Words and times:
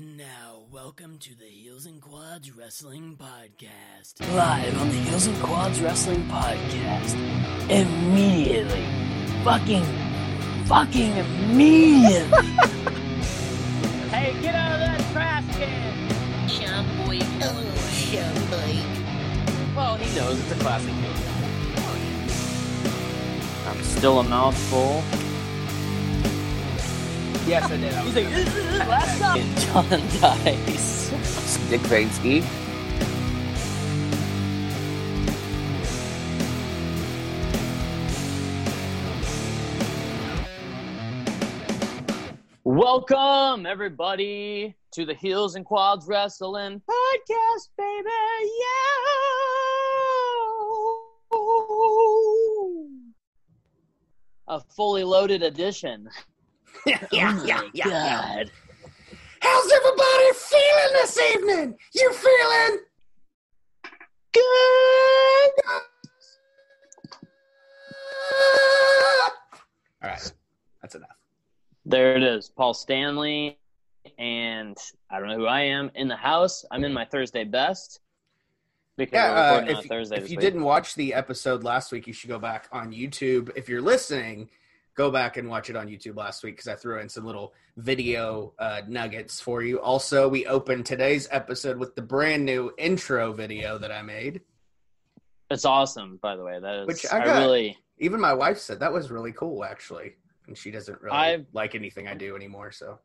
And 0.00 0.16
now, 0.16 0.62
welcome 0.72 1.18
to 1.18 1.34
the 1.36 1.44
Heels 1.44 1.84
and 1.84 2.00
Quads 2.00 2.56
Wrestling 2.56 3.18
Podcast. 3.20 4.34
Live 4.34 4.80
on 4.80 4.88
the 4.88 4.94
Heels 4.94 5.26
and 5.26 5.36
Quads 5.42 5.78
Wrestling 5.82 6.22
Podcast. 6.22 7.16
Immediately. 7.68 8.86
Fucking, 9.44 9.84
fucking 10.64 11.16
immediately. 11.18 12.30
Hey, 14.08 14.40
get 14.40 14.54
out 14.54 14.72
of 14.72 14.80
that 14.80 15.12
trash 15.12 15.44
can! 15.56 16.48
Sean 16.48 16.86
Boy, 17.04 17.18
hello, 17.38 17.70
Sean 17.90 18.34
Boy. 18.48 19.76
Well, 19.76 19.96
he 19.96 20.16
knows 20.16 20.40
it's 20.40 20.52
a 20.52 20.64
classic 20.64 20.94
movie. 20.94 21.24
I'm 23.68 23.82
still 23.82 24.20
a 24.20 24.24
mouthful. 24.24 25.02
Yes, 27.46 27.70
I 27.70 27.76
did. 27.78 27.92
He's 27.94 28.14
like, 28.14 28.88
last 28.88 29.22
up. 29.22 29.38
John 29.90 30.00
Dice. 30.20 31.08
Dick 31.70 31.80
Vansky. 31.82 32.44
Welcome, 42.64 43.66
everybody, 43.66 44.76
to 44.92 45.04
the 45.06 45.14
Heels 45.14 45.54
and 45.54 45.64
Quads 45.64 46.06
Wrestling 46.06 46.82
Podcast, 46.88 47.68
baby. 47.76 48.08
Yeah. 48.60 48.96
A 54.48 54.60
fully 54.76 55.04
loaded 55.04 55.42
edition. 55.42 56.08
Yeah, 56.86 57.44
yeah, 57.44 57.62
yeah, 57.74 57.84
Oh 57.86 57.90
my 57.90 58.44
How's 59.42 59.72
everybody 59.72 60.32
feeling 60.34 60.92
this 60.92 61.18
evening? 61.18 61.78
You 61.94 62.12
feeling 62.12 62.78
good? 64.32 65.50
All 70.02 70.10
right, 70.10 70.32
that's 70.80 70.94
enough. 70.94 71.10
There 71.84 72.16
it 72.16 72.22
is. 72.22 72.48
Paul 72.48 72.74
Stanley. 72.74 73.58
And 74.18 74.76
I 75.10 75.18
don't 75.18 75.28
know 75.28 75.36
who 75.36 75.46
I 75.46 75.60
am 75.62 75.90
in 75.94 76.08
the 76.08 76.16
house. 76.16 76.64
I'm 76.70 76.84
in 76.84 76.92
my 76.92 77.04
Thursday 77.04 77.44
best. 77.44 78.00
Because 78.96 79.12
Yeah, 79.14 79.32
uh, 79.32 79.50
recording 79.50 79.76
on 79.76 79.82
if, 79.82 79.88
Thursday 79.88 80.16
if 80.16 80.30
you 80.30 80.36
week. 80.36 80.40
didn't 80.40 80.62
watch 80.62 80.94
the 80.94 81.12
episode 81.12 81.64
last 81.64 81.92
week, 81.92 82.06
you 82.06 82.12
should 82.14 82.30
go 82.30 82.38
back 82.38 82.68
on 82.72 82.92
YouTube. 82.92 83.50
If 83.54 83.68
you're 83.68 83.82
listening, 83.82 84.48
go 84.96 85.10
back 85.10 85.36
and 85.36 85.48
watch 85.48 85.70
it 85.70 85.76
on 85.76 85.88
YouTube 85.88 86.16
last 86.16 86.42
week 86.42 86.56
because 86.56 86.68
I 86.68 86.74
threw 86.74 86.98
in 87.00 87.08
some 87.08 87.24
little 87.24 87.54
video 87.76 88.52
uh, 88.58 88.82
nuggets 88.88 89.40
for 89.40 89.62
you. 89.62 89.80
Also, 89.80 90.28
we 90.28 90.46
opened 90.46 90.86
today's 90.86 91.28
episode 91.30 91.78
with 91.78 91.94
the 91.94 92.02
brand 92.02 92.44
new 92.44 92.72
intro 92.78 93.32
video 93.32 93.78
that 93.78 93.92
I 93.92 94.02
made. 94.02 94.40
It's 95.50 95.64
awesome, 95.64 96.18
by 96.22 96.36
the 96.36 96.44
way. 96.44 96.58
That 96.60 96.82
is 96.82 96.86
Which 96.86 97.06
I, 97.12 97.18
I 97.20 97.38
really 97.40 97.76
Even 97.98 98.20
my 98.20 98.34
wife 98.34 98.58
said 98.58 98.80
that 98.80 98.92
was 98.92 99.10
really 99.10 99.32
cool, 99.32 99.64
actually. 99.64 100.14
And 100.46 100.56
she 100.56 100.70
doesn't 100.70 101.00
really 101.00 101.16
I've- 101.16 101.46
like 101.52 101.74
anything 101.74 102.08
I 102.08 102.14
do 102.14 102.36
anymore. 102.36 102.72
So 102.72 102.98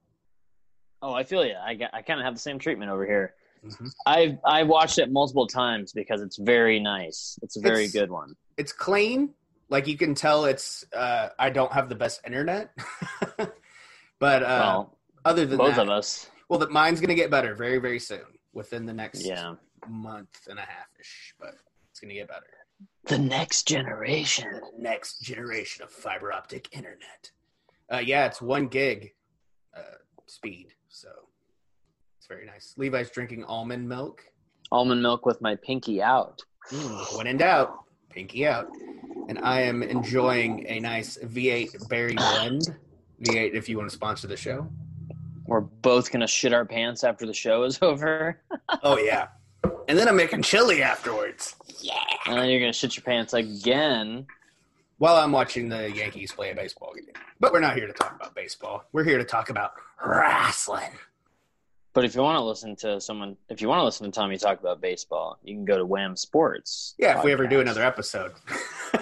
Oh, 1.01 1.13
I 1.13 1.23
feel 1.23 1.45
you. 1.45 1.53
I, 1.63 1.75
got- 1.75 1.93
I 1.93 2.01
kind 2.01 2.19
of 2.19 2.25
have 2.25 2.33
the 2.33 2.39
same 2.39 2.57
treatment 2.57 2.89
over 2.91 3.05
here. 3.05 3.35
Mhm. 3.63 3.89
I've 4.05 4.37
I 4.45 4.63
watched 4.63 4.99
it 4.99 5.11
multiple 5.11 5.47
times 5.47 5.91
because 5.91 6.21
it's 6.21 6.37
very 6.37 6.79
nice. 6.79 7.37
It's 7.41 7.57
a 7.57 7.61
very 7.61 7.85
It's- 7.85 7.93
good 7.93 8.11
one. 8.11 8.35
it's 8.57 8.71
clean. 8.71 9.33
Like 9.69 9.87
you 9.87 9.97
can 9.97 10.13
tell, 10.15 10.45
it's 10.45 10.85
uh, 10.95 11.29
I 11.39 11.49
don't 11.49 11.71
have 11.71 11.89
the 11.89 11.95
best 11.95 12.21
internet, 12.25 12.71
but 14.19 14.43
uh, 14.43 14.59
well, 14.61 14.97
other 15.23 15.45
than 15.45 15.57
both 15.57 15.75
that, 15.75 15.83
of 15.83 15.89
us. 15.89 16.29
well, 16.49 16.59
that 16.59 16.71
mine's 16.71 17.01
gonna 17.01 17.15
get 17.15 17.31
better 17.31 17.55
very, 17.55 17.79
very 17.79 17.99
soon, 17.99 18.25
within 18.53 18.85
the 18.85 18.93
next 18.93 19.25
Yeah. 19.25 19.55
month 19.87 20.47
and 20.49 20.59
a 20.59 20.61
half 20.63 20.87
ish. 20.99 21.33
But 21.39 21.55
it's 21.89 21.99
gonna 21.99 22.13
get 22.13 22.27
better. 22.27 22.45
The 23.05 23.17
next 23.17 23.67
generation. 23.67 24.49
The 24.77 24.81
next 24.81 25.21
generation 25.21 25.83
of 25.83 25.89
fiber 25.91 26.31
optic 26.33 26.69
internet. 26.75 27.31
Uh, 27.91 27.99
yeah, 27.99 28.25
it's 28.25 28.41
one 28.41 28.67
gig 28.67 29.13
uh, 29.75 29.81
speed, 30.25 30.73
so 30.89 31.09
it's 32.17 32.27
very 32.27 32.45
nice. 32.45 32.73
Levi's 32.77 33.09
drinking 33.11 33.43
almond 33.45 33.87
milk. 33.87 34.23
Almond 34.71 35.01
milk 35.03 35.25
with 35.25 35.41
my 35.41 35.55
pinky 35.55 36.01
out. 36.01 36.41
Mm, 36.71 37.17
when 37.17 37.27
in 37.27 37.37
doubt, 37.37 37.77
pinky 38.15 38.47
out. 38.47 38.71
And 39.27 39.39
I 39.39 39.61
am 39.61 39.83
enjoying 39.83 40.65
a 40.67 40.79
nice 40.79 41.17
V8 41.17 41.89
berry 41.89 42.15
blend. 42.15 42.75
V8, 43.21 43.53
if 43.53 43.67
you 43.67 43.77
want 43.77 43.89
to 43.89 43.95
sponsor 43.95 44.27
the 44.27 44.37
show. 44.37 44.67
We're 45.45 45.61
both 45.61 46.11
gonna 46.11 46.27
shit 46.27 46.53
our 46.53 46.65
pants 46.65 47.03
after 47.03 47.25
the 47.25 47.33
show 47.33 47.63
is 47.63 47.77
over, 47.81 48.41
Oh 48.81 48.97
yeah. 48.97 49.27
And 49.87 49.97
then 49.97 50.07
I'm 50.07 50.15
making 50.15 50.41
chili 50.41 50.81
afterwards. 50.81 51.55
Yeah. 51.81 51.93
And 52.25 52.37
then 52.37 52.49
you're 52.49 52.59
gonna 52.59 52.73
shit 52.73 52.95
your 52.95 53.03
pants 53.03 53.33
again. 53.33 54.25
While 54.97 55.17
I'm 55.17 55.31
watching 55.33 55.67
the 55.67 55.91
Yankees 55.91 56.31
play 56.31 56.51
a 56.51 56.55
baseball 56.55 56.93
game. 56.95 57.13
But 57.39 57.51
we're 57.51 57.59
not 57.59 57.75
here 57.75 57.85
to 57.85 57.93
talk 57.93 58.15
about 58.15 58.33
baseball. 58.33 58.85
We're 58.93 59.03
here 59.03 59.17
to 59.17 59.25
talk 59.25 59.49
about 59.49 59.73
wrestling. 60.03 60.91
But 61.95 62.03
if 62.05 62.13
you 62.13 62.21
want 62.21 62.37
to 62.37 62.43
listen 62.43 62.75
to 62.77 62.99
someone, 63.01 63.37
if 63.49 63.61
you 63.61 63.67
want 63.69 63.79
to 63.79 63.83
listen 63.85 64.05
to 64.05 64.11
Tommy 64.11 64.37
talk 64.37 64.59
about 64.59 64.81
baseball, 64.81 65.39
you 65.43 65.55
can 65.55 65.65
go 65.65 65.77
to 65.77 65.85
Wham 65.85 66.15
Sports. 66.15 66.93
Yeah, 66.99 67.17
if 67.17 67.23
we 67.23 67.31
ever 67.31 67.47
do 67.47 67.59
another 67.61 67.83
episode. 67.83 68.33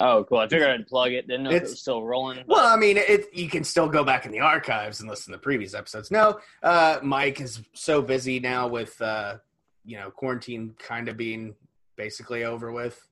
Oh, 0.00 0.24
cool! 0.24 0.38
I 0.38 0.48
figured 0.48 0.68
I'd 0.68 0.88
plug 0.88 1.12
it. 1.12 1.28
Didn't 1.28 1.44
know 1.44 1.50
if 1.50 1.54
it 1.54 1.56
It's- 1.58 1.70
was 1.70 1.80
still 1.80 2.02
rolling. 2.02 2.42
well, 2.48 2.66
I 2.66 2.76
mean, 2.76 2.96
it 2.96 3.26
you 3.32 3.48
can 3.48 3.62
still 3.62 3.88
go 3.88 4.02
back 4.02 4.26
in 4.26 4.32
the 4.32 4.40
archives 4.40 4.98
and 5.00 5.08
listen 5.08 5.32
to 5.32 5.38
previous 5.38 5.72
episodes. 5.72 6.10
No, 6.10 6.40
uh, 6.64 6.98
Mike 7.00 7.40
is 7.40 7.62
so 7.74 8.02
busy 8.02 8.40
now 8.40 8.66
with 8.66 9.00
uh, 9.00 9.36
you 9.84 9.96
know 9.96 10.10
quarantine 10.10 10.74
kind 10.80 11.08
of 11.08 11.16
being 11.16 11.54
basically 11.94 12.42
over 12.44 12.72
with, 12.72 13.06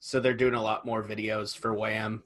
so 0.00 0.18
they're 0.18 0.34
doing 0.34 0.54
a 0.54 0.62
lot 0.62 0.84
more 0.84 1.04
videos 1.04 1.56
for 1.56 1.72
Wham, 1.72 2.24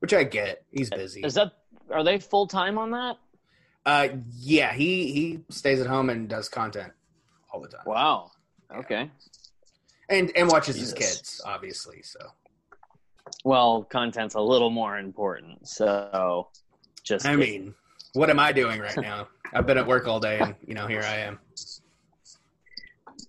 which 0.00 0.12
I 0.12 0.22
get. 0.24 0.62
He's 0.70 0.90
busy. 0.90 1.22
Is 1.22 1.32
that 1.34 1.52
are 1.90 2.04
they 2.04 2.18
full 2.18 2.46
time 2.46 2.76
on 2.76 2.90
that? 2.90 3.16
Uh, 3.86 4.08
yeah, 4.36 4.72
he 4.72 5.12
he 5.12 5.40
stays 5.48 5.80
at 5.80 5.86
home 5.86 6.10
and 6.10 6.28
does 6.28 6.48
content 6.48 6.92
all 7.52 7.60
the 7.60 7.68
time, 7.68 7.82
Wow. 7.86 8.30
Okay. 8.74 9.10
and 10.08 10.30
and 10.36 10.48
watches 10.48 10.76
his 10.76 10.92
kids, 10.92 11.40
obviously. 11.44 12.02
So 12.02 12.20
Well, 13.44 13.84
content's 13.84 14.34
a 14.34 14.40
little 14.40 14.70
more 14.70 14.98
important. 14.98 15.66
So, 15.66 16.48
just 17.02 17.26
I 17.26 17.36
mean, 17.36 17.74
what 18.12 18.28
am 18.30 18.38
I 18.38 18.52
doing 18.52 18.80
right 18.80 18.96
now? 19.00 19.28
I've 19.52 19.66
been 19.66 19.78
at 19.78 19.86
work 19.86 20.06
all 20.06 20.20
day, 20.20 20.38
and 20.38 20.54
you 20.66 20.74
know, 20.74 20.86
here 20.86 21.02
I 21.02 21.16
am. 21.16 21.38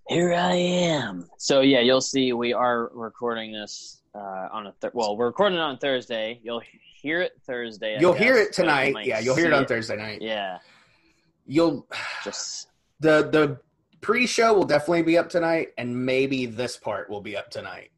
Here 0.07 0.33
I 0.33 0.53
am. 0.53 1.27
So 1.38 1.62
yeah, 1.62 1.80
you'll 1.80 2.01
see. 2.01 2.33
We 2.33 2.53
are 2.53 2.89
recording 2.94 3.51
this 3.51 4.01
uh, 4.15 4.48
on 4.51 4.68
a 4.68 4.74
th- 4.81 4.94
well. 4.94 5.15
We're 5.15 5.27
recording 5.27 5.57
it 5.57 5.62
on 5.62 5.77
Thursday. 5.77 6.39
You'll 6.44 6.62
hear 7.01 7.21
it 7.21 7.33
Thursday. 7.45 7.98
I 7.98 8.00
You'll 8.00 8.13
hear 8.13 8.36
it 8.36 8.50
but 8.50 8.57
you 8.57 8.63
tonight. 8.63 9.06
Yeah, 9.06 9.19
you'll 9.19 9.36
hear 9.36 9.48
it 9.48 9.53
on 9.53 9.65
Thursday 9.65 9.95
night. 9.95 10.21
Yeah, 10.21 10.57
You'll 11.45 11.88
just 12.24 12.68
the 13.00 13.30
the 13.31 13.59
pre-show 14.01 14.53
will 14.53 14.65
definitely 14.65 15.03
be 15.03 15.18
up 15.18 15.30
tonight, 15.30 15.69
and 15.77 16.06
maybe 16.06 16.45
this 16.45 16.77
part 16.77 17.09
will 17.09 17.21
be 17.21 17.38
up 17.38 17.50
tonight. 17.50 17.92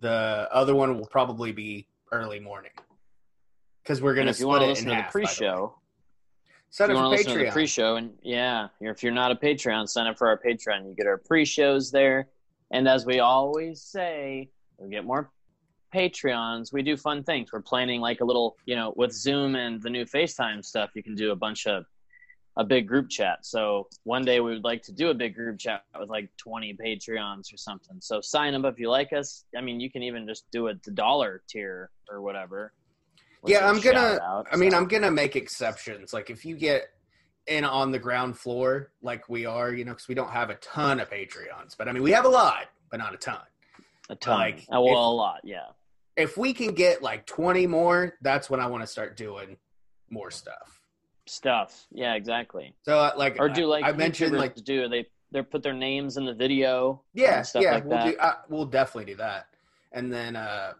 The 0.00 0.48
other 0.52 0.74
one 0.74 0.98
will 0.98 1.06
probably 1.06 1.52
be 1.52 1.88
early 2.12 2.40
morning 2.40 2.72
because 3.82 4.02
we're 4.02 4.14
gonna 4.14 4.30
if 4.30 4.40
you 4.40 4.46
want 4.46 4.62
split 4.62 4.66
to 4.66 4.66
it 4.66 4.70
listen 4.70 4.90
in 4.90 4.90
to 4.90 4.96
the 4.96 5.02
half. 5.02 5.12
by 5.12 5.18
way. 5.20 5.24
pre-show, 5.24 5.74
Sign 6.76 6.90
you 6.90 6.96
up 6.96 7.04
want 7.04 7.12
to 7.14 7.16
listen 7.16 7.38
to 7.38 7.46
the 7.46 7.50
pre-show, 7.52 7.96
and 7.96 8.12
yeah, 8.22 8.68
if 8.82 9.02
you're 9.02 9.10
not 9.10 9.32
a 9.32 9.34
Patreon, 9.34 9.88
sign 9.88 10.06
up 10.06 10.18
for 10.18 10.28
our 10.28 10.38
Patreon. 10.38 10.86
You 10.86 10.94
get 10.94 11.06
our 11.06 11.16
pre-shows 11.16 11.90
there, 11.90 12.28
and 12.70 12.86
as 12.86 13.06
we 13.06 13.18
always 13.18 13.80
say, 13.80 14.50
we 14.76 14.90
get 14.90 15.06
more 15.06 15.30
Patreons. 15.94 16.74
We 16.74 16.82
do 16.82 16.98
fun 16.98 17.24
things. 17.24 17.50
We're 17.50 17.62
planning 17.62 18.02
like 18.02 18.20
a 18.20 18.26
little, 18.26 18.58
you 18.66 18.76
know, 18.76 18.92
with 18.94 19.10
Zoom 19.12 19.56
and 19.56 19.80
the 19.80 19.88
new 19.88 20.04
FaceTime 20.04 20.62
stuff. 20.62 20.90
You 20.94 21.02
can 21.02 21.14
do 21.14 21.30
a 21.30 21.34
bunch 21.34 21.66
of 21.66 21.86
a 22.58 22.64
big 22.64 22.86
group 22.86 23.08
chat. 23.08 23.46
So 23.46 23.88
one 24.04 24.26
day 24.26 24.40
we 24.40 24.50
would 24.50 24.64
like 24.64 24.82
to 24.82 24.92
do 24.92 25.08
a 25.08 25.14
big 25.14 25.34
group 25.34 25.58
chat 25.58 25.82
with 25.98 26.10
like 26.10 26.28
20 26.36 26.76
Patreons 26.76 27.54
or 27.54 27.56
something. 27.56 27.96
So 28.02 28.20
sign 28.20 28.54
up 28.54 28.70
if 28.70 28.78
you 28.78 28.90
like 28.90 29.14
us. 29.14 29.44
I 29.56 29.62
mean, 29.62 29.80
you 29.80 29.90
can 29.90 30.02
even 30.02 30.28
just 30.28 30.44
do 30.52 30.66
it 30.66 30.82
the 30.82 30.90
dollar 30.90 31.42
tier 31.48 31.88
or 32.10 32.20
whatever. 32.20 32.74
Yeah, 33.44 33.68
I'm 33.68 33.80
gonna. 33.80 34.18
out, 34.22 34.46
I 34.50 34.56
mean, 34.56 34.70
so. 34.72 34.76
I'm 34.78 34.86
gonna 34.86 35.10
make 35.10 35.36
exceptions. 35.36 36.12
Like 36.12 36.30
if 36.30 36.44
you 36.44 36.56
get 36.56 36.88
in 37.46 37.64
on 37.64 37.90
the 37.92 37.98
ground 37.98 38.36
floor, 38.38 38.90
like 39.02 39.28
we 39.28 39.46
are, 39.46 39.72
you 39.72 39.84
know, 39.84 39.92
because 39.92 40.08
we 40.08 40.14
don't 40.14 40.30
have 40.30 40.50
a 40.50 40.56
ton 40.56 41.00
of 41.00 41.10
Patreons, 41.10 41.76
but 41.78 41.88
I 41.88 41.92
mean, 41.92 42.02
we 42.02 42.10
have 42.12 42.24
a 42.24 42.28
lot, 42.28 42.66
but 42.90 42.98
not 42.98 43.14
a 43.14 43.16
ton. 43.18 43.38
a 44.10 44.16
ton. 44.16 44.38
like, 44.38 44.66
oh, 44.70 44.82
well, 44.82 44.92
if- 44.92 44.96
a 44.96 45.00
lot. 45.10 45.40
Yeah. 45.44 45.66
If 46.16 46.38
we 46.38 46.54
can 46.54 46.72
get 46.72 47.02
like 47.02 47.26
20 47.26 47.66
more, 47.66 48.14
that's 48.22 48.48
when 48.48 48.58
I 48.58 48.66
want 48.68 48.82
to 48.82 48.86
start 48.86 49.18
doing 49.18 49.58
more 50.08 50.30
stuff. 50.30 50.80
Stuff. 51.26 51.86
Yeah, 51.92 52.14
exactly. 52.14 52.74
So, 52.84 52.98
uh, 52.98 53.12
like, 53.18 53.36
Or 53.38 53.48
do 53.50 53.66
like 53.66 53.84
I 53.84 53.92
mentioned, 53.92 54.32
YouTubers 54.32 54.38
like, 54.38 54.54
do 54.56 54.88
they 54.88 55.06
they 55.32 55.42
put 55.42 55.62
their 55.62 55.74
names 55.74 56.16
in 56.16 56.24
the 56.24 56.32
video? 56.32 57.02
yeah, 57.12 57.42
stuff 57.42 57.62
yeah, 57.62 57.72
like 57.74 57.84
we'll 57.84 57.98
that. 57.98 58.10
do. 58.12 58.16
Uh, 58.16 58.34
we'll 58.48 58.64
definitely 58.64 59.12
do 59.12 59.16
that. 59.18 59.48
And 59.92 60.10
then 60.12 60.36
uh 60.36 60.72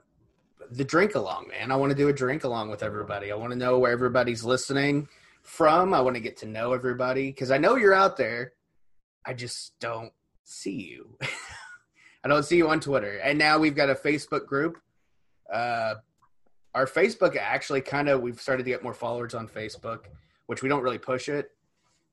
the 0.71 0.85
drink 0.85 1.15
along, 1.15 1.49
man. 1.49 1.71
I 1.71 1.77
want 1.77 1.91
to 1.91 1.97
do 1.97 2.09
a 2.09 2.13
drink 2.13 2.45
along 2.45 2.71
with 2.71 2.83
everybody. 2.83 3.33
I 3.33 3.37
want 3.37 3.53
to 3.53 3.59
know 3.59 3.79
where 3.79 3.93
everybody's 3.93 4.45
listening 4.45 5.09
from. 5.43 5.95
I 5.95 6.01
want 6.01 6.17
to 6.17 6.21
get 6.21 6.39
to 6.39 6.47
know 6.47 6.73
everybody 6.73 7.29
because 7.29 7.51
I 7.51 7.59
know 7.59 7.77
you're 7.77 7.95
out 7.95 8.17
there. 8.17 8.53
I 9.25 9.35
just 9.35 9.79
don't 9.81 10.13
see 10.45 10.83
you. 10.83 11.19
I 12.25 12.29
don't 12.29 12.45
see 12.45 12.57
you 12.57 12.69
on 12.69 12.81
Twitter. 12.81 13.19
And 13.19 13.39
now 13.39 13.59
we've 13.59 13.75
got 13.75 13.91
a 13.91 13.95
Facebook 13.95 14.47
group. 14.47 14.79
Uh, 15.53 15.95
our 16.75 16.87
Facebook 16.87 17.37
actually 17.37 17.81
kind 17.81 18.09
of 18.09 18.21
we've 18.21 18.41
started 18.41 18.65
to 18.65 18.71
get 18.71 18.83
more 18.83 18.95
followers 18.95 19.35
on 19.35 19.49
Facebook, 19.49 20.01
which 20.47 20.63
we 20.63 20.69
don't 20.69 20.83
really 20.83 20.99
push 20.99 21.29
it, 21.29 21.51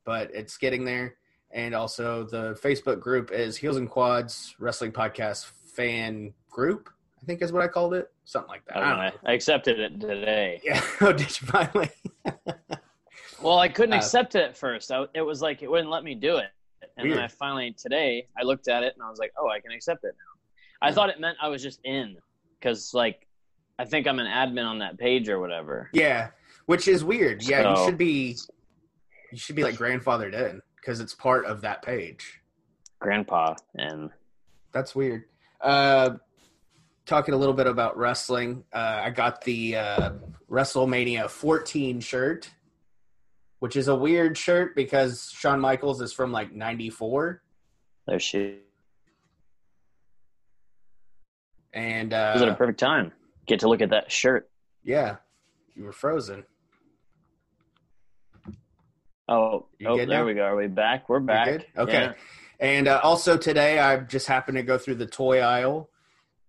but 0.05 0.29
it's 0.33 0.57
getting 0.57 0.85
there. 0.85 1.15
And 1.51 1.75
also 1.75 2.25
the 2.25 2.57
Facebook 2.63 2.99
group 2.99 3.31
is 3.31 3.57
Heels 3.57 3.77
and 3.77 3.89
Quads 3.89 4.55
Wrestling 4.59 4.91
Podcast 4.91 5.45
fan 5.45 6.33
group. 6.49 6.89
I 7.23 7.25
think 7.25 7.41
is 7.41 7.53
what 7.53 7.61
I 7.63 7.67
called 7.69 7.93
it, 7.93 8.11
something 8.25 8.49
like 8.49 8.65
that. 8.65 8.77
I, 8.77 8.79
I 8.79 8.83
don't 8.83 8.89
don't 8.97 9.05
know. 9.05 9.09
know. 9.11 9.17
I 9.25 9.31
accepted 9.33 9.79
it 9.79 9.99
today. 10.01 10.59
Yeah. 10.63 10.81
Oh, 11.01 11.13
did 11.13 11.21
you 11.41 11.47
finally? 11.47 11.89
Well, 13.41 13.59
I 13.59 13.67
couldn't 13.67 13.93
Uh, 13.93 13.97
accept 13.97 14.35
it 14.35 14.43
at 14.43 14.57
first. 14.57 14.89
I, 14.89 15.03
it 15.13 15.21
was 15.21 15.41
like 15.41 15.63
it 15.63 15.69
wouldn't 15.69 15.89
let 15.89 16.05
me 16.05 16.15
do 16.15 16.37
it. 16.37 16.47
And 16.95 17.05
Weird. 17.07 17.17
then 17.17 17.25
I 17.25 17.27
finally 17.27 17.73
today 17.77 18.25
I 18.39 18.43
looked 18.43 18.69
at 18.69 18.83
it 18.83 18.93
and 18.93 19.03
I 19.03 19.09
was 19.09 19.19
like, 19.19 19.33
oh, 19.37 19.49
I 19.49 19.59
can 19.59 19.71
accept 19.73 20.05
it 20.05 20.15
now. 20.17 20.87
I 20.87 20.93
thought 20.93 21.09
it 21.09 21.19
meant 21.19 21.35
I 21.41 21.49
was 21.49 21.61
just 21.61 21.81
in 21.83 22.15
because 22.57 22.93
like 22.93 23.27
I 23.79 23.83
think 23.83 24.07
I'm 24.07 24.19
an 24.19 24.27
admin 24.27 24.65
on 24.65 24.79
that 24.79 24.97
page 24.97 25.27
or 25.27 25.39
whatever. 25.41 25.89
yeah, 25.91 26.29
which 26.67 26.87
is 26.87 27.03
weird. 27.03 27.43
Yeah, 27.43 27.69
you 27.77 27.85
should 27.85 27.97
be. 27.97 28.37
You 29.33 29.37
should 29.37 29.57
be 29.57 29.63
like 29.63 29.75
grandfathered 29.75 30.33
in 30.33 30.61
because 30.77 31.01
it's 31.01 31.13
part 31.13 31.45
of 31.45 31.59
that 31.61 31.81
page. 31.81 32.39
Grandpa 32.99 33.55
and 33.75 34.09
That's 34.71 34.95
weird. 34.95 35.25
Uh, 35.59 36.11
talking 37.05 37.33
a 37.33 37.37
little 37.37 37.53
bit 37.53 37.67
about 37.67 37.97
wrestling, 37.97 38.63
uh, 38.73 39.01
I 39.03 39.09
got 39.09 39.43
the 39.43 39.75
uh, 39.75 40.09
WrestleMania 40.49 41.29
14 41.29 41.99
shirt, 41.99 42.49
which 43.59 43.75
is 43.75 43.87
a 43.87 43.95
weird 43.95 44.37
shirt 44.37 44.75
because 44.75 45.29
Shawn 45.33 45.59
Michaels 45.59 46.01
is 46.01 46.13
from 46.13 46.31
like 46.31 46.51
94. 46.53 47.41
there 48.07 48.19
she 48.19 48.59
And 51.73 52.11
was 52.11 52.41
at 52.41 52.47
a 52.47 52.51
uh, 52.51 52.55
perfect 52.55 52.79
time. 52.79 53.11
Get 53.45 53.59
to 53.61 53.67
look 53.69 53.81
at 53.81 53.89
that 53.89 54.11
shirt. 54.11 54.49
yeah, 54.83 55.17
you 55.75 55.83
were 55.83 55.91
frozen. 55.91 56.45
Oh, 59.27 59.65
You 59.79 59.87
oh 59.87 59.97
there 59.97 60.05
now? 60.05 60.25
we 60.25 60.33
go. 60.33 60.43
Are 60.43 60.55
we 60.55 60.67
back? 60.67 61.07
We're 61.09 61.19
back. 61.21 61.65
Okay. 61.77 61.93
Yeah. 61.93 62.13
And 62.59 62.87
uh, 62.87 62.99
also 63.03 63.37
today, 63.37 63.79
I 63.79 63.97
just 64.01 64.27
happened 64.27 64.57
to 64.57 64.63
go 64.63 64.77
through 64.77 64.95
the 64.95 65.05
toy 65.07 65.39
aisle 65.39 65.89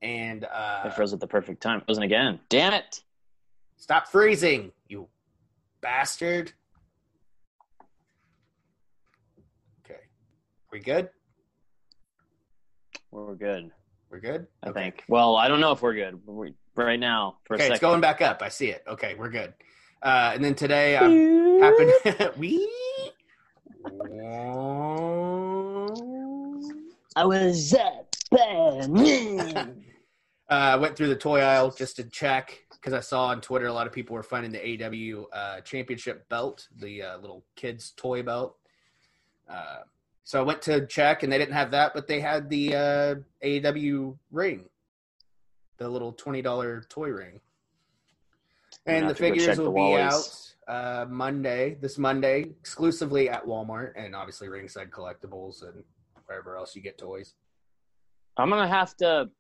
and 0.03 0.45
I 0.45 0.83
uh, 0.85 0.91
froze 0.91 1.13
at 1.13 1.21
the 1.21 1.27
perfect 1.27 1.63
time. 1.63 1.79
It 1.79 1.89
wasn't 1.89 2.05
again. 2.05 2.41
Damn 2.49 2.73
it. 2.75 3.03
stop 3.77 4.09
freezing, 4.09 4.73
you 4.89 5.09
bastard. 5.81 6.53
Okay, 9.85 10.01
we 10.73 10.81
good? 10.81 11.09
We're 13.11 13.35
good. 13.35 13.71
We're 14.11 14.21
good. 14.21 14.47
I 14.63 14.69
okay. 14.69 14.81
think. 14.81 15.05
Well, 15.09 15.37
I 15.37 15.49
don't 15.49 15.61
know 15.61 15.73
if 15.73 15.83
we're 15.83 15.95
good. 15.95 16.21
We, 16.27 16.55
right 16.77 16.99
now, 16.99 17.39
for 17.45 17.55
Okay, 17.55 17.69
it's 17.69 17.81
going 17.81 18.01
back 18.01 18.21
up. 18.23 18.43
I 18.43 18.49
see 18.49 18.69
it. 18.69 18.83
Okay, 18.87 19.15
we're 19.15 19.31
good. 19.31 19.55
Uh, 20.03 20.33
and 20.35 20.45
then 20.45 20.55
today, 20.55 20.97
I 20.97 21.05
happened. 21.65 22.31
we. 22.37 22.69
I 27.17 27.25
was 27.25 27.75
up. 27.75 28.17
bad. 30.49 30.75
uh, 30.75 30.79
went 30.79 30.97
through 30.97 31.09
the 31.09 31.17
toy 31.17 31.41
aisle 31.41 31.71
just 31.71 31.97
to 31.97 32.05
check 32.05 32.65
because 32.71 32.93
I 32.93 33.01
saw 33.01 33.27
on 33.27 33.41
Twitter 33.41 33.67
a 33.67 33.73
lot 33.73 33.87
of 33.87 33.93
people 33.93 34.15
were 34.15 34.23
finding 34.23 34.53
the 34.53 34.59
AEW 34.59 35.25
uh, 35.33 35.61
championship 35.61 36.29
belt, 36.29 36.69
the 36.77 37.03
uh, 37.03 37.19
little 37.19 37.45
kids 37.57 37.93
toy 37.97 38.23
belt. 38.23 38.57
Uh, 39.49 39.79
so 40.25 40.39
I 40.41 40.43
went 40.43 40.63
to 40.63 40.87
check 40.87 41.23
and 41.23 41.33
they 41.33 41.39
didn't 41.39 41.55
have 41.55 41.71
that, 41.73 41.93
but 41.95 42.07
they 42.07 42.21
had 42.21 42.49
the 42.49 42.75
uh, 42.75 43.15
AEW 43.43 44.17
ring, 44.31 44.65
the 45.79 45.89
little 45.89 46.13
twenty 46.13 46.43
dollar 46.43 46.85
toy 46.89 47.09
ring. 47.09 47.41
And 48.87 49.05
the 49.05 49.09
have 49.09 49.17
to 49.17 49.23
go 49.23 49.29
check 49.29 49.39
figures 49.39 49.57
the 49.57 49.71
will 49.71 49.95
be 49.95 50.01
out 50.01 50.55
uh, 50.69 51.07
Monday, 51.09 51.77
this 51.81 51.99
Monday, 51.99 52.43
exclusively 52.61 53.29
at 53.29 53.45
Walmart 53.47 53.93
and 53.97 54.15
obviously 54.15 54.49
Ringside 54.49 54.91
Collectibles 54.91 55.63
and 55.63 55.85
wherever 56.27 56.57
else 56.57 56.75
you 56.75 56.83
get 56.83 56.99
toys. 56.99 57.35
I'm 58.37 58.51
gonna 58.51 58.69
have 58.69 58.97
to 58.99 59.31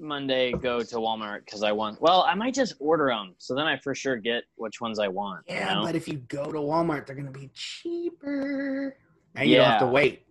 Monday 0.00 0.52
go 0.52 0.80
to 0.80 0.96
Walmart 0.96 1.44
because 1.44 1.62
I 1.62 1.72
want. 1.72 2.00
Well, 2.00 2.22
I 2.22 2.34
might 2.34 2.54
just 2.54 2.74
order 2.80 3.06
them, 3.08 3.34
so 3.38 3.54
then 3.54 3.66
I 3.66 3.76
for 3.78 3.94
sure 3.94 4.16
get 4.16 4.44
which 4.56 4.80
ones 4.80 4.98
I 4.98 5.08
want. 5.08 5.44
you 5.48 5.54
Yeah, 5.56 5.74
know? 5.74 5.82
but 5.84 5.94
if 5.94 6.08
you 6.08 6.14
go 6.28 6.44
to 6.50 6.58
Walmart, 6.58 7.06
they're 7.06 7.16
to 7.16 7.30
be 7.30 7.50
cheaper. 7.54 8.96
And 9.36 9.48
you 9.48 9.56
don't 9.56 9.66
have 9.66 9.80
to 9.80 9.86
wait. 9.86 10.24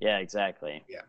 yeah, 0.00 0.18
exactly. 0.18 0.82
Yeah. 0.88 1.00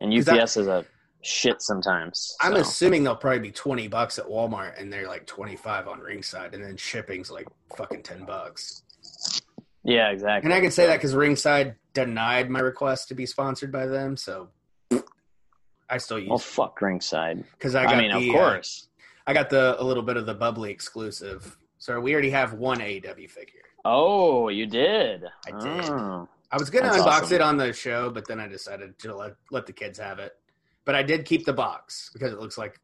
And 0.00 0.12
I- 0.14 0.18
UPS 0.42 0.56
is 0.56 0.66
a 0.66 0.86
shit 1.22 1.60
sometimes. 1.60 2.34
I'm 2.40 2.54
so. 2.54 2.60
assuming 2.60 3.04
they'll 3.04 3.16
probably 3.16 3.40
be 3.40 3.50
20 3.50 3.88
bucks 3.88 4.18
at 4.18 4.24
Walmart 4.26 4.80
and 4.80 4.90
they're 4.92 5.06
like 5.06 5.26
25 5.26 5.88
on 5.88 6.00
Ringside 6.00 6.54
and 6.54 6.64
then 6.64 6.76
shipping's 6.78 7.30
like 7.30 7.46
fucking 7.76 8.02
10 8.02 8.24
bucks. 8.24 8.82
yeah, 9.84 10.08
exactly. 10.10 10.46
And 10.50 10.54
I 10.54 10.60
can 10.62 10.70
say 10.70 10.86
that 10.86 11.00
cuz 11.00 11.14
Ringside 11.14 11.76
denied 11.92 12.48
my 12.48 12.60
request 12.60 13.08
to 13.08 13.14
be 13.14 13.26
sponsored 13.26 13.70
by 13.70 13.86
them, 13.86 14.16
so 14.16 14.48
I 15.90 15.98
still 15.98 16.18
Well, 16.18 16.36
use 16.38 16.42
fuck 16.44 16.80
ringside. 16.80 17.44
cuz 17.58 17.74
I 17.74 17.82
I, 17.82 17.86
got 17.86 17.96
mean, 17.98 18.10
the, 18.12 18.16
of 18.30 18.34
uh, 18.34 18.38
course. 18.38 18.88
I 19.26 19.32
got 19.34 19.50
the 19.50 19.80
a 19.80 19.84
little 19.84 20.02
bit 20.02 20.16
of 20.16 20.26
the 20.26 20.34
bubbly 20.34 20.70
exclusive. 20.70 21.56
So 21.78 21.98
we 22.00 22.12
already 22.12 22.30
have 22.30 22.52
one 22.54 22.78
AEW 22.78 23.28
figure. 23.30 23.62
Oh, 23.84 24.48
you 24.48 24.66
did. 24.66 25.24
I 25.46 25.50
did. 25.58 25.84
Oh. 25.90 26.28
I 26.52 26.56
was 26.58 26.68
gonna 26.68 26.88
That's 26.90 27.02
unbox 27.02 27.22
awesome. 27.22 27.34
it 27.36 27.40
on 27.40 27.56
the 27.56 27.72
show, 27.72 28.10
but 28.10 28.26
then 28.26 28.40
I 28.40 28.48
decided 28.48 28.98
to 29.00 29.14
let 29.14 29.34
let 29.50 29.66
the 29.66 29.72
kids 29.72 29.98
have 29.98 30.18
it. 30.18 30.32
But 30.84 30.94
I 30.94 31.02
did 31.02 31.24
keep 31.24 31.44
the 31.46 31.52
box 31.52 32.10
because 32.12 32.32
it 32.32 32.38
looks 32.40 32.58
like 32.58 32.78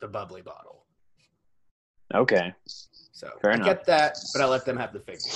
the 0.00 0.08
bubbly 0.08 0.42
bottle. 0.42 0.84
Okay. 2.14 2.52
So 2.66 3.28
Fair 3.42 3.52
I 3.52 3.54
enough. 3.54 3.66
kept 3.66 3.86
that, 3.86 4.16
but 4.32 4.42
I 4.42 4.46
let 4.46 4.64
them 4.64 4.76
have 4.76 4.92
the 4.92 5.00
figure. 5.00 5.30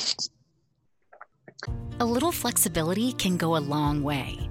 A 2.01 2.05
little 2.05 2.33
flexibility 2.33 3.13
can 3.13 3.37
go 3.37 3.57
a 3.57 3.59
long 3.61 4.03
way. 4.03 4.51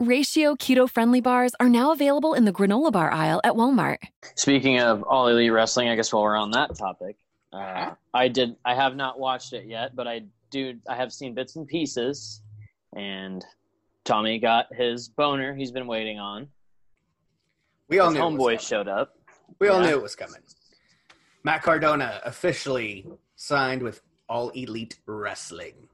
Ratio 0.00 0.56
keto 0.56 0.90
friendly 0.90 1.20
bars 1.20 1.52
are 1.60 1.68
now 1.68 1.92
available 1.92 2.34
in 2.34 2.44
the 2.44 2.52
granola 2.52 2.90
bar 2.90 3.12
aisle 3.12 3.40
at 3.44 3.52
Walmart. 3.52 3.98
Speaking 4.34 4.80
of 4.80 5.02
all 5.04 5.28
elite 5.28 5.52
wrestling, 5.52 5.88
I 5.88 5.94
guess 5.94 6.12
while 6.12 6.24
we're 6.24 6.36
on 6.36 6.50
that 6.50 6.74
topic, 6.76 7.16
uh, 7.52 7.92
I 8.12 8.26
did. 8.28 8.56
I 8.64 8.74
have 8.74 8.96
not 8.96 9.20
watched 9.20 9.52
it 9.52 9.66
yet, 9.66 9.94
but 9.94 10.08
I 10.08 10.22
do. 10.50 10.74
I 10.88 10.96
have 10.96 11.12
seen 11.12 11.32
bits 11.34 11.54
and 11.54 11.66
pieces, 11.66 12.42
and 12.96 13.44
Tommy 14.04 14.40
got 14.40 14.66
his 14.74 15.08
boner. 15.08 15.54
He's 15.54 15.70
been 15.70 15.86
waiting 15.86 16.18
on. 16.18 16.48
We 17.88 18.00
all 18.00 18.08
His 18.10 18.14
knew 18.18 18.20
it 18.20 18.24
homeboy 18.24 18.60
showed 18.60 18.88
up. 18.88 19.16
We 19.60 19.68
all 19.68 19.80
Yeah. 19.80 19.90
knew 19.90 19.96
it 19.96 20.02
was 20.02 20.16
coming. 20.16 20.40
Matt 21.44 21.62
Cardona 21.62 22.20
officially 22.24 23.06
signed 23.36 23.82
with 23.82 24.00
All 24.28 24.48
Elite 24.50 24.98
Wrestling. 25.06 25.88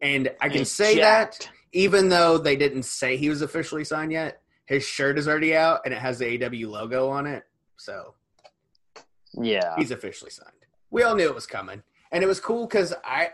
And 0.00 0.30
I 0.40 0.48
can 0.48 0.58
He's 0.58 0.70
say 0.72 0.94
jacked. 0.96 1.40
that 1.40 1.50
even 1.74 2.08
though 2.08 2.38
they 2.38 2.56
didn't 2.56 2.84
say 2.84 3.16
he 3.16 3.28
was 3.28 3.42
officially 3.42 3.84
signed 3.84 4.12
yet, 4.12 4.40
his 4.66 4.84
shirt 4.84 5.18
is 5.18 5.28
already 5.28 5.54
out 5.54 5.80
and 5.84 5.92
it 5.92 5.98
has 6.00 6.18
the 6.18 6.24
AEW 6.38 6.68
logo 6.70 7.08
on 7.08 7.26
it. 7.26 7.42
So 7.76 8.14
Yeah, 9.34 9.74
he's 9.76 9.90
officially 9.90 10.30
signed. 10.30 10.50
We 10.90 11.02
all 11.02 11.14
knew 11.16 11.26
it 11.26 11.34
was 11.34 11.46
coming. 11.46 11.82
And 12.12 12.22
it 12.22 12.26
was 12.26 12.40
cool 12.40 12.66
because 12.66 12.94
I 13.04 13.30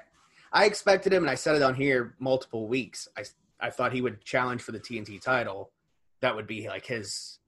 I 0.52 0.64
expected 0.64 1.12
him 1.12 1.22
and 1.22 1.30
I 1.30 1.34
said 1.34 1.54
it 1.54 1.62
on 1.62 1.74
here 1.74 2.14
multiple 2.18 2.66
weeks. 2.66 3.06
I 3.16 3.24
I 3.60 3.68
thought 3.70 3.92
he 3.92 4.00
would 4.00 4.24
challenge 4.24 4.62
for 4.62 4.72
the 4.72 4.80
TNT 4.80 5.20
title. 5.20 5.70
That 6.22 6.34
would 6.34 6.46
be 6.46 6.66
like 6.66 6.86
his 6.86 7.38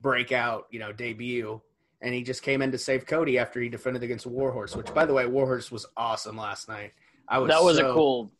breakout, 0.00 0.66
you 0.70 0.78
know, 0.78 0.90
debut. 0.92 1.60
And 2.02 2.14
he 2.14 2.22
just 2.22 2.42
came 2.42 2.62
in 2.62 2.72
to 2.72 2.78
save 2.78 3.04
Cody 3.04 3.38
after 3.38 3.60
he 3.60 3.68
defended 3.68 4.02
against 4.02 4.26
Warhorse, 4.26 4.74
which 4.74 4.92
by 4.94 5.04
the 5.04 5.12
way, 5.12 5.26
Warhorse 5.26 5.70
was 5.70 5.84
awesome 5.98 6.38
last 6.38 6.66
night. 6.66 6.92
I 7.28 7.38
was 7.38 7.50
that 7.50 7.62
was 7.62 7.76
so- 7.76 7.90
a 7.90 7.94
cool. 7.94 8.32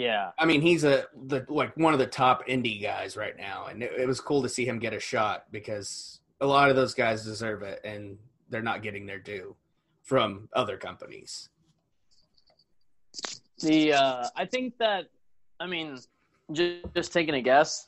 Yeah, 0.00 0.30
I 0.38 0.46
mean, 0.46 0.62
he's 0.62 0.84
a 0.84 1.04
the 1.26 1.44
like 1.50 1.76
one 1.76 1.92
of 1.92 1.98
the 1.98 2.06
top 2.06 2.48
indie 2.48 2.80
guys 2.80 3.18
right 3.18 3.36
now, 3.36 3.66
and 3.66 3.82
it, 3.82 3.92
it 3.98 4.06
was 4.06 4.18
cool 4.18 4.40
to 4.40 4.48
see 4.48 4.64
him 4.64 4.78
get 4.78 4.94
a 4.94 4.98
shot 4.98 5.44
because 5.52 6.20
a 6.40 6.46
lot 6.46 6.70
of 6.70 6.76
those 6.76 6.94
guys 6.94 7.22
deserve 7.22 7.60
it, 7.60 7.82
and 7.84 8.16
they're 8.48 8.62
not 8.62 8.82
getting 8.82 9.04
their 9.04 9.18
due 9.18 9.54
from 10.02 10.48
other 10.54 10.78
companies. 10.78 11.50
the 13.58 13.92
uh, 13.92 14.28
I 14.34 14.46
think 14.46 14.78
that 14.78 15.10
I 15.60 15.66
mean, 15.66 15.98
just, 16.50 16.94
just 16.96 17.12
taking 17.12 17.34
a 17.34 17.42
guess, 17.42 17.86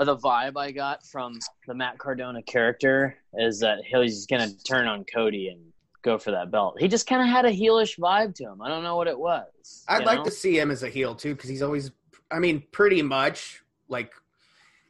the 0.00 0.16
vibe 0.16 0.56
I 0.56 0.72
got 0.72 1.06
from 1.06 1.38
the 1.68 1.74
Matt 1.74 1.96
Cardona 1.96 2.42
character 2.42 3.16
is 3.34 3.60
that 3.60 3.78
he's 3.86 4.26
going 4.26 4.50
to 4.50 4.64
turn 4.64 4.88
on 4.88 5.04
Cody 5.04 5.46
and 5.46 5.60
go 6.04 6.18
for 6.18 6.30
that 6.30 6.50
belt. 6.50 6.76
He 6.78 6.86
just 6.86 7.06
kind 7.06 7.22
of 7.22 7.28
had 7.28 7.44
a 7.46 7.50
heelish 7.50 7.98
vibe 7.98 8.34
to 8.36 8.44
him. 8.44 8.62
I 8.62 8.68
don't 8.68 8.84
know 8.84 8.96
what 8.96 9.08
it 9.08 9.18
was. 9.18 9.84
I'd 9.88 10.04
like 10.04 10.18
know? 10.18 10.24
to 10.24 10.30
see 10.30 10.58
him 10.58 10.70
as 10.70 10.82
a 10.82 10.88
heel 10.88 11.14
too, 11.14 11.34
because 11.34 11.48
he's 11.48 11.62
always, 11.62 11.90
I 12.30 12.38
mean, 12.38 12.62
pretty 12.70 13.02
much 13.02 13.62
like 13.88 14.12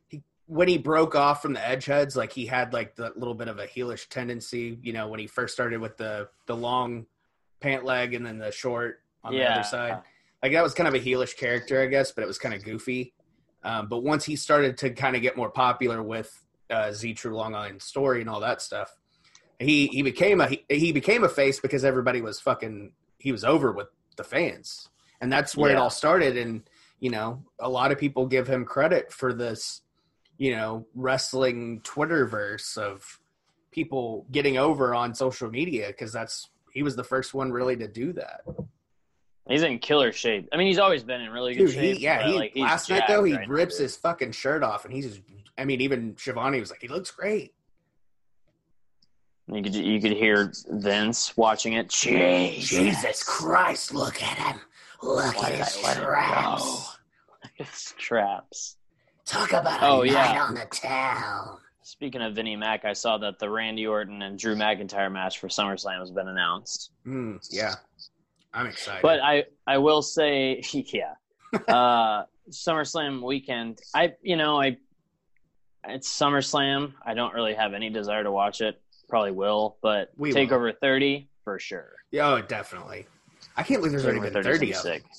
he 0.09 0.23
when 0.47 0.68
he 0.68 0.76
broke 0.76 1.14
off 1.14 1.40
from 1.40 1.54
the 1.54 1.61
Edgeheads, 1.61 2.16
like 2.16 2.33
he 2.33 2.44
had 2.44 2.73
like 2.73 2.97
the 2.97 3.12
little 3.16 3.35
bit 3.35 3.49
of 3.49 3.59
a 3.59 3.66
heelish 3.66 4.09
tendency. 4.09 4.78
You 4.83 4.92
know, 4.92 5.09
when 5.09 5.21
he 5.21 5.26
first 5.26 5.54
started 5.54 5.80
with 5.80 5.97
the 5.97 6.28
the 6.47 6.56
long 6.56 7.06
pant 7.61 7.85
leg 7.85 8.12
and 8.12 8.26
then 8.26 8.38
the 8.38 8.52
short 8.52 9.00
on 9.23 9.33
the 9.33 9.50
other 9.50 9.62
side. 9.62 10.00
Like 10.42 10.52
that 10.52 10.62
was 10.62 10.75
kind 10.75 10.87
of 10.87 10.94
a 10.94 11.00
heelish 11.00 11.38
character, 11.38 11.80
I 11.80 11.87
guess, 11.87 12.12
but 12.12 12.23
it 12.23 12.26
was 12.26 12.37
kind 12.37 12.54
of 12.54 12.62
goofy. 12.62 13.14
Um, 13.62 13.88
but 13.88 14.02
once 14.02 14.25
he 14.25 14.37
started 14.37 14.76
to 14.78 14.90
kind 14.90 15.16
of 15.16 15.23
get 15.23 15.38
more 15.38 15.49
popular 15.49 16.02
with 16.02 16.44
uh, 16.68 16.92
Z 16.92 17.14
True 17.14 17.35
Long 17.35 17.54
Island 17.54 17.80
Story 17.80 18.21
and 18.21 18.28
all 18.28 18.40
that 18.40 18.61
stuff, 18.61 18.94
he 19.58 19.87
he 19.88 20.02
became 20.02 20.40
a 20.40 20.49
he, 20.49 20.64
he 20.68 20.92
became 20.92 21.25
a 21.25 21.28
face 21.28 21.61
because 21.61 21.84
everybody 21.84 22.20
was 22.20 22.40
fucking 22.40 22.92
he 23.18 23.32
was 23.32 23.44
over 23.44 23.73
with 23.73 23.88
the 24.16 24.25
fans, 24.25 24.88
and 25.20 25.32
that's 25.32 25.56
where 25.56 25.70
it 25.70 25.76
all 25.76 25.90
started. 25.90 26.37
And 26.37 26.68
you 27.00 27.11
know, 27.11 27.44
a 27.58 27.68
lot 27.68 27.92
of 27.92 27.99
people 27.99 28.26
give 28.26 28.49
him 28.49 28.64
credit 28.64 29.12
for 29.12 29.32
this, 29.32 29.82
you 30.38 30.56
know, 30.56 30.87
wrestling 30.94 31.80
Twitterverse 31.82 32.78
of 32.78 33.20
people 33.70 34.26
getting 34.30 34.56
over 34.56 34.94
on 34.94 35.14
social 35.14 35.50
media 35.50 35.88
because 35.88 36.12
that's 36.12 36.49
he 36.73 36.82
was 36.82 36.96
the 36.96 37.04
first 37.04 37.34
one 37.34 37.52
really 37.52 37.76
to 37.76 37.88
do 37.88 38.12
that. 38.14 38.42
He's 39.49 39.62
in 39.62 39.78
killer 39.78 40.12
shape. 40.12 40.49
I 40.52 40.56
mean, 40.56 40.68
he's 40.68 40.78
always 40.78 41.02
been 41.02 41.20
in 41.20 41.30
really 41.30 41.54
good 41.54 41.66
Dude, 41.66 41.75
he 41.75 41.92
shape. 41.92 42.00
yeah, 42.00 42.26
he 42.26 42.32
like, 42.34 42.52
last 42.56 42.88
night 42.88 43.04
though 43.08 43.25
he 43.25 43.34
right 43.34 43.49
rips 43.49 43.76
dude. 43.76 43.82
his 43.84 43.96
fucking 43.96 44.32
shirt 44.32 44.62
off 44.62 44.84
and 44.84 44.94
he's 44.94 45.06
just 45.06 45.20
I 45.58 45.64
mean 45.64 45.80
even 45.82 46.14
Shivani 46.14 46.61
was 46.61 46.70
like 46.70 46.80
he 46.80 46.88
looks 46.88 47.11
great. 47.11 47.52
You 49.52 49.62
could 49.62 49.74
you 49.74 50.00
could 50.00 50.12
hear 50.12 50.52
Vince 50.68 51.36
watching 51.36 51.74
it. 51.74 51.88
Jesus, 51.90 53.22
Christ, 53.22 53.92
look 53.92 54.22
at 54.22 54.38
him. 54.38 54.60
Look 55.02 55.36
Why 55.36 55.50
did 55.50 55.60
I 55.60 55.68
let 55.82 55.96
him 55.98 56.04
go? 56.04 56.78
His 57.56 57.94
traps. 57.98 58.76
Talk 59.26 59.52
about 59.52 59.82
a 59.82 59.86
Oh, 59.86 60.02
night 60.02 60.10
yeah. 60.12 60.42
on 60.44 60.54
the 60.54 60.64
town. 60.66 61.58
Speaking 61.82 62.22
of 62.22 62.34
Vinnie 62.34 62.56
Mac, 62.56 62.84
I 62.86 62.94
saw 62.94 63.18
that 63.18 63.38
the 63.38 63.48
Randy 63.50 63.86
Orton 63.86 64.22
and 64.22 64.38
Drew 64.38 64.54
McIntyre 64.56 65.12
match 65.12 65.38
for 65.38 65.48
SummerSlam 65.48 65.98
has 66.00 66.10
been 66.10 66.28
announced. 66.28 66.90
Mm, 67.06 67.46
yeah. 67.50 67.74
I'm 68.54 68.66
excited. 68.66 69.02
But 69.02 69.20
I, 69.20 69.44
I 69.66 69.78
will 69.78 70.00
say, 70.00 70.62
yeah, 70.72 71.14
uh, 71.68 72.24
SummerSlam 72.50 73.22
weekend. 73.22 73.80
I, 73.94 74.14
you 74.22 74.36
know, 74.36 74.58
I, 74.60 74.78
it's 75.86 76.08
SummerSlam. 76.18 76.94
I 77.04 77.12
don't 77.12 77.34
really 77.34 77.54
have 77.54 77.74
any 77.74 77.90
desire 77.90 78.24
to 78.24 78.32
watch 78.32 78.62
it. 78.62 78.80
Probably 79.14 79.30
will, 79.30 79.76
but 79.80 80.11
We 80.16 80.30
will. 80.33 80.37
Takeover 80.37 80.76
30 80.76 81.28
for 81.44 81.61
sure. 81.61 81.92
yeah, 82.11 82.28
oh, 82.33 82.42
definitely. 82.42 83.06
I 83.56 83.62
can't 83.62 83.78
believe 83.78 83.92
there's 83.92 84.04
already 84.04 84.18
been 84.18 84.33
30 84.33 84.42
's 84.42 84.59
30 84.59 84.73
gonna 84.73 84.78
of 84.97 85.02
them. 85.02 85.11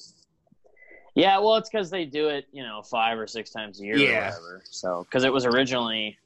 Yeah, 1.15 1.37
well, 1.39 1.55
it's 1.55 1.69
because 1.69 1.89
they 1.89 2.03
do 2.03 2.27
it, 2.27 2.45
you 2.51 2.61
know, 2.61 2.81
five 2.81 3.17
or 3.17 3.25
six 3.25 3.51
times 3.51 3.79
a 3.79 3.85
year 3.85 3.95
Yeah. 3.95 4.07
or 4.09 4.15
whatever. 4.41 4.61
So, 4.65 5.03
because 5.05 5.23
it 5.23 5.31
was 5.31 5.45
originally 5.45 6.17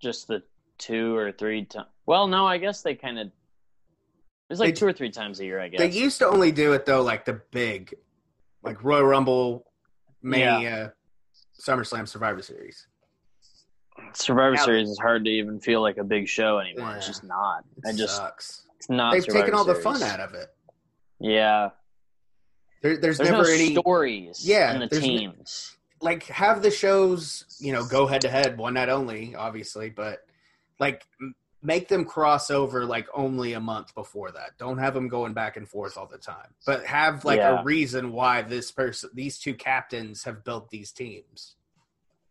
just 0.00 0.26
the 0.26 0.42
two 0.78 1.14
or 1.16 1.32
three 1.32 1.66
times. 1.66 1.88
Well, 2.06 2.26
no, 2.28 2.46
I 2.46 2.56
guess 2.56 2.80
they 2.80 2.94
kind 2.94 3.18
of. 3.18 3.30
It's 4.48 4.58
like 4.58 4.74
They- 4.74 4.78
two 4.80 4.86
or 4.86 4.94
three 4.94 5.10
times 5.10 5.38
a 5.40 5.44
year, 5.44 5.60
I 5.60 5.68
guess. 5.68 5.80
They 5.80 5.90
used 5.90 6.18
to 6.20 6.28
only 6.28 6.50
do 6.50 6.72
it 6.72 6.86
though, 6.86 7.02
like 7.02 7.26
the 7.26 7.42
big, 7.50 7.94
like 8.62 8.82
Royal 8.82 9.04
Rumble, 9.04 9.70
Mania, 10.22 10.94
SummerSlam, 11.60 12.08
Survivor 12.08 12.40
Series. 12.40 12.86
Survivor 14.14 14.54
Yeah. 14.56 14.64
Series 14.64 14.88
is 14.90 14.98
hard 14.98 15.24
to 15.24 15.30
even 15.30 15.60
feel 15.60 15.80
like 15.82 15.98
a 15.98 16.04
big 16.04 16.28
show 16.28 16.58
anymore. 16.58 16.96
It's 16.96 17.06
just 17.06 17.24
not. 17.24 17.64
It 17.84 17.88
I 17.88 17.92
just 17.92 18.16
sucks. 18.16 18.66
it's 18.76 18.88
not. 18.88 19.12
They've 19.12 19.22
Survivor 19.24 19.44
taken 19.44 19.54
all 19.58 19.64
the 19.64 19.74
fun 19.76 20.02
out 20.02 20.20
of 20.20 20.34
it. 20.34 20.48
Yeah, 21.20 21.70
There, 22.82 22.96
there's, 22.96 23.18
there's 23.18 23.30
never 23.30 23.42
no 23.44 23.50
any 23.50 23.72
stories. 23.74 24.46
Yeah, 24.46 24.72
in 24.74 24.80
the 24.80 24.86
there's 24.88 25.02
n- 25.02 25.08
teams. 25.10 25.76
like 26.00 26.24
have 26.24 26.62
the 26.62 26.70
shows 26.70 27.44
you 27.60 27.72
know 27.72 27.84
go 27.84 28.06
head 28.06 28.22
to 28.22 28.30
head 28.30 28.56
one 28.56 28.72
night 28.74 28.88
only 28.88 29.34
obviously 29.34 29.90
but 29.90 30.20
like 30.78 31.04
m- 31.20 31.34
make 31.62 31.88
them 31.88 32.06
cross 32.06 32.50
over 32.50 32.86
like 32.86 33.06
only 33.12 33.52
a 33.52 33.60
month 33.60 33.94
before 33.94 34.30
that 34.32 34.52
don't 34.56 34.78
have 34.78 34.94
them 34.94 35.08
going 35.08 35.34
back 35.34 35.58
and 35.58 35.68
forth 35.68 35.98
all 35.98 36.06
the 36.06 36.16
time 36.16 36.48
but 36.64 36.82
have 36.86 37.22
like 37.26 37.36
Yeah. 37.36 37.60
a 37.60 37.64
reason 37.64 38.12
why 38.12 38.40
this 38.40 38.72
person 38.72 39.10
these 39.12 39.38
two 39.38 39.52
captains 39.52 40.24
have 40.24 40.42
built 40.42 40.70
these 40.70 40.90
teams 40.90 41.56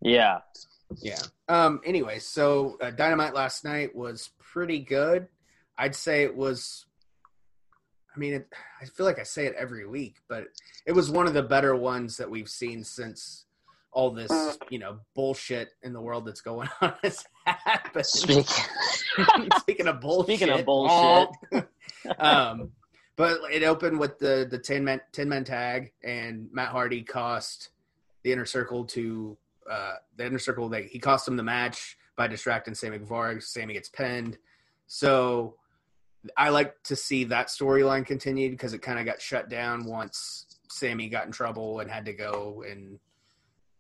yeah, 0.01 0.39
yeah. 0.98 1.22
Um 1.48 1.81
anyway 1.86 2.19
so 2.19 2.77
uh, 2.81 2.91
dynamite 2.91 3.34
last 3.34 3.63
night 3.63 3.96
was 3.96 4.31
pretty 4.39 4.79
good. 4.79 5.27
I'd 5.77 5.96
say 5.96 6.24
it 6.24 6.36
was 6.36 6.86
i 8.15 8.19
mean 8.19 8.34
it, 8.34 8.50
i 8.81 8.86
feel 8.86 9.05
like 9.05 9.19
i 9.19 9.24
say 9.24 9.46
it 9.46 9.53
every 9.55 9.86
week 9.86 10.15
but 10.27 10.46
it 10.88 10.91
was 10.93 11.12
one 11.12 11.27
of 11.27 11.34
the 11.36 11.43
better 11.43 11.75
ones 11.75 12.17
that 12.17 12.29
we've 12.29 12.50
seen 12.50 12.84
since 12.84 13.46
all 13.91 14.12
this 14.12 14.31
you 14.69 14.79
know 14.79 15.00
bullshit 15.15 15.69
in 15.84 15.93
the 15.93 16.01
world 16.01 16.25
that's 16.25 16.41
going 16.41 16.69
on 16.81 16.93
has 17.03 17.25
happened. 17.46 18.05
Speaking, 18.05 18.46
speaking 19.60 19.88
of 19.88 20.00
bullshit. 20.00 20.38
Speaking 20.38 20.60
of 20.60 20.65
bullshit. 20.65 21.29
um 22.19 22.72
but 23.15 23.39
it 23.51 23.63
opened 23.63 24.00
with 24.00 24.19
the 24.19 24.48
the 24.50 24.60
10 24.60 24.84
man 24.84 25.01
10 25.12 25.27
man 25.29 25.43
tag 25.43 25.91
and 26.03 26.50
matt 26.51 26.69
hardy 26.69 27.01
cost 27.01 27.69
the 28.24 28.31
inner 28.31 28.46
circle 28.46 28.86
to 28.86 29.38
uh 29.70 29.96
the 30.16 30.26
inner 30.26 30.40
circle 30.40 30.70
they 30.70 30.84
he 30.84 31.00
cost 31.00 31.28
him 31.28 31.38
the 31.38 31.44
match 31.44 31.98
by 32.16 32.28
distracting 32.28 32.74
sammy 32.74 32.98
guevara 32.98 33.42
sammy 33.42 33.74
gets 33.74 33.90
pinned 33.90 34.38
so 34.88 35.56
i 36.36 36.50
like 36.50 36.82
to 36.84 36.96
see 36.96 37.24
that 37.24 37.48
storyline 37.48 38.06
continued 38.06 38.52
because 38.52 38.74
it 38.74 38.82
kind 38.82 39.00
of 39.00 39.06
got 39.06 39.22
shut 39.22 39.50
down 39.50 39.86
once 39.86 40.46
sammy 40.70 41.08
got 41.10 41.26
in 41.26 41.32
trouble 41.32 41.80
and 41.80 41.90
had 41.90 42.06
to 42.06 42.14
go 42.14 42.64
and 42.70 43.00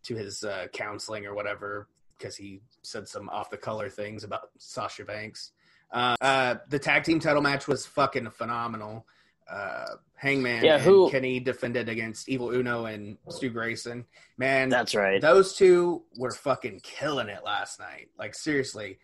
to 0.03 0.15
his 0.15 0.43
uh, 0.43 0.65
counseling 0.71 1.25
or 1.25 1.33
whatever 1.33 1.87
because 2.17 2.35
he 2.35 2.61
said 2.83 3.07
some 3.07 3.29
off 3.29 3.49
the 3.49 3.57
color 3.57 3.89
things 3.89 4.23
about 4.23 4.49
sasha 4.57 5.03
banks 5.03 5.51
Uh, 5.91 6.15
uh, 6.21 6.55
the 6.69 6.77
tag 6.79 7.03
team 7.03 7.19
title 7.19 7.41
match 7.41 7.67
was 7.67 7.85
fucking 7.87 8.29
phenomenal. 8.29 9.07
Uh, 9.51 9.95
Hangman 10.15 10.63
Yeah, 10.63 10.75
and 10.75 10.83
who- 10.83 11.09
Kenny 11.09 11.39
defended 11.39 11.89
against 11.89 12.27
Evil 12.29 12.51
Uno 12.51 12.85
and 12.85 13.17
Stu 13.29 13.49
Grayson. 13.49 14.05
Man, 14.37 14.69
That's 14.69 14.93
right. 14.93 15.21
those 15.21 15.55
two 15.55 16.03
were 16.17 16.31
fucking 16.31 16.81
killing 16.83 17.29
it 17.29 17.43
last 17.43 17.79
night. 17.79 18.09
Like 18.17 18.35
seriously, 18.35 18.99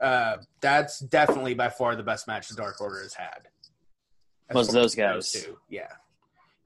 uh, 0.00 0.38
that's 0.60 0.98
definitely 1.00 1.54
by 1.54 1.68
far 1.68 1.94
the 1.94 2.02
best 2.02 2.26
match 2.26 2.48
the 2.48 2.54
Dark 2.56 2.80
Order 2.80 3.02
has 3.02 3.14
had. 3.14 3.48
As 4.48 4.54
Was 4.56 4.68
those 4.72 4.94
guys. 4.94 5.30
two, 5.30 5.58
yeah, 5.68 5.92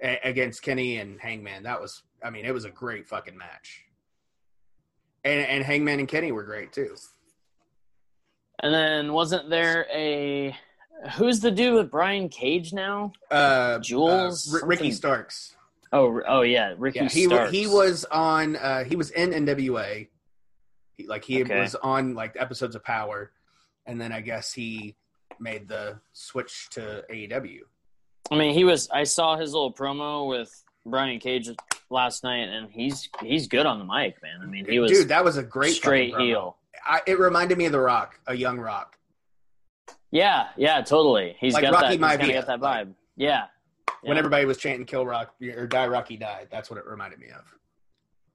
A- 0.00 0.20
against 0.23 0.62
Kenny 0.62 0.96
and 0.99 1.20
Hangman. 1.20 1.64
That 1.64 1.80
was, 1.80 2.02
I 2.23 2.30
mean, 2.30 2.46
it 2.46 2.54
was 2.54 2.64
a 2.64 2.70
great 2.70 3.06
fucking 3.06 3.37
match. 3.37 3.84
And 5.25 5.40
and 5.46 5.64
Hangman 5.64 5.99
and 5.99 6.08
Kenny 6.08 6.32
were 6.32 6.44
great 6.44 6.73
too. 6.73 6.96
And 8.61 8.73
then 8.73 9.12
wasn't 9.12 9.50
there 9.50 9.87
a 9.92 10.56
who's 11.17 11.41
the 11.41 11.51
dude 11.51 11.75
with 11.75 11.91
Brian 11.91 12.29
Cage 12.29 12.73
now? 12.73 13.13
Uh, 13.31 13.79
Jules? 13.79 14.53
uh, 14.55 14.59
R- 14.61 14.67
Ricky 14.67 14.91
Starks. 14.93 15.57
Oh, 15.93 16.21
oh 16.27 16.43
yeah, 16.43 16.75
Ricky 16.77 17.01
Yeah, 17.01 17.09
he 17.09 17.25
Starks. 17.27 17.53
he 17.53 17.67
was 17.67 18.05
on. 18.07 18.57
Uh, 18.57 18.85
he 18.85 18.97
was 18.97 19.11
in 19.11 19.31
NWA. 19.31 20.09
He, 20.97 21.07
like 21.07 21.25
he 21.25 21.43
Okay. 21.43 21.61
was 21.61 21.75
on 21.77 22.15
like 22.15 22.37
episodes 22.39 22.75
of 22.75 22.85
Power, 22.85 23.31
and 23.87 24.01
then 24.01 24.13
I 24.13 24.21
guess 24.21 24.53
he 24.53 24.97
made 25.39 25.69
the 25.69 26.01
switch 26.13 26.69
to 26.71 27.05
AEW. 27.11 27.61
I 28.31 28.37
mean, 28.37 28.55
he 28.55 28.65
was. 28.65 28.89
I 28.91 29.05
saw 29.05 29.37
his 29.37 29.53
little 29.53 29.73
promo 29.73 30.29
with 30.29 30.51
Brian 30.87 31.21
Cage 31.21 31.49
last 31.91 32.25
night, 32.25 32.49
and 32.49 32.71
he's 32.71 33.09
he's 33.23 33.47
good 33.47 33.67
on 33.67 33.79
the 33.79 33.85
mic, 33.85 34.21
man. 34.23 34.41
I 34.43 34.47
mean, 34.47 34.65
he 34.69 34.79
was 34.81 34.91
Dude, 34.91 35.09
that 35.09 35.25
was 35.25 35.37
a 35.37 35.43
great 35.43 35.75
straight 35.75 36.15
heel. 36.17 36.57
I, 36.87 37.01
it 37.07 37.19
reminded 37.19 37.57
me 37.59 37.67
of 37.67 37.73
The 37.73 37.81
Rock, 37.81 38.19
a 38.27 38.35
young 38.35 38.59
Rock. 38.59 38.99
Yeah, 40.14 40.49
yeah, 40.56 40.80
totally. 40.80 41.37
He's 41.40 41.54
Like 41.54 41.62
got 41.64 41.73
Rocky 41.73 41.97
that. 41.97 42.21
He's 42.21 42.30
get 42.30 42.47
that 42.47 42.61
like- 42.61 42.87
vibe. 42.87 42.94
Yeah. 43.16 43.47
When 44.02 44.12
Yeah. 44.14 44.18
everybody 44.18 44.44
was 44.44 44.59
chanting 44.59 44.87
"Kill 44.87 45.04
Rock" 45.04 45.35
or 45.56 45.66
"Die 45.66 45.87
Rocky 45.88 46.16
Die," 46.16 46.47
that's 46.50 46.71
what 46.71 46.78
it 46.78 46.87
reminded 46.87 47.18
me 47.18 47.28
of. 47.30 47.42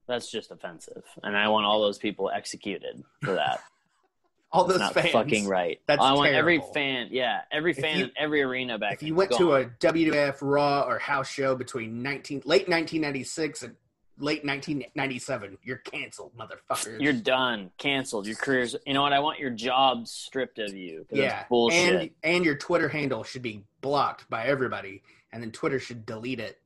That's 0.08 0.30
just 0.30 0.52
offensive, 0.52 1.04
and 1.24 1.38
I 1.38 1.48
want 1.48 1.66
all 1.66 1.80
those 1.82 1.98
people 1.98 2.30
executed 2.32 3.04
for 3.24 3.34
that. 3.36 3.62
All 4.52 4.64
those 4.66 4.80
Not 4.80 4.96
fans. 4.96 5.12
fucking 5.12 5.48
right. 5.48 5.80
That's 5.86 6.02
I 6.02 6.12
want 6.14 6.32
every 6.34 6.60
fan. 6.74 7.10
Yeah, 7.12 7.42
every 7.52 7.72
fan 7.74 8.00
you- 8.00 8.04
in 8.06 8.12
every 8.18 8.42
arena 8.42 8.80
back. 8.80 8.94
If 8.94 9.04
you 9.04 9.14
went 9.14 9.30
gone. 9.30 9.40
to 9.42 9.54
a 9.54 9.66
WWF 9.66 10.40
Raw 10.42 10.82
or 10.88 10.98
house 10.98 11.30
show 11.30 11.54
between 11.56 12.02
19, 12.02 12.40
late 12.46 12.68
1996 12.68 13.62
and 13.62 13.76
late 14.20 14.44
1997, 14.46 15.58
you're 15.64 15.78
canceled, 15.78 16.32
motherfucker. 16.38 17.02
You're 17.02 17.14
done, 17.14 17.72
canceled. 17.78 18.28
Your 18.28 18.36
career's. 18.36 18.76
You 18.86 18.94
know 18.94 19.02
what? 19.02 19.14
I 19.14 19.20
want 19.20 19.40
your 19.40 19.50
job 19.50 20.08
stripped 20.08 20.60
of 20.60 20.74
you. 20.76 21.06
yeah, 21.12 21.46
bullshit. 21.50 22.02
and 22.02 22.10
and 22.24 22.46
your 22.46 22.56
Twitter 22.56 22.88
handle 22.90 23.24
should 23.24 23.42
be 23.42 23.64
blocked 23.82 24.30
by 24.30 24.46
everybody, 24.46 25.02
and 25.32 25.42
then 25.42 25.52
Twitter 25.52 25.80
should 25.80 26.06
delete 26.06 26.40
it 26.40 26.60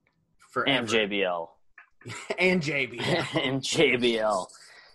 forever. 0.52 0.80
And, 0.80 0.88
JBL 1.12 1.50
and 2.40 2.62
JB. 2.62 3.00
and 3.44 3.62
JBL. 3.62 4.48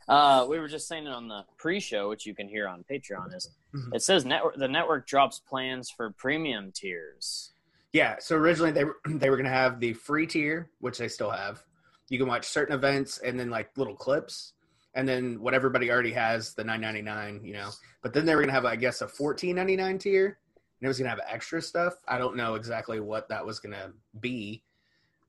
Uh, 0.09 0.47
we 0.49 0.59
were 0.59 0.69
just 0.69 0.89
saying 0.89 1.07
it 1.07 1.11
on 1.13 1.29
the 1.29 1.45
pre-show, 1.59 2.09
which 2.09 2.25
you 2.25 2.35
can 2.35 2.49
hear 2.49 2.67
on 2.67 2.85
Patreon. 2.91 3.35
Is 3.35 3.51
Mhm. 3.75 3.95
it 3.95 4.03
says 4.03 4.25
network 4.25 4.57
the 4.57 4.69
network 4.69 5.07
drops 5.07 5.39
plans 5.41 5.91
for 5.91 6.11
premium 6.13 6.73
tiers. 6.73 7.53
Yeah, 7.93 8.17
so 8.19 8.37
originally 8.37 8.73
they 8.73 8.85
were 8.85 8.97
they 9.07 9.29
were 9.31 9.37
gonna 9.37 9.51
have 9.51 9.81
the 9.81 9.93
free 9.93 10.27
tier, 10.27 10.71
which 10.81 10.97
they 10.99 11.09
still 11.09 11.31
have. 11.31 11.63
You 12.09 12.19
can 12.19 12.29
watch 12.29 12.47
certain 12.47 12.75
events 12.75 13.19
and 13.19 13.39
then 13.39 13.51
like 13.51 13.77
little 13.77 13.97
clips, 13.97 14.55
and 14.95 15.09
then 15.09 15.41
what 15.41 15.55
everybody 15.55 15.91
already 15.91 16.13
has, 16.13 16.55
the 16.55 16.65
nine 16.65 16.81
ninety 16.81 17.03
nine, 17.03 17.41
you 17.45 17.53
know. 17.53 17.71
But 18.03 18.13
then 18.13 18.25
they 18.25 18.35
were 18.35 18.41
gonna 18.41 18.53
have, 18.53 18.65
I 18.65 18.77
guess, 18.77 19.01
a 19.01 19.09
fourteen 19.09 19.57
ninety 19.57 19.77
nine 19.77 19.99
tier, 19.99 20.27
and 20.27 20.87
it 20.87 20.89
was 20.89 20.99
gonna 20.99 21.11
have 21.11 21.21
extra 21.29 21.61
stuff. 21.61 21.95
I 22.07 22.19
don't 22.19 22.37
know 22.37 22.55
exactly 22.55 23.01
what 23.01 23.29
that 23.29 23.45
was 23.45 23.61
gonna 23.61 23.93
be, 24.19 24.63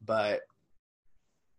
but 0.06 0.42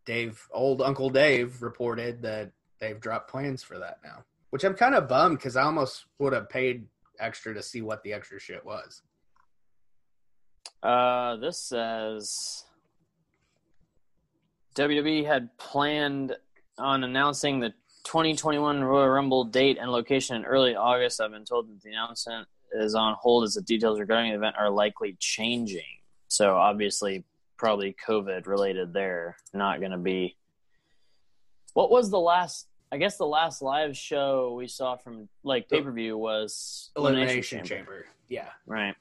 Dave, 0.06 0.46
old 0.52 0.80
Uncle 0.80 1.10
Dave, 1.10 1.62
reported 1.62 2.22
that 2.22 2.52
they've 2.80 3.00
dropped 3.00 3.30
plans 3.30 3.62
for 3.62 3.78
that 3.78 3.98
now, 4.02 4.24
which 4.50 4.64
I'm 4.64 4.74
kind 4.74 4.94
of 4.94 5.06
bummed 5.06 5.38
because 5.38 5.56
I 5.56 5.62
almost 5.62 6.06
would 6.18 6.32
have 6.32 6.48
paid 6.48 6.86
extra 7.18 7.54
to 7.54 7.62
see 7.62 7.82
what 7.82 8.02
the 8.02 8.14
extra 8.14 8.40
shit 8.40 8.64
was. 8.64 9.02
Uh, 10.82 11.36
this 11.36 11.58
says 11.58 12.64
WWE 14.74 15.26
had 15.26 15.56
planned 15.58 16.36
on 16.78 17.04
announcing 17.04 17.60
the 17.60 17.70
2021 18.04 18.82
Royal 18.82 19.08
Rumble 19.08 19.44
date 19.44 19.78
and 19.80 19.90
location 19.90 20.36
in 20.36 20.44
early 20.44 20.74
August. 20.74 21.20
I've 21.20 21.32
been 21.32 21.44
told 21.44 21.68
that 21.68 21.82
the 21.82 21.90
announcement 21.90 22.48
is 22.72 22.94
on 22.94 23.16
hold 23.20 23.44
as 23.44 23.54
the 23.54 23.62
details 23.62 24.00
regarding 24.00 24.30
the 24.30 24.36
event 24.36 24.56
are 24.58 24.70
likely 24.70 25.16
changing. 25.18 25.82
So 26.28 26.56
obviously, 26.56 27.24
probably 27.56 27.94
COVID 28.06 28.46
related 28.46 28.92
there. 28.92 29.36
Not 29.52 29.80
going 29.80 29.92
to 29.92 29.98
be. 29.98 30.36
What 31.74 31.90
was 31.90 32.10
the 32.10 32.20
last? 32.20 32.66
I 32.92 32.96
guess 32.96 33.16
the 33.16 33.26
last 33.26 33.62
live 33.62 33.96
show 33.96 34.54
we 34.56 34.66
saw 34.66 34.96
from 34.96 35.28
like 35.44 35.68
pay 35.68 35.80
per 35.80 35.92
view 35.92 36.18
was 36.18 36.90
Elimination 36.96 37.64
Chamber. 37.64 38.06
Yeah. 38.28 38.48
Right. 38.66 38.94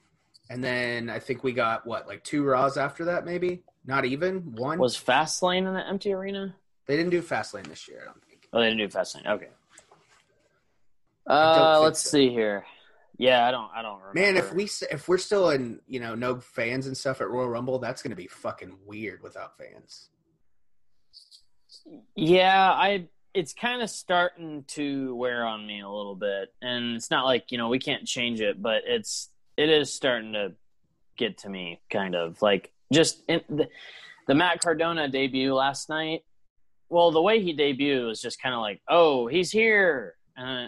And 0.48 0.62
then 0.62 1.08
I 1.08 1.18
think 1.20 1.42
we 1.42 1.52
got 1.52 1.86
what, 1.86 2.06
like 2.06 2.22
two 2.24 2.44
Raws 2.44 2.76
after 2.76 3.04
that, 3.06 3.24
maybe? 3.24 3.62
Not 3.86 4.04
even 4.04 4.54
one. 4.54 4.78
Was 4.78 4.96
Fastlane 4.96 5.66
in 5.66 5.74
the 5.74 5.86
empty 5.86 6.12
arena? 6.12 6.54
they 6.86 6.96
didn't 6.96 7.10
do 7.10 7.22
Fastlane 7.22 7.66
this 7.66 7.88
year? 7.88 8.00
I 8.02 8.06
don't 8.06 8.24
think. 8.24 8.48
Oh, 8.52 8.60
they 8.60 8.68
didn't 8.68 8.78
do 8.78 8.88
Fastlane. 8.88 9.26
Okay. 9.26 9.48
Uh, 11.26 11.80
let's 11.80 12.00
so. 12.00 12.10
see 12.10 12.30
here. 12.30 12.64
Yeah, 13.16 13.46
I 13.46 13.50
don't. 13.50 13.70
I 13.74 13.82
don't 13.82 14.00
remember. 14.00 14.18
Man, 14.18 14.36
if 14.36 14.52
we 14.52 14.64
if 14.90 15.06
we're 15.06 15.18
still 15.18 15.50
in, 15.50 15.80
you 15.86 16.00
know, 16.00 16.14
no 16.14 16.40
fans 16.40 16.86
and 16.86 16.96
stuff 16.96 17.20
at 17.20 17.28
Royal 17.28 17.48
Rumble, 17.48 17.78
that's 17.78 18.02
going 18.02 18.10
to 18.10 18.16
be 18.16 18.26
fucking 18.26 18.78
weird 18.86 19.22
without 19.22 19.56
fans. 19.56 20.08
Yeah, 22.16 22.70
I. 22.72 23.08
It's 23.32 23.52
kind 23.52 23.82
of 23.82 23.90
starting 23.90 24.64
to 24.68 25.14
wear 25.14 25.44
on 25.44 25.64
me 25.64 25.82
a 25.82 25.88
little 25.88 26.16
bit, 26.16 26.52
and 26.60 26.96
it's 26.96 27.10
not 27.10 27.26
like 27.26 27.52
you 27.52 27.58
know 27.58 27.68
we 27.68 27.78
can't 27.78 28.06
change 28.06 28.40
it, 28.40 28.60
but 28.60 28.82
it's 28.86 29.28
it 29.56 29.68
is 29.68 29.92
starting 29.92 30.32
to 30.32 30.54
get 31.16 31.38
to 31.38 31.48
me, 31.48 31.80
kind 31.90 32.16
of 32.16 32.40
like 32.42 32.72
just 32.92 33.22
in 33.28 33.40
the, 33.48 33.68
the 34.26 34.34
Matt 34.34 34.60
Cardona 34.60 35.08
debut 35.08 35.54
last 35.54 35.88
night. 35.88 36.24
Well, 36.88 37.10
the 37.12 37.22
way 37.22 37.40
he 37.40 37.54
debuted 37.56 38.06
was 38.06 38.20
just 38.20 38.42
kind 38.42 38.54
of 38.54 38.60
like, 38.60 38.80
oh, 38.88 39.26
he's 39.28 39.50
here. 39.50 40.14
Uh, 40.36 40.66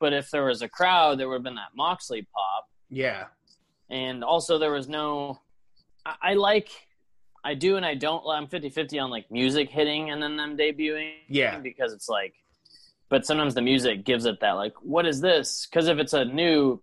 but 0.00 0.12
if 0.12 0.30
there 0.30 0.44
was 0.44 0.62
a 0.62 0.68
crowd, 0.68 1.18
there 1.20 1.28
would 1.28 1.36
have 1.36 1.42
been 1.44 1.54
that 1.54 1.76
Moxley 1.76 2.26
pop. 2.34 2.66
Yeah. 2.88 3.26
and 3.88 4.24
also 4.24 4.58
there 4.58 4.72
was 4.72 4.88
no 4.88 5.38
I, 6.04 6.14
I 6.30 6.34
like 6.34 6.68
i 7.44 7.54
do 7.54 7.76
and 7.76 7.86
i 7.86 7.94
don't 7.94 8.22
i'm 8.28 8.46
50-50 8.48 9.00
on 9.00 9.10
like 9.10 9.30
music 9.30 9.70
hitting 9.70 10.10
and 10.10 10.20
then 10.20 10.36
them 10.36 10.56
debuting 10.56 11.12
Yeah. 11.28 11.58
because 11.60 11.92
it's 11.92 12.08
like 12.08 12.34
but 13.08 13.24
sometimes 13.24 13.54
the 13.54 13.62
music 13.62 14.04
gives 14.04 14.26
it 14.26 14.40
that 14.40 14.52
like 14.52 14.74
what 14.82 15.06
is 15.06 15.20
this 15.20 15.66
because 15.70 15.86
if 15.86 15.98
it's 15.98 16.14
a 16.14 16.24
new 16.24 16.82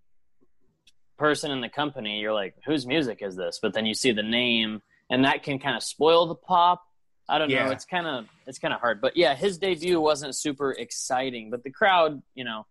person 1.17 1.51
in 1.51 1.61
the 1.61 1.69
company 1.69 2.19
you're 2.19 2.33
like 2.33 2.55
whose 2.65 2.85
music 2.85 3.19
is 3.21 3.35
this 3.35 3.59
but 3.61 3.73
then 3.73 3.85
you 3.85 3.93
see 3.93 4.11
the 4.11 4.23
name 4.23 4.81
and 5.09 5.25
that 5.25 5.43
can 5.43 5.57
kind 5.59 5.75
of 5.75 5.83
spoil 5.83 6.27
the 6.27 6.35
pop 6.35 6.83
i 7.27 7.37
don't 7.37 7.49
Yeah. 7.49 7.65
know 7.65 7.71
it's 7.71 7.85
kind 7.85 8.07
of 8.07 8.25
it's 8.45 8.59
kind 8.59 8.73
of 8.73 8.79
hard 8.79 9.01
but 9.01 9.17
yeah 9.17 9.33
his 9.35 9.57
debut 9.57 9.99
wasn't 9.99 10.35
super 10.35 10.71
exciting 10.71 11.49
but 11.49 11.63
the 11.63 11.71
crowd 11.71 12.21
you 12.35 12.43
know 12.43 12.65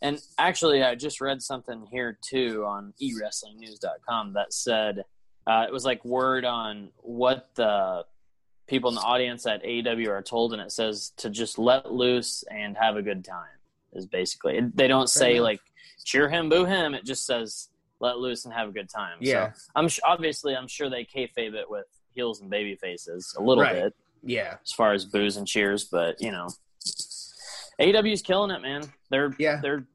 and 0.00 0.20
actually, 0.38 0.82
I 0.84 0.94
just 0.94 1.20
read 1.20 1.42
something 1.42 1.86
here 1.90 2.18
too 2.22 2.64
on 2.64 2.92
eWrestlingNews.com 3.02 4.34
that 4.34 4.52
said 4.52 5.04
uh, 5.46 5.64
it 5.66 5.72
was 5.72 5.84
like 5.84 6.04
word 6.04 6.44
on 6.44 6.90
what 6.98 7.48
the 7.54 8.04
people 8.68 8.90
in 8.90 8.94
the 8.96 9.00
audience 9.00 9.46
at 9.46 9.64
AEW 9.64 10.08
are 10.08 10.22
told, 10.22 10.52
and 10.52 10.62
it 10.62 10.70
says 10.70 11.12
to 11.16 11.30
just 11.30 11.58
let 11.58 11.90
loose 11.92 12.44
and 12.50 12.76
have 12.76 12.96
a 12.96 13.02
good 13.02 13.24
time. 13.24 13.46
Is 13.92 14.06
basically 14.06 14.60
they 14.74 14.86
don't 14.86 15.08
say 15.08 15.40
like 15.40 15.60
cheer 16.04 16.28
him, 16.28 16.48
boo 16.48 16.64
him. 16.64 16.94
It 16.94 17.04
just 17.04 17.26
says 17.26 17.68
let 18.00 18.18
loose 18.18 18.44
and 18.44 18.54
have 18.54 18.68
a 18.68 18.72
good 18.72 18.88
time. 18.88 19.18
Yeah. 19.20 19.52
So 19.52 19.70
I'm 19.74 19.88
sh- 19.88 20.00
obviously 20.04 20.54
I'm 20.56 20.68
sure 20.68 20.88
they 20.88 21.04
kayfabe 21.04 21.54
it 21.54 21.68
with 21.68 21.86
heels 22.14 22.40
and 22.40 22.50
baby 22.50 22.76
faces 22.76 23.34
a 23.38 23.42
little 23.42 23.64
Right. 23.64 23.74
bit 23.74 23.94
Yeah. 24.22 24.56
as 24.62 24.72
far 24.72 24.92
as 24.92 25.04
boos 25.04 25.36
and 25.36 25.46
cheers, 25.46 25.84
but 25.84 26.20
you 26.20 26.30
know, 26.30 26.48
AEW's 27.80 28.22
killing 28.22 28.50
it, 28.50 28.60
man. 28.60 28.82
They're 29.10 29.34
Yeah. 29.38 29.60
they're 29.62 29.86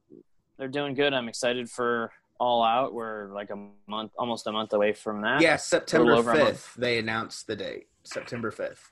they're 0.58 0.68
doing 0.68 0.94
good. 0.94 1.14
I'm 1.14 1.28
excited 1.28 1.70
for 1.70 2.12
All 2.40 2.64
Out. 2.64 2.94
We're 2.94 3.34
like 3.34 3.50
a 3.50 3.70
month, 3.88 4.12
almost 4.18 4.46
a 4.48 4.52
month 4.52 4.74
away 4.74 4.94
from 4.94 5.22
that. 5.22 5.42
Yeah. 5.42 5.56
September 5.56 6.06
little 6.16 6.20
over 6.20 6.32
a 6.32 6.38
month. 6.38 6.58
5th, 6.58 6.74
they 6.76 7.00
announced 7.00 7.48
the 7.48 7.56
date. 7.56 7.88
September 8.04 8.52
5th. 8.52 8.92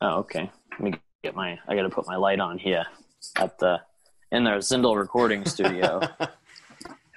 Oh, 0.00 0.18
okay. 0.20 0.50
Let 0.72 0.80
me 0.80 0.94
get 1.22 1.34
my. 1.34 1.58
I 1.68 1.74
got 1.74 1.82
to 1.82 1.88
put 1.90 2.06
my 2.06 2.16
light 2.16 2.40
on 2.40 2.58
here 2.58 2.84
at 3.36 3.58
the 3.58 3.80
in 4.32 4.44
their 4.44 4.58
Zindel 4.58 4.96
recording 4.96 5.44
studio. 5.44 6.00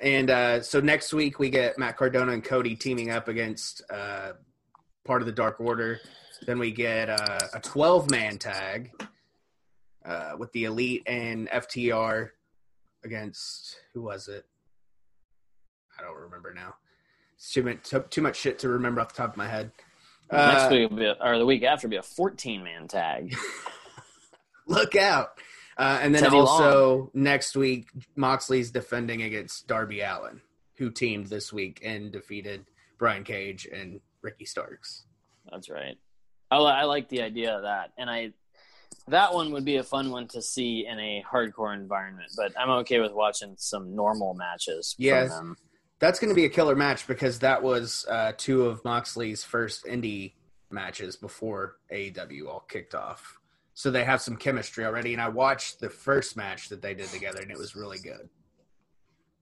And 0.01 0.29
uh, 0.29 0.62
so 0.62 0.79
next 0.79 1.13
week 1.13 1.39
we 1.39 1.49
get 1.49 1.77
Matt 1.77 1.97
Cardona 1.97 2.31
and 2.31 2.43
Cody 2.43 2.75
teaming 2.75 3.09
up 3.12 3.27
against 3.27 3.81
uh, 3.91 4.33
part 5.05 5.21
of 5.21 5.25
the 5.25 5.31
Dark 5.33 5.59
Order. 5.59 5.99
Then 6.45 6.57
we 6.57 6.71
get 6.71 7.09
uh, 7.09 7.39
a 7.53 7.59
12 7.59 8.09
man 8.09 8.38
tag 8.38 8.91
uh, 10.05 10.33
with 10.38 10.51
the 10.53 10.65
Elite 10.65 11.03
and 11.05 11.49
FTR 11.49 12.29
against 13.03 13.75
who 13.93 14.03
was 14.03 14.27
it? 14.27 14.45
I 15.97 16.01
don't 16.03 16.15
remember 16.15 16.53
now. 16.53 16.75
It's 17.35 17.51
too 17.51 17.63
much 17.63 17.83
too, 17.83 18.03
too 18.09 18.21
much 18.21 18.38
shit 18.38 18.59
to 18.59 18.69
remember 18.69 19.01
off 19.01 19.13
the 19.13 19.17
top 19.17 19.31
of 19.31 19.38
my 19.38 19.47
head. 19.47 19.71
Next 20.31 20.63
Uh, 20.63 20.69
week 20.71 20.89
will 20.89 20.97
be 20.97 21.05
a, 21.05 21.17
or 21.21 21.38
the 21.38 21.45
week 21.45 21.63
after 21.63 21.88
will 21.88 21.91
be 21.91 21.97
a 21.97 22.03
14 22.03 22.63
man 22.63 22.88
tag. 22.88 23.35
look 24.67 24.95
out. 24.95 25.39
Uh, 25.79 25.97
and 26.01 26.13
then 26.13 26.23
Teddy 26.23 26.35
also 26.35 27.09
next 27.13 27.55
week, 27.55 27.87
Moxley's 28.17 28.69
defending 28.69 29.21
against 29.21 29.65
Darby 29.65 30.01
Allin, 30.01 30.41
who 30.77 30.91
teamed 30.91 31.27
this 31.27 31.53
week 31.53 31.79
and 31.85 32.11
defeated 32.11 32.65
Brian 32.97 33.23
Cage 33.23 33.65
and 33.71 34.01
Ricky 34.21 34.43
Starks. 34.43 35.05
That's 35.49 35.69
right. 35.69 35.97
I, 36.51 36.57
I 36.57 36.83
like 36.83 37.07
the 37.07 37.21
idea 37.21 37.55
of 37.55 37.61
that, 37.61 37.93
and 37.97 38.09
I 38.09 38.33
that 39.07 39.33
one 39.33 39.53
would 39.53 39.63
be 39.63 39.77
a 39.77 39.83
fun 39.83 40.11
one 40.11 40.27
to 40.29 40.41
see 40.41 40.85
in 40.85 40.99
a 40.99 41.23
hardcore 41.31 41.73
environment. 41.73 42.33
But 42.35 42.51
I'm 42.59 42.69
okay 42.81 42.99
with 42.99 43.13
watching 43.13 43.55
some 43.57 43.95
normal 43.95 44.33
matches. 44.33 44.95
them. 45.29 45.55
That's 45.99 46.19
going 46.19 46.29
to 46.29 46.35
be 46.35 46.45
a 46.45 46.49
killer 46.49 46.75
match 46.75 47.07
because 47.07 47.39
that 47.39 47.63
was 47.63 48.05
uh, 48.09 48.33
two 48.35 48.65
of 48.65 48.83
Moxley's 48.83 49.45
first 49.45 49.85
indie 49.85 50.33
matches 50.71 51.15
before 51.15 51.77
AEW 51.89 52.47
all 52.47 52.65
kicked 52.67 52.95
off. 52.95 53.38
So 53.79 53.89
they 53.89 54.03
have 54.03 54.19
some 54.21 54.35
chemistry 54.35 54.83
already. 54.83 55.13
And 55.13 55.21
I 55.21 55.29
watched 55.29 55.79
the 55.79 55.89
first 55.89 56.35
match 56.35 56.67
that 56.67 56.81
they 56.81 56.93
did 56.93 57.07
together, 57.07 57.39
and 57.41 57.49
it 57.49 57.57
was 57.57 57.77
really 57.77 57.97
good. 57.97 58.27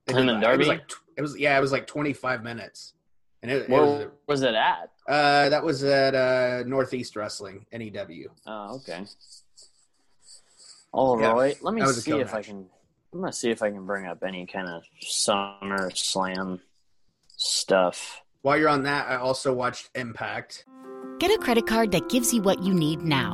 They 0.06 0.14
Him 0.14 0.28
did 0.28 0.36
and 0.36 0.44
like- 0.44 0.54
It 0.54 0.58
was, 0.60 0.68
Darby? 0.68 0.80
like, 0.80 0.92
it 1.18 1.22
was 1.24 1.40
yeah, 1.40 1.58
it 1.58 1.60
was 1.62 1.72
like 1.72 1.88
25 1.88 2.44
minutes, 2.44 2.94
and 3.42 3.50
it, 3.52 3.64
it 3.64 3.70
was 3.70 4.06
was 4.28 4.44
it 4.44 4.54
at? 4.54 4.92
uh, 5.10 5.50
that 5.50 5.64
was 5.64 5.84
at 5.84 6.14
uh, 6.14 6.62
Northeast 6.68 7.16
Wrestling 7.16 7.66
NEW. 7.74 8.30
Oh, 8.46 8.76
okay. 8.76 9.06
All 10.92 11.20
Yeah, 11.20 11.32
right. 11.32 11.58
Let 11.64 11.74
me 11.74 11.82
that 11.82 11.88
was 11.88 11.98
a 11.98 12.02
see 12.02 12.12
killer 12.12 12.22
if 12.22 12.36
I 12.36 12.44
can. 12.44 12.68
I'm 13.14 13.22
gonna 13.22 13.34
see 13.34 13.50
if 13.50 13.64
I 13.64 13.72
can 13.72 13.88
bring 13.88 14.06
up 14.06 14.24
any 14.24 14.46
kind 14.46 14.68
of 14.70 14.84
summer 15.00 15.90
slam 15.96 16.62
stuff. 17.38 18.22
While 18.44 18.60
you're 18.60 18.70
on 18.70 18.84
that, 18.84 19.08
I 19.10 19.16
also 19.16 19.52
watched 19.52 19.90
Impact. 19.96 20.64
Get 21.18 21.32
a 21.32 21.40
credit 21.40 21.66
card 21.66 21.92
that 21.94 22.08
gives 22.10 22.32
you 22.32 22.44
what 22.44 22.62
you 22.62 22.72
need 22.72 23.02
now 23.02 23.34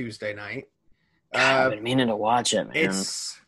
Tuesday 0.00 0.32
night. 0.32 0.68
God, 1.34 1.40
I've 1.42 1.66
Uh, 1.66 1.70
been 1.74 1.82
meaning 1.84 2.06
to 2.08 2.16
watch 2.16 2.54
it, 2.54 2.64
man. 2.64 2.72
it's 2.74 3.38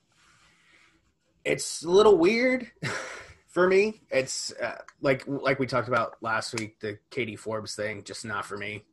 it's 1.46 1.82
a 1.82 1.88
little 1.88 2.18
weird 2.18 2.70
for 3.48 3.66
me. 3.66 4.02
It's 4.10 4.52
uh, 4.52 4.82
like 5.00 5.24
like 5.26 5.58
we 5.58 5.66
talked 5.66 5.88
about 5.88 6.22
last 6.22 6.52
week, 6.60 6.78
the 6.80 6.98
Katie 7.10 7.36
Forbes 7.36 7.74
thing, 7.74 8.04
just 8.04 8.26
not 8.26 8.44
for 8.44 8.58
me. 8.58 8.84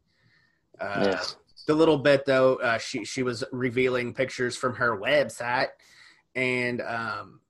Uh, 0.79 1.03
Yeah. 1.07 1.21
The 1.67 1.73
little 1.75 1.97
bit 1.99 2.25
though, 2.25 2.55
uh, 2.55 2.77
she 2.77 3.03
she 3.03 3.23
was 3.23 3.43
revealing 3.51 4.13
pictures 4.13 4.55
from 4.55 4.75
her 4.75 4.97
website, 4.97 5.67
and 6.33 6.81
um, 6.81 7.41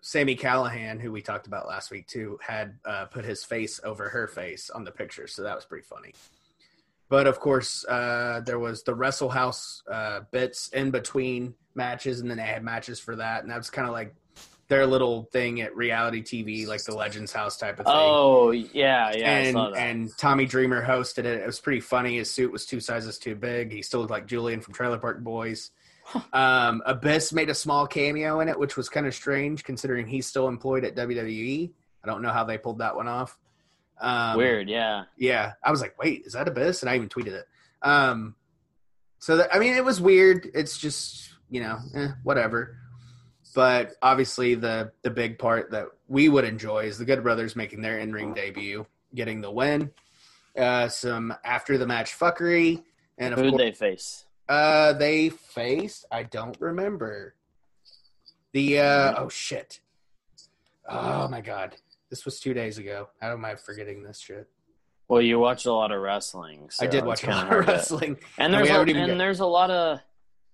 Sami 0.00 0.36
Callihan, 0.36 0.98
who 1.00 1.10
we 1.12 1.20
talked 1.20 1.46
about 1.48 1.66
last 1.66 1.90
week 1.90 2.06
too, 2.06 2.38
had 2.40 2.78
uh, 2.86 3.06
put 3.06 3.24
his 3.24 3.44
face 3.44 3.80
over 3.82 4.08
her 4.10 4.28
face 4.28 4.70
on 4.70 4.84
the 4.84 4.92
picture, 4.92 5.26
so 5.26 5.42
that 5.42 5.56
was 5.56 5.64
pretty 5.66 5.84
funny. 5.84 6.14
But 7.10 7.26
of 7.26 7.40
course, 7.40 7.84
uh, 7.86 8.40
there 8.46 8.60
was 8.60 8.84
the 8.84 8.94
Wrestle 8.94 9.28
House 9.28 9.82
uh, 9.90 10.20
bits 10.30 10.68
in 10.68 10.92
between 10.92 11.54
matches, 11.74 12.20
and 12.20 12.30
then 12.30 12.38
they 12.38 12.44
had 12.44 12.62
matches 12.62 13.00
for 13.00 13.16
that, 13.16 13.42
and 13.42 13.50
that 13.50 13.58
was 13.58 13.68
kind 13.68 13.88
of 13.88 13.92
like 13.92 14.14
their 14.68 14.86
little 14.86 15.24
thing 15.32 15.60
at 15.60 15.74
reality 15.74 16.22
TV, 16.22 16.68
like 16.68 16.84
the 16.84 16.94
Legends 16.94 17.32
House 17.32 17.56
type 17.58 17.80
of 17.80 17.86
thing. 17.86 17.94
oh 17.96 18.52
yeah, 18.52 19.12
yeah. 19.12 19.28
I 19.28 19.38
and 19.40 19.54
saw 19.54 19.70
that. 19.70 19.78
and 19.78 20.16
Tommy 20.16 20.46
Dreamer 20.46 20.86
hosted 20.86 21.24
it. 21.24 21.40
It 21.40 21.46
was 21.46 21.58
pretty 21.58 21.80
funny. 21.80 22.18
His 22.18 22.30
suit 22.30 22.52
was 22.52 22.64
two 22.64 22.78
sizes 22.78 23.18
too 23.18 23.34
big. 23.34 23.72
He 23.72 23.82
still 23.82 23.98
looked 23.98 24.12
like 24.12 24.28
Julian 24.28 24.60
from 24.60 24.72
Trailer 24.72 24.98
Park 24.98 25.18
Boys. 25.20 25.72
um, 26.32 26.80
Abyss 26.86 27.32
made 27.32 27.50
a 27.50 27.54
small 27.54 27.88
cameo 27.88 28.38
in 28.38 28.48
it, 28.48 28.56
which 28.56 28.76
was 28.76 28.88
kind 28.88 29.08
of 29.08 29.14
strange 29.14 29.64
considering 29.64 30.06
he's 30.06 30.28
still 30.28 30.46
employed 30.46 30.84
at 30.84 30.94
WWE. 30.94 31.72
I 32.04 32.06
don't 32.06 32.22
know 32.22 32.30
how 32.30 32.44
they 32.44 32.56
pulled 32.56 32.78
that 32.78 32.94
one 32.94 33.08
off. 33.08 33.36
Um, 34.00 34.36
Weird, 34.38 34.68
yeah. 34.68 35.04
yeah, 35.18 35.52
I 35.62 35.70
was 35.70 35.80
like, 35.80 35.98
wait, 35.98 36.22
is 36.24 36.32
that 36.32 36.48
Abyss? 36.48 36.82
And 36.82 36.90
I 36.90 36.96
even 36.96 37.08
tweeted 37.08 37.32
it. 37.32 37.46
Um, 37.82 38.34
so 39.18 39.36
that, 39.36 39.54
I 39.54 39.58
mean, 39.58 39.74
it 39.74 39.84
was 39.84 40.00
weird. 40.00 40.48
It's 40.54 40.78
just 40.78 41.30
you 41.50 41.60
know, 41.60 41.78
eh, 41.94 42.08
whatever. 42.22 42.76
But 43.54 43.92
obviously, 44.00 44.54
the 44.54 44.92
the 45.02 45.10
big 45.10 45.38
part 45.38 45.72
that 45.72 45.86
we 46.08 46.28
would 46.28 46.44
enjoy 46.44 46.84
is 46.84 46.98
the 46.98 47.04
Good 47.04 47.22
Brothers 47.22 47.56
making 47.56 47.82
their 47.82 47.98
in 47.98 48.12
ring 48.12 48.32
debut, 48.32 48.86
getting 49.14 49.40
the 49.40 49.50
win. 49.50 49.90
Uh, 50.56 50.88
some 50.88 51.34
after 51.44 51.76
the 51.76 51.86
match 51.86 52.18
fuckery, 52.18 52.82
and 53.18 53.34
Who 53.34 53.42
did 53.50 53.58
they 53.58 53.72
face? 53.72 54.24
uh, 54.48 54.92
they 54.94 55.28
faced. 55.28 56.06
I 56.10 56.22
don't 56.22 56.56
remember. 56.60 57.34
The 58.52 58.80
uh, 58.80 59.14
oh 59.18 59.28
shit. 59.28 59.80
Oh 60.88 61.28
my 61.28 61.40
god, 61.40 61.76
this 62.10 62.24
was 62.24 62.40
two 62.40 62.52
days 62.52 62.78
ago. 62.78 63.08
How 63.20 63.32
am 63.32 63.44
I 63.44 63.54
forgetting 63.54 64.02
this 64.02 64.18
shit? 64.18 64.48
Well, 65.08 65.22
you 65.22 65.38
watch 65.38 65.64
a 65.66 65.72
lot 65.72 65.92
of 65.92 66.00
wrestling. 66.00 66.68
So 66.70 66.84
I 66.84 66.88
did 66.88 67.04
watch 67.04 67.24
a 67.24 67.30
lot 67.30 67.52
of 67.52 67.66
wrestling, 67.66 68.18
and 68.38 68.52
there's 68.52 68.68
and, 68.68 68.90
a, 68.90 68.94
and 68.94 69.20
there's 69.20 69.40
a 69.40 69.46
lot 69.46 69.70
of 69.70 70.00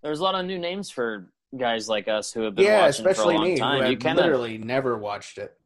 there's 0.03 0.21
a 0.21 0.23
lot 0.23 0.35
of 0.35 0.47
new 0.47 0.59
names 0.59 0.91
for 0.91 1.31
guys 1.57 1.89
like 1.89 2.09
us 2.09 2.33
who 2.33 2.43
have 2.43 2.55
been 2.55 2.65
yeah, 2.67 2.83
watching 2.83 3.07
especially 3.07 3.35
for 3.37 3.43
a 3.43 3.45
long 3.45 3.53
me, 3.55 3.57
time. 3.57 3.91
You 3.91 3.97
kinda... 3.97 4.23
literally 4.23 4.59
never 4.59 4.97
watched 4.99 5.39
it. 5.39 5.57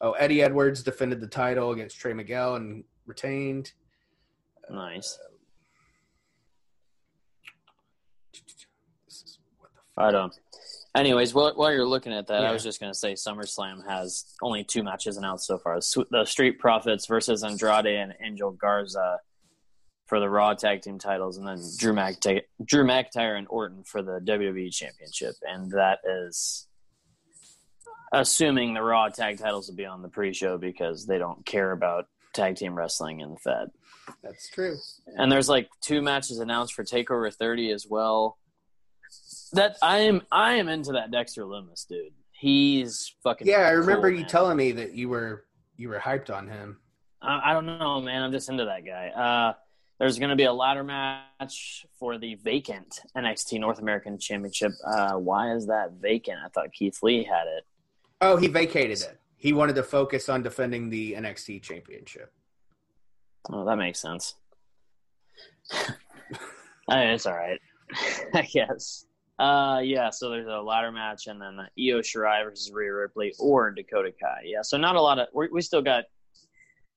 Oh, 0.00 0.12
Eddie 0.18 0.42
Edwards 0.42 0.82
defended 0.82 1.20
the 1.20 1.28
title 1.28 1.70
against 1.70 1.98
Trey 1.98 2.12
Miguel 2.12 2.56
and 2.56 2.84
retained. 3.06 3.72
Nice. 4.70 5.18
I 9.96 10.10
don't. 10.10 10.34
Anyways, 10.94 11.32
while, 11.32 11.52
while 11.54 11.72
you're 11.72 11.86
looking 11.86 12.12
at 12.12 12.26
that, 12.26 12.42
Yeah. 12.42 12.50
I 12.50 12.52
was 12.52 12.62
just 12.62 12.78
going 12.78 12.92
to 12.92 12.98
say 12.98 13.14
SummerSlam 13.14 13.86
has 13.88 14.26
only 14.42 14.62
two 14.62 14.82
matches 14.82 15.16
announced 15.16 15.46
so 15.46 15.56
far: 15.58 15.78
the 16.10 16.24
Street 16.26 16.58
Profits 16.58 17.06
versus 17.06 17.42
Andrade 17.42 17.86
and 17.86 18.14
Angel 18.22 18.50
Garza 18.50 19.20
for 20.06 20.20
the 20.20 20.28
Raw 20.28 20.52
Tag 20.52 20.82
Team 20.82 20.98
titles, 20.98 21.38
and 21.38 21.46
then 21.48 21.62
Drew 21.78 21.94
McIntyre, 21.94 22.42
Drew 22.62 22.84
McIntyre 22.84 23.38
and 23.38 23.46
Orton 23.48 23.84
for 23.84 24.02
the 24.02 24.20
WWE 24.20 24.70
Championship. 24.70 25.34
And 25.42 25.70
that 25.70 26.00
is 26.04 26.66
assuming 28.12 28.74
the 28.74 28.82
Raw 28.82 29.08
Tag 29.08 29.38
titles 29.38 29.68
will 29.68 29.76
be 29.76 29.86
on 29.86 30.02
the 30.02 30.08
pre-show 30.08 30.58
because 30.58 31.06
they 31.06 31.16
don't 31.16 31.46
care 31.46 31.72
about 31.72 32.08
tag 32.34 32.56
team 32.56 32.74
wrestling 32.74 33.20
in 33.20 33.30
the 33.30 33.38
Fed. 33.38 33.70
That's 34.22 34.50
true. 34.50 34.76
And 35.06 35.30
there's 35.32 35.48
like 35.48 35.70
two 35.80 36.02
matches 36.02 36.38
announced 36.38 36.74
for 36.74 36.84
Takeover 36.84 37.32
30 37.32 37.70
as 37.70 37.86
well. 37.88 38.36
That 39.52 39.76
I 39.82 39.98
am 39.98 40.22
I 40.32 40.54
am 40.54 40.68
into 40.68 40.92
that 40.92 41.10
Dexter 41.10 41.42
Lumis 41.42 41.86
dude. 41.86 42.12
He's 42.32 43.14
fucking 43.22 43.46
Yeah, 43.46 43.60
I 43.68 43.70
remember 43.70 44.08
cool, 44.08 44.16
you 44.16 44.22
man. 44.22 44.28
telling 44.28 44.56
me 44.56 44.72
that 44.72 44.94
you 44.94 45.08
were 45.08 45.44
you 45.76 45.88
were 45.88 45.98
hyped 45.98 46.34
on 46.34 46.48
him. 46.48 46.78
I, 47.20 47.50
I 47.50 47.52
don't 47.52 47.66
know, 47.66 48.00
man. 48.00 48.22
I'm 48.22 48.32
just 48.32 48.48
into 48.48 48.64
that 48.64 48.84
guy. 48.84 49.08
Uh, 49.08 49.54
there's 49.98 50.18
going 50.18 50.30
to 50.30 50.36
be 50.36 50.44
a 50.44 50.52
ladder 50.52 50.82
match 50.82 51.86
for 51.98 52.18
the 52.18 52.34
vacant 52.36 53.00
NXT 53.16 53.60
North 53.60 53.78
American 53.78 54.18
Championship. 54.18 54.72
Uh, 54.84 55.12
why 55.12 55.54
is 55.54 55.66
that 55.66 55.92
vacant? 56.00 56.38
I 56.44 56.48
thought 56.48 56.72
Keith 56.72 56.98
Lee 57.02 57.22
had 57.22 57.46
it. 57.46 57.64
Oh, 58.20 58.36
he 58.36 58.48
vacated 58.48 59.00
it. 59.00 59.18
He 59.36 59.52
wanted 59.52 59.76
to 59.76 59.82
focus 59.82 60.28
on 60.28 60.42
defending 60.42 60.88
the 60.90 61.12
NXT 61.14 61.62
championship. 61.62 62.32
Oh, 63.50 63.64
that 63.64 63.76
makes 63.76 64.00
sense. 64.00 64.34
I 66.88 66.96
mean, 67.04 67.08
it's 67.14 67.26
all 67.26 67.34
right, 67.34 67.60
I 68.34 68.42
guess. 68.42 69.06
Uh, 69.38 69.80
yeah. 69.82 70.10
So 70.10 70.30
there's 70.30 70.46
a 70.46 70.60
ladder 70.60 70.92
match, 70.92 71.26
and 71.26 71.40
then 71.40 71.58
Io 71.58 72.00
Shirai 72.00 72.44
versus 72.44 72.70
Rhea 72.72 72.92
Ripley 72.92 73.34
or 73.38 73.70
Dakota 73.70 74.12
Kai. 74.18 74.42
Yeah. 74.44 74.62
So 74.62 74.76
not 74.76 74.96
a 74.96 75.00
lot 75.00 75.18
of. 75.18 75.28
we 75.34 75.48
we 75.48 75.62
still 75.62 75.82
got 75.82 76.04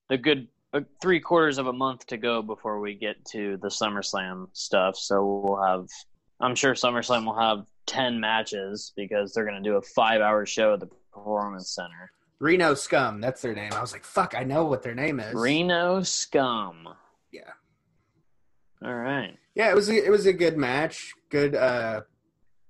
the 0.09 0.17
good 0.17 0.47
uh, 0.73 0.81
three 1.01 1.19
quarters 1.19 1.57
of 1.57 1.67
a 1.67 1.73
month 1.73 2.05
to 2.07 2.17
go 2.17 2.41
before 2.41 2.79
we 2.79 2.93
get 2.93 3.23
to 3.31 3.57
the 3.61 3.69
SummerSlam 3.69 4.47
stuff. 4.53 4.97
So 4.97 5.25
we'll 5.25 5.63
have. 5.63 5.87
I'm 6.39 6.55
sure 6.55 6.73
SummerSlam 6.73 7.25
will 7.25 7.39
have 7.39 7.65
ten 7.85 8.19
matches 8.19 8.91
because 8.95 9.33
they're 9.33 9.45
going 9.45 9.61
to 9.61 9.67
do 9.67 9.77
a 9.77 9.81
five 9.81 10.21
hour 10.21 10.45
show 10.45 10.73
at 10.73 10.81
the 10.81 10.89
Performance 11.13 11.69
Center. 11.73 12.11
Reno 12.39 12.73
Scum, 12.73 13.21
that's 13.21 13.41
their 13.41 13.55
name. 13.55 13.71
I 13.73 13.79
was 13.79 13.93
like, 13.93 14.03
fuck, 14.03 14.35
I 14.37 14.43
know 14.43 14.65
what 14.65 14.83
their 14.83 14.93
name 14.93 15.19
is. 15.19 15.33
Reno 15.33 16.03
Scum. 16.03 16.89
Yeah. 17.31 17.51
All 18.83 18.93
right. 18.93 19.35
Yeah, 19.55 19.69
it 19.71 19.75
was 19.75 19.89
a, 19.89 20.05
it 20.05 20.09
was 20.09 20.25
a 20.25 20.33
good 20.33 20.57
match. 20.57 21.13
Good. 21.29 21.55
uh 21.55 22.01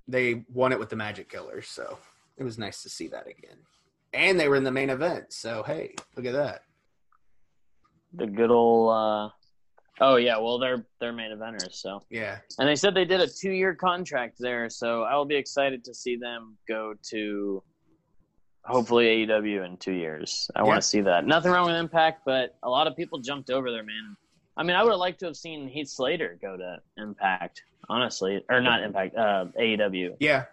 They 0.08 0.46
won 0.54 0.72
it 0.72 0.80
with 0.80 0.90
the 0.90 0.96
Magic 0.96 1.30
Killers, 1.30 1.68
so 1.68 1.98
it 2.38 2.44
was 2.44 2.58
nice 2.58 2.84
to 2.84 2.90
see 2.90 3.08
that 3.10 3.28
again. 3.28 3.58
And 4.14 4.40
they 4.40 4.48
were 4.48 4.56
in 4.56 4.64
the 4.64 4.72
main 4.72 4.90
event, 4.90 5.34
so 5.34 5.64
hey, 5.64 5.96
look 6.16 6.26
at 6.26 6.34
that. 6.34 6.62
The 8.14 8.28
good 8.28 8.52
old. 8.52 8.92
uh 8.94 9.30
Oh 10.02 10.18
yeah, 10.18 10.38
well 10.38 10.60
they're 10.60 10.86
they're 11.00 11.14
main 11.14 11.32
eventers, 11.32 11.74
so 11.76 12.04
Yeah, 12.10 12.38
and 12.60 12.68
they 12.68 12.76
said 12.76 12.94
they 12.94 13.06
did 13.06 13.22
a 13.22 13.28
two 13.28 13.52
year 13.52 13.74
contract 13.74 14.36
there, 14.40 14.70
so 14.70 15.04
I 15.04 15.16
will 15.16 15.26
be 15.26 15.36
excited 15.38 15.84
to 15.86 15.94
see 15.94 16.18
them 16.18 16.58
go 16.68 16.94
to 17.12 17.64
hopefully 18.66 19.26
AEW 19.28 19.66
in 19.66 19.78
two 19.78 19.94
years. 19.94 20.50
I 20.56 20.60
Yeah. 20.60 20.64
want 20.68 20.82
to 20.82 20.88
see 20.88 21.02
that. 21.02 21.26
Nothing 21.26 21.52
wrong 21.52 21.68
with 21.68 21.76
Impact, 21.78 22.22
but 22.26 22.58
a 22.64 22.70
lot 22.70 22.88
of 22.88 22.96
people 22.98 23.20
jumped 23.20 23.50
over 23.50 23.72
there, 23.72 23.84
man. 23.84 24.18
I 24.58 24.64
mean, 24.64 24.76
I 24.76 24.84
would 24.84 24.92
have 24.92 25.00
liked 25.00 25.20
to 25.20 25.26
have 25.28 25.36
seen 25.38 25.68
Heath 25.68 25.90
Slater 25.90 26.38
go 26.42 26.56
to 26.58 26.78
Impact, 26.98 27.64
honestly, 27.90 28.44
or 28.50 28.62
not 28.62 28.84
Impact, 28.84 29.16
uh, 29.16 29.46
AEW. 29.60 30.16
yeah. 30.20 30.46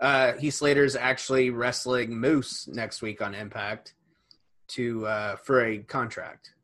Uh 0.00 0.32
Heath 0.38 0.54
Slater's 0.54 0.96
actually 0.96 1.50
wrestling 1.50 2.18
Moose 2.18 2.66
next 2.68 3.02
week 3.02 3.20
on 3.20 3.34
Impact 3.34 3.92
to 4.68 5.06
uh 5.06 5.36
for 5.36 5.62
a 5.66 5.78
contract. 5.78 6.54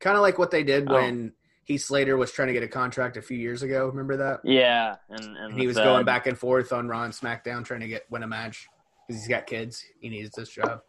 Kind 0.00 0.16
of 0.16 0.22
like 0.22 0.38
what 0.38 0.50
they 0.50 0.62
did 0.64 0.90
Oh. 0.90 0.94
when 0.94 1.32
Heath 1.64 1.82
Slater 1.82 2.16
was 2.16 2.32
trying 2.32 2.48
to 2.48 2.54
get 2.54 2.62
a 2.62 2.68
contract 2.68 3.16
a 3.18 3.22
few 3.22 3.36
years 3.36 3.62
ago. 3.62 3.88
Remember 3.88 4.16
that? 4.16 4.40
Yeah, 4.44 4.94
and 5.10 5.20
and, 5.20 5.36
And 5.36 5.60
he 5.60 5.66
was 5.66 5.76
going 5.76 6.06
back 6.06 6.26
and 6.26 6.38
forth 6.38 6.72
on 6.72 6.88
Raw 6.88 7.02
and 7.02 7.12
SmackDown 7.12 7.62
trying 7.64 7.80
to 7.80 7.88
get 7.88 8.06
win 8.10 8.22
a 8.22 8.26
match 8.26 8.66
because 9.06 9.20
he's 9.20 9.28
got 9.28 9.46
kids. 9.46 9.84
He 10.00 10.08
needs 10.08 10.30
this 10.30 10.48
job. 10.48 10.80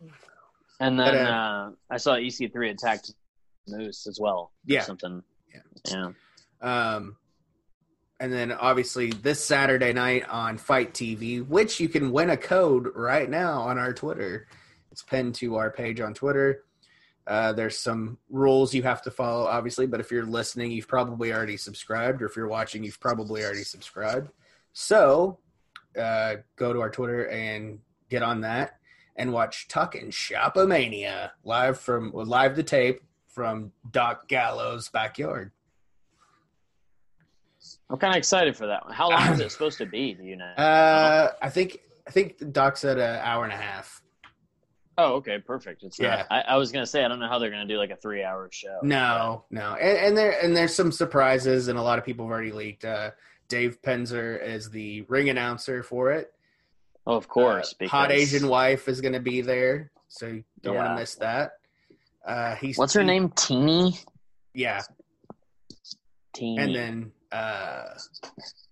And 0.80 0.98
then 0.98 1.08
But, 1.16 1.18
uh, 1.18 1.70
I 1.90 1.98
saw 1.98 2.16
EC3 2.16 2.70
attacked 2.72 3.14
Moose 3.68 4.08
as 4.08 4.20
well. 4.20 4.38
or 4.38 4.50
Yeah. 4.66 4.82
something. 4.82 5.24
Yeah. 5.54 5.62
yeah. 6.62 6.96
Um, 6.96 7.18
and 8.20 8.34
then 8.34 8.52
obviously 8.52 9.12
this 9.12 9.44
Saturday 9.44 9.94
night 9.94 10.28
on 10.28 10.58
FITE 10.58 10.94
TV, 10.94 11.48
which 11.48 11.80
you 11.80 11.88
can 11.90 12.12
win 12.12 12.30
a 12.32 12.38
code 12.38 12.90
right 12.96 13.30
now 13.30 13.62
on 13.62 13.78
our 13.78 13.94
Twitter. 13.94 14.48
It's 14.92 15.04
pinned 15.04 15.36
to 15.36 15.56
our 15.58 15.70
page 15.70 16.00
on 16.00 16.14
Twitter. 16.14 16.64
Uh, 17.28 17.52
there's 17.54 17.78
some 17.78 18.18
rules 18.30 18.74
you 18.74 18.82
have 18.84 19.02
to 19.04 19.12
follow, 19.12 19.46
obviously, 19.46 19.86
but 19.86 20.00
if 20.00 20.12
you're 20.12 20.26
listening, 20.26 20.72
you've 20.72 20.88
probably 20.88 21.32
already 21.34 21.58
subscribed, 21.58 22.22
or 22.22 22.26
if 22.26 22.36
you're 22.38 22.48
watching, 22.48 22.84
you've 22.84 23.00
probably 23.02 23.44
already 23.44 23.64
subscribed. 23.64 24.32
So 24.74 25.38
uh, 26.00 26.38
go 26.56 26.72
to 26.74 26.80
our 26.80 26.90
Twitter 26.90 27.28
and 27.28 27.80
get 28.10 28.24
on 28.24 28.42
that 28.42 28.80
and 29.18 29.34
watch 29.34 29.68
Talk 29.68 29.96
'N 29.96 30.10
Shop-A-Mania 30.10 31.34
live 31.44 31.78
from 31.80 32.12
live 32.14 32.56
the 32.56 32.64
tape 32.64 33.02
from 33.38 33.72
Doc 33.92 34.28
Gallows' 34.28 34.90
backyard. 34.90 35.52
I'm 37.88 38.00
kind 38.00 38.16
of 38.16 38.18
excited 38.18 38.58
for 38.58 38.66
that 38.66 38.84
one. 38.84 38.96
How 38.96 39.12
long 39.12 39.32
is 39.32 39.40
it 39.40 39.52
supposed 39.52 39.78
to 39.78 39.86
be? 39.86 40.16
Do 40.16 40.24
you 40.24 40.38
know? 40.38 40.54
Uh, 40.58 41.34
I 41.40 41.50
think 41.52 41.82
I 42.08 42.10
think 42.10 42.52
doc 42.52 42.78
said 42.78 42.98
an 42.98 43.20
hour 43.22 43.44
and 43.44 43.54
a 43.54 43.56
half. 43.56 44.02
oh, 44.98 45.14
okay, 45.18 45.38
perfect. 45.38 45.84
It's 45.84 46.00
yeah. 46.00 46.16
not. 46.16 46.28
I, 46.32 46.54
I 46.54 46.58
was 46.58 46.72
gonna 46.72 46.88
say 46.88 47.06
I 47.06 47.08
don't 47.08 47.20
know 47.20 47.28
how 47.28 47.38
they're 47.38 47.52
gonna 47.52 47.68
do 47.68 47.78
like 47.78 47.92
a 47.92 47.96
three-hour 47.96 48.50
show. 48.52 48.80
No, 48.82 49.44
no, 49.52 49.76
and, 49.76 49.98
and 50.00 50.18
there 50.18 50.44
and 50.44 50.58
there's 50.58 50.74
some 50.74 50.92
surprises, 50.92 51.68
and 51.68 51.78
a 51.78 51.82
lot 51.82 52.00
of 52.00 52.06
people 52.06 52.26
have 52.26 52.32
already 52.32 52.52
leaked. 52.52 52.86
Uh, 52.86 53.12
Dave 53.50 53.84
Penzer 53.84 54.44
is 54.44 54.72
the 54.72 55.02
ring 55.02 55.30
announcer 55.30 55.84
for 55.84 56.12
it. 56.12 56.34
Oh, 57.06 57.16
of 57.16 57.28
course. 57.28 57.74
Uh, 57.74 57.76
because 57.78 57.92
hot 57.92 58.12
Asian 58.12 58.48
wife 58.48 58.88
is 58.88 59.00
going 59.00 59.14
to 59.14 59.20
be 59.20 59.42
there, 59.42 59.92
so 60.08 60.26
you 60.26 60.44
don't 60.64 60.76
want 60.76 60.90
to 60.90 60.96
miss 60.96 61.14
that. 61.16 61.52
Uh, 62.28 62.56
he's 62.56 62.78
What's 62.78 62.94
her 62.94 63.02
he- 63.02 63.08
name? 63.08 63.30
Teeny. 63.30 63.98
Yeah, 64.54 64.82
Teeny. 66.34 66.58
and 66.62 66.76
then 66.76 67.12
uh, 67.32 67.90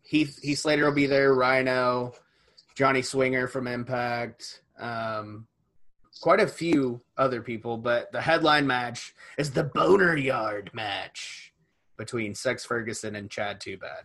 Heath 0.03 0.39
Heath 0.41 0.59
Slater 0.59 0.85
will 0.85 0.91
be 0.93 1.05
there. 1.05 1.33
Rhino, 1.33 2.13
Johnny 2.75 3.01
Swinger 3.01 3.47
from 3.47 3.67
Impact, 3.67 4.61
um, 4.79 5.47
quite 6.21 6.39
a 6.39 6.47
few 6.47 7.01
other 7.17 7.41
people. 7.41 7.77
But 7.77 8.11
the 8.11 8.21
headline 8.21 8.65
match 8.67 9.13
is 9.37 9.51
the 9.51 9.63
Boner 9.63 10.17
Yard 10.17 10.71
match 10.73 11.53
between 11.97 12.33
Sex 12.35 12.65
Ferguson 12.65 13.15
and 13.15 13.29
Chad 13.29 13.61
Too 13.61 13.77
Bad, 13.77 14.03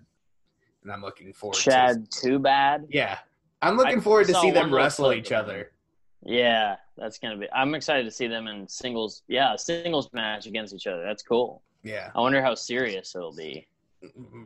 and 0.85 0.93
I'm 0.93 1.01
looking 1.03 1.33
forward. 1.33 1.57
to 1.57 1.63
Chad. 1.63 2.11
Too 2.11 2.39
bad. 2.39 2.87
Yeah, 2.91 3.19
I'm 3.63 3.77
looking 3.77 3.99
I 3.99 4.03
forward 4.03 4.27
to 4.29 4.35
see 4.35 4.51
them 4.51 4.73
wrestle 4.73 5.13
each 5.13 5.33
other. 5.33 5.73
Yeah, 6.25 6.77
that's 6.97 7.19
gonna 7.19 7.37
be. 7.39 7.49
I'm 7.53 7.75
excited 7.75 8.05
to 8.05 8.11
see 8.11 8.27
them 8.27 8.47
in 8.47 8.69
singles. 8.69 9.23
Yeah, 9.29 9.57
singles 9.57 10.11
match 10.13 10.47
against 10.47 10.75
each 10.75 10.87
other. 10.87 11.03
That's 11.03 11.23
cool. 11.23 11.63
Yeah, 11.83 12.11
I 12.15 12.21
wonder 12.21 12.43
how 12.43 12.55
serious 12.55 13.15
it'll 13.15 13.35
be. 13.35 13.67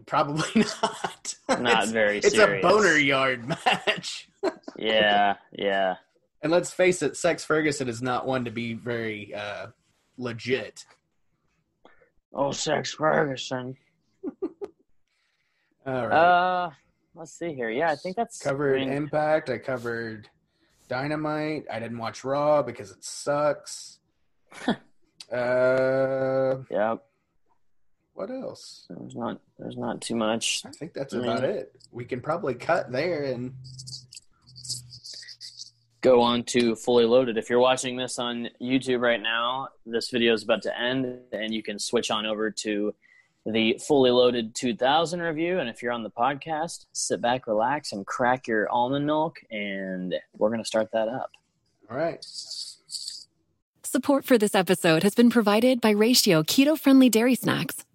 probably 0.06 0.44
not. 0.82 1.34
Not 1.48 1.60
It's- 1.60 1.90
very 1.90 2.18
It's 2.18 2.30
serious. 2.34 2.64
a 2.64 2.68
Boner 2.68 2.96
Yard 2.96 3.46
match. 3.66 4.28
Yeah, 4.76 5.34
yeah. 5.52 5.96
And 6.42 6.52
let's 6.52 6.70
face 6.72 7.02
it, 7.02 7.16
Sex 7.16 7.44
Ferguson 7.44 7.88
is 7.88 8.02
not 8.02 8.26
one 8.26 8.44
to 8.44 8.50
be 8.50 8.74
very 8.74 9.34
uh, 9.34 9.68
legit. 10.18 10.84
Oh, 12.32 12.52
Sex 12.52 12.92
Ferguson. 12.94 13.76
All 15.86 16.06
right. 16.06 16.12
Uh, 16.12 16.70
let's 17.14 17.32
see 17.32 17.52
here. 17.54 17.70
Yeah, 17.70 17.90
I 17.90 17.96
think 17.96 18.16
that's 18.16 18.38
covered 18.38 18.76
I 18.80 18.84
mean, 18.84 18.92
Impact. 18.92 19.50
I 19.50 19.58
covered 19.58 20.28
Dynamite. 20.88 21.64
I 21.70 21.78
didn't 21.80 21.98
watch 21.98 22.24
Raw 22.24 22.62
because 22.62 22.90
it 22.90 23.04
sucks. 23.04 23.98
uh, 24.66 24.74
yeah, 26.70 26.96
what 28.12 28.30
else? 28.30 28.86
there's 28.88 29.16
not 29.16 29.40
there's 29.58 29.76
not 29.76 30.00
too 30.00 30.14
much. 30.14 30.62
I 30.64 30.70
think 30.70 30.92
that's 30.94 31.14
I 31.14 31.18
mean- 31.18 31.28
about 31.28 31.44
it. 31.44 31.74
We 31.90 32.04
can 32.04 32.20
probably 32.20 32.54
cut 32.54 32.90
there 32.90 33.24
and 33.24 33.54
Go 36.04 36.20
on 36.20 36.42
to 36.44 36.76
fully 36.76 37.06
loaded. 37.06 37.38
If 37.38 37.48
you're 37.48 37.58
watching 37.58 37.96
this 37.96 38.18
on 38.18 38.50
YouTube 38.60 39.00
right 39.00 39.22
now, 39.22 39.68
this 39.86 40.10
video 40.10 40.34
is 40.34 40.42
about 40.42 40.60
to 40.64 40.78
end, 40.78 41.20
and 41.32 41.54
you 41.54 41.62
can 41.62 41.78
switch 41.78 42.10
on 42.10 42.26
over 42.26 42.50
to 42.50 42.94
the 43.46 43.78
fully 43.86 44.10
loaded 44.10 44.54
2000 44.54 45.20
review. 45.20 45.58
And 45.58 45.68
if 45.68 45.82
you're 45.82 45.92
on 45.92 46.02
the 46.02 46.10
podcast, 46.10 46.86
sit 46.92 47.20
back, 47.20 47.46
relax, 47.46 47.92
and 47.92 48.06
crack 48.06 48.46
your 48.48 48.70
almond 48.70 49.06
milk, 49.06 49.38
and 49.50 50.14
we're 50.36 50.50
gonna 50.50 50.64
start 50.64 50.90
that 50.92 51.08
up. 51.08 51.30
all 51.90 51.96
right. 51.96 52.24
Support 53.82 54.24
for 54.24 54.36
this 54.38 54.54
episode 54.56 55.04
has 55.04 55.14
been 55.14 55.30
provided 55.30 55.80
by 55.80 55.90
Ratio 55.90 56.42
keto 56.42 56.76
friendly 56.76 57.08
dairy 57.08 57.36
snacks. 57.36 57.84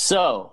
So, 0.00 0.52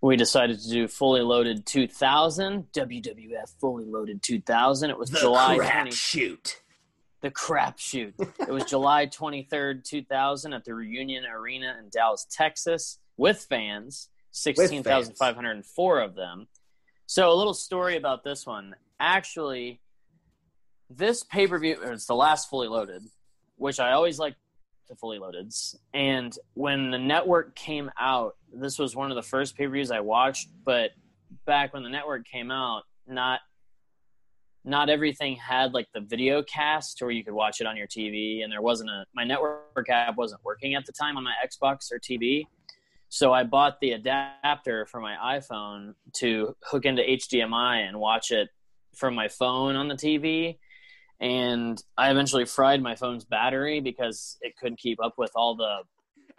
we 0.00 0.16
decided 0.16 0.60
to 0.60 0.68
do 0.70 0.88
fully 0.88 1.20
loaded 1.20 1.66
2000 1.66 2.72
WWF 2.72 3.60
fully 3.60 3.84
loaded 3.84 4.22
2000. 4.22 4.88
It 4.88 4.96
was 4.98 5.10
The 5.10 5.18
July 5.18 5.58
crap 5.58 5.72
20, 5.72 5.90
shoot. 5.90 6.62
the 7.20 7.30
crap 7.30 7.78
shoot. 7.78 8.14
it 8.18 8.48
was 8.48 8.64
July 8.64 9.06
23rd, 9.06 9.84
2000 9.84 10.54
at 10.54 10.64
the 10.64 10.74
Reunion 10.74 11.26
Arena 11.26 11.76
in 11.78 11.90
Dallas, 11.90 12.26
Texas 12.30 12.98
with 13.18 13.44
fans, 13.50 14.08
16,504 14.30 16.00
of 16.00 16.14
them. 16.14 16.48
So 17.04 17.30
a 17.30 17.34
little 17.34 17.52
story 17.52 17.98
about 17.98 18.24
this 18.24 18.46
one. 18.46 18.74
Actually, 18.98 19.82
this 20.88 21.24
pay-per-view 21.24 21.76
it's 21.82 22.06
the 22.06 22.14
last 22.14 22.48
fully 22.48 22.68
loaded, 22.68 23.02
which 23.56 23.80
I 23.80 23.92
always 23.92 24.18
like 24.18 24.36
the 24.88 24.96
fully 24.96 25.18
loadeds. 25.18 25.76
And 25.94 26.36
when 26.54 26.90
the 26.90 26.98
network 26.98 27.54
came 27.54 27.90
out, 27.98 28.36
this 28.52 28.78
was 28.78 28.96
one 28.96 29.10
of 29.10 29.16
the 29.16 29.22
first 29.22 29.56
pay-per-views 29.56 29.90
I 29.90 30.00
watched, 30.00 30.48
but 30.64 30.90
back 31.46 31.74
when 31.74 31.82
the 31.82 31.88
network 31.88 32.26
came 32.26 32.50
out, 32.50 32.82
not 33.06 33.40
not 34.64 34.90
everything 34.90 35.34
had 35.36 35.72
like 35.72 35.86
the 35.94 36.00
video 36.00 36.42
cast 36.42 37.00
where 37.00 37.10
you 37.10 37.24
could 37.24 37.32
watch 37.32 37.60
it 37.60 37.66
on 37.66 37.76
your 37.76 37.86
TV 37.86 38.42
and 38.42 38.52
there 38.52 38.60
wasn't 38.60 38.90
a 38.90 39.04
my 39.14 39.24
network 39.24 39.88
app 39.88 40.16
wasn't 40.16 40.44
working 40.44 40.74
at 40.74 40.84
the 40.84 40.92
time 40.92 41.16
on 41.16 41.24
my 41.24 41.32
Xbox 41.44 41.90
or 41.90 41.98
TV. 41.98 42.44
So 43.08 43.32
I 43.32 43.44
bought 43.44 43.80
the 43.80 43.92
adapter 43.92 44.84
for 44.84 45.00
my 45.00 45.16
iPhone 45.38 45.94
to 46.16 46.54
hook 46.62 46.84
into 46.84 47.02
HDMI 47.02 47.88
and 47.88 47.98
watch 47.98 48.30
it 48.30 48.50
from 48.94 49.14
my 49.14 49.28
phone 49.28 49.76
on 49.76 49.88
the 49.88 49.94
TV. 49.94 50.58
And 51.20 51.82
I 51.96 52.10
eventually 52.10 52.44
fried 52.44 52.80
my 52.82 52.94
phone's 52.94 53.24
battery 53.24 53.80
because 53.80 54.38
it 54.40 54.56
couldn't 54.56 54.78
keep 54.78 54.98
up 55.02 55.14
with 55.18 55.32
all 55.34 55.56
the 55.56 55.78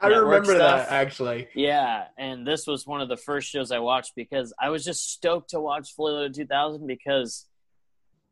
I 0.01 0.07
remember 0.07 0.55
stuff. 0.55 0.87
that 0.87 0.91
actually. 0.93 1.49
yeah, 1.53 2.05
and 2.17 2.47
this 2.47 2.65
was 2.65 2.87
one 2.87 3.01
of 3.01 3.09
the 3.09 3.17
first 3.17 3.49
shows 3.49 3.71
I 3.71 3.79
watched 3.79 4.13
because 4.15 4.53
I 4.57 4.69
was 4.69 4.85
just 4.85 5.11
stoked 5.11 5.49
to 5.49 5.59
watch 5.59 5.93
Fully 5.93 6.13
Loaded 6.13 6.35
2000 6.35 6.87
because 6.87 7.45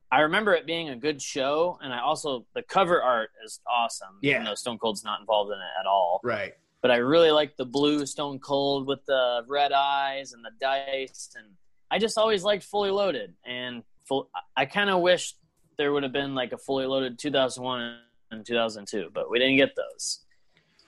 I 0.09 0.21
remember 0.21 0.53
it 0.53 0.65
being 0.65 0.87
a 0.87 0.95
good 0.95 1.21
show, 1.21 1.77
and 1.81 1.93
I 1.93 1.99
also 1.99 2.45
the 2.55 2.61
cover 2.61 3.01
art 3.03 3.31
is 3.43 3.59
awesome. 3.69 4.19
Yeah. 4.21 4.35
even 4.35 4.45
though 4.45 4.55
Stone 4.55 4.77
Cold's 4.77 5.03
not 5.03 5.19
involved 5.19 5.51
in 5.51 5.57
it 5.57 5.79
at 5.81 5.85
all. 5.85 6.21
Right. 6.23 6.53
But 6.81 6.91
I 6.91 6.97
really 6.97 7.31
like 7.31 7.57
the 7.57 7.65
blue 7.65 8.05
Stone 8.05 8.39
Cold 8.39 8.87
with 8.87 9.03
the 9.05 9.41
red 9.49 9.73
eyes 9.73 10.31
and 10.31 10.45
the 10.45 10.51
dice, 10.61 11.31
and 11.35 11.47
I 11.91 11.99
just 11.99 12.17
always 12.17 12.45
liked 12.45 12.63
Fully 12.63 12.91
Loaded. 12.91 13.33
And 13.45 13.83
full, 14.07 14.29
I 14.55 14.65
kind 14.65 14.89
of 14.89 15.01
wish 15.01 15.33
there 15.77 15.93
would 15.93 16.03
have 16.03 16.11
been 16.11 16.35
like 16.35 16.51
a 16.51 16.57
Fully 16.57 16.85
Loaded 16.85 17.17
2001 17.19 17.97
and 18.31 18.45
2002, 18.45 19.09
but 19.13 19.29
we 19.29 19.39
didn't 19.39 19.57
get 19.57 19.75
those. 19.75 20.19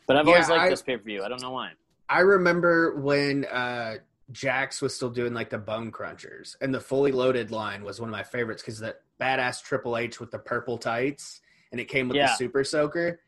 But 0.08 0.18
I've 0.18 0.28
always 0.28 0.50
liked 0.50 0.64
I- 0.64 0.70
this 0.70 0.82
pay 0.82 0.98
per 0.98 1.04
view. 1.04 1.24
I 1.24 1.30
don't 1.30 1.42
know 1.42 1.52
why. 1.52 1.72
I 2.10 2.22
remember 2.22 3.00
when 3.00 3.46
uh, 3.46 3.98
Jakks 4.32 4.82
was 4.82 4.96
still 4.96 5.12
doing 5.12 5.34
like 5.34 5.52
the 5.52 5.60
bone 5.60 5.92
crunchers, 5.92 6.56
and 6.60 6.74
the 6.74 6.80
fully 6.80 7.12
loaded 7.12 7.52
line 7.52 7.84
was 7.84 8.00
one 8.00 8.10
of 8.10 8.12
my 8.12 8.24
favorites 8.24 8.64
because 8.64 8.80
that 8.80 9.02
badass 9.22 9.62
Triple 9.62 9.96
H 9.96 10.20
with 10.20 10.32
the 10.32 10.40
purple 10.40 10.80
tights, 10.80 11.42
and 11.72 11.80
it 11.80 11.86
came 11.86 12.10
with 12.10 12.18
the 12.18 12.28
Super 12.36 12.64
Soaker. 12.64 13.20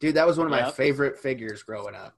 Dude, 0.00 0.16
that 0.16 0.26
was 0.26 0.36
one 0.36 0.46
of 0.46 0.50
my 0.50 0.70
favorite 0.70 1.18
figures 1.18 1.62
growing 1.62 1.94
up. 1.94 2.14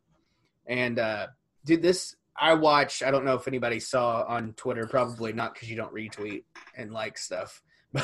And 0.66 0.98
uh, 0.98 1.28
dude, 1.64 1.82
this 1.82 2.16
I 2.36 2.54
watched. 2.54 3.04
I 3.04 3.12
don't 3.12 3.24
know 3.24 3.34
if 3.34 3.46
anybody 3.46 3.78
saw 3.78 4.24
on 4.26 4.54
Twitter. 4.54 4.86
Probably 4.86 5.32
not 5.32 5.54
because 5.54 5.70
you 5.70 5.76
don't 5.76 5.94
retweet 5.94 6.42
and 6.76 6.92
like 6.92 7.16
stuff. 7.16 7.62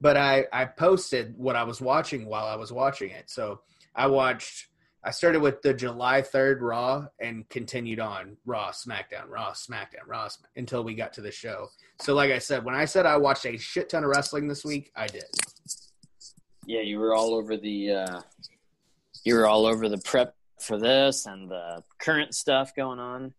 but 0.00 0.16
I 0.16 0.46
I 0.52 0.64
posted 0.64 1.36
what 1.36 1.56
I 1.56 1.64
was 1.64 1.80
watching 1.80 2.26
while 2.26 2.46
I 2.46 2.56
was 2.56 2.72
watching 2.72 3.10
it. 3.10 3.30
So 3.30 3.60
I 3.94 4.06
watched. 4.06 4.68
I 5.04 5.10
started 5.12 5.40
with 5.40 5.62
the 5.62 5.72
July 5.72 6.20
3rd 6.20 6.62
Raw 6.62 7.06
and 7.20 7.48
continued 7.48 8.00
on 8.00 8.36
Raw, 8.44 8.72
SmackDown, 8.72 9.28
Raw, 9.28 9.52
SmackDown, 9.52 10.02
Raw, 10.04 10.26
Smack- 10.26 10.50
until 10.56 10.82
we 10.82 10.96
got 10.96 11.12
to 11.12 11.20
the 11.20 11.30
show. 11.30 11.68
So, 12.00 12.12
like 12.12 12.32
I 12.32 12.38
said, 12.38 12.64
when 12.64 12.74
I 12.74 12.86
said 12.86 13.06
I 13.06 13.16
watched 13.16 13.46
a 13.46 13.56
shit 13.56 13.88
ton 13.88 14.02
of 14.02 14.10
wrestling 14.10 14.48
this 14.48 14.64
week, 14.64 14.90
I 14.96 15.06
did. 15.06 15.22
Yeah, 16.66 16.80
you 16.80 16.98
were 16.98 17.14
all 17.14 17.34
over 17.34 17.56
the 17.56 17.92
uh, 17.92 18.20
you 19.24 19.36
were 19.36 19.46
all 19.46 19.64
over 19.64 19.88
the 19.88 19.98
prep 19.98 20.34
for 20.60 20.78
this 20.78 21.26
and 21.26 21.48
the 21.48 21.84
current 21.98 22.34
stuff 22.34 22.74
going 22.74 22.98
on. 22.98 23.32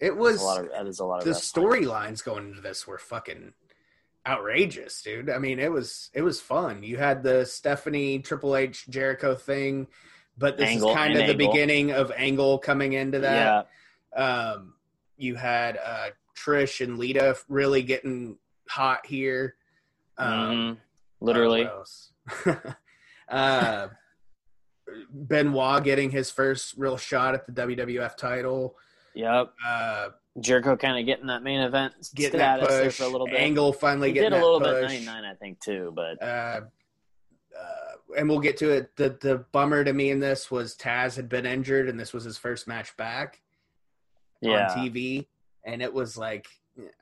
It 0.00 0.10
That's 0.10 0.16
was 0.16 0.40
a 0.40 0.44
lot 0.44 0.60
of 0.64 0.70
that 0.70 0.86
is 0.86 1.00
a 1.00 1.04
lot 1.04 1.18
of 1.20 1.24
the 1.24 1.32
storylines 1.32 2.24
going 2.24 2.50
into 2.50 2.60
this 2.60 2.86
were 2.86 2.98
fucking 2.98 3.52
outrageous, 4.26 5.02
dude. 5.02 5.30
I 5.30 5.38
mean, 5.38 5.58
it 5.58 5.70
was 5.70 6.10
it 6.14 6.22
was 6.22 6.40
fun. 6.40 6.82
You 6.82 6.96
had 6.96 7.22
the 7.22 7.44
Stephanie 7.44 8.18
Triple 8.20 8.56
H 8.56 8.86
Jericho 8.88 9.34
thing, 9.34 9.86
but 10.38 10.56
this 10.56 10.68
Angle 10.70 10.90
is 10.90 10.96
kind 10.96 11.12
of 11.12 11.18
the 11.18 11.32
Angle. 11.32 11.52
beginning 11.52 11.92
of 11.92 12.12
Angle 12.16 12.58
coming 12.58 12.94
into 12.94 13.20
that. 13.20 13.68
Yeah, 14.16 14.22
Um, 14.22 14.74
you 15.16 15.34
had 15.34 15.78
uh, 15.84 16.08
Trish 16.36 16.84
and 16.84 16.98
Lita 16.98 17.36
really 17.48 17.82
getting 17.82 18.38
hot 18.68 19.06
here. 19.06 19.56
Um, 20.18 20.30
mhm. 20.30 20.76
literally. 21.20 21.66
else? 21.66 22.12
uh, 23.28 23.88
Benoit 25.12 25.82
getting 25.82 26.10
his 26.10 26.30
first 26.30 26.74
real 26.76 26.96
shot 26.96 27.34
at 27.34 27.46
the 27.46 27.52
WWF 27.52 28.16
title. 28.16 28.76
Yep. 29.14 29.52
Uh, 29.66 30.08
Jericho 30.40 30.76
kind 30.76 30.98
of 30.98 31.06
getting 31.06 31.26
that 31.28 31.42
main 31.42 31.60
event 31.60 31.94
getting 32.14 32.38
that 32.38 32.60
push. 32.60 32.96
for 32.96 33.04
a 33.04 33.08
little 33.08 33.26
bit. 33.26 33.36
Angle 33.36 33.72
finally 33.72 34.08
he 34.08 34.14
getting 34.14 34.30
did 34.30 34.40
a 34.40 34.44
little 34.44 34.58
bit 34.60 34.82
99, 34.82 35.24
I 35.24 35.34
think, 35.34 35.60
too. 35.60 35.92
But 35.94 36.20
Uh, 36.22 36.60
uh, 37.56 37.92
and 38.18 38.28
we'll 38.28 38.40
get 38.40 38.56
to 38.58 38.70
it. 38.70 38.96
The 38.96 39.16
the 39.20 39.44
bummer 39.52 39.84
to 39.84 39.92
me 39.92 40.10
in 40.10 40.18
this 40.20 40.50
was 40.50 40.76
Taz 40.76 41.14
had 41.16 41.28
been 41.28 41.46
injured, 41.46 41.88
and 41.88 41.98
this 41.98 42.12
was 42.12 42.24
his 42.24 42.36
first 42.36 42.66
match 42.66 42.96
back 42.96 43.40
yeah, 44.40 44.70
on 44.72 44.76
TV, 44.78 45.26
and 45.64 45.80
it 45.82 45.92
was 45.92 46.16
like 46.18 46.46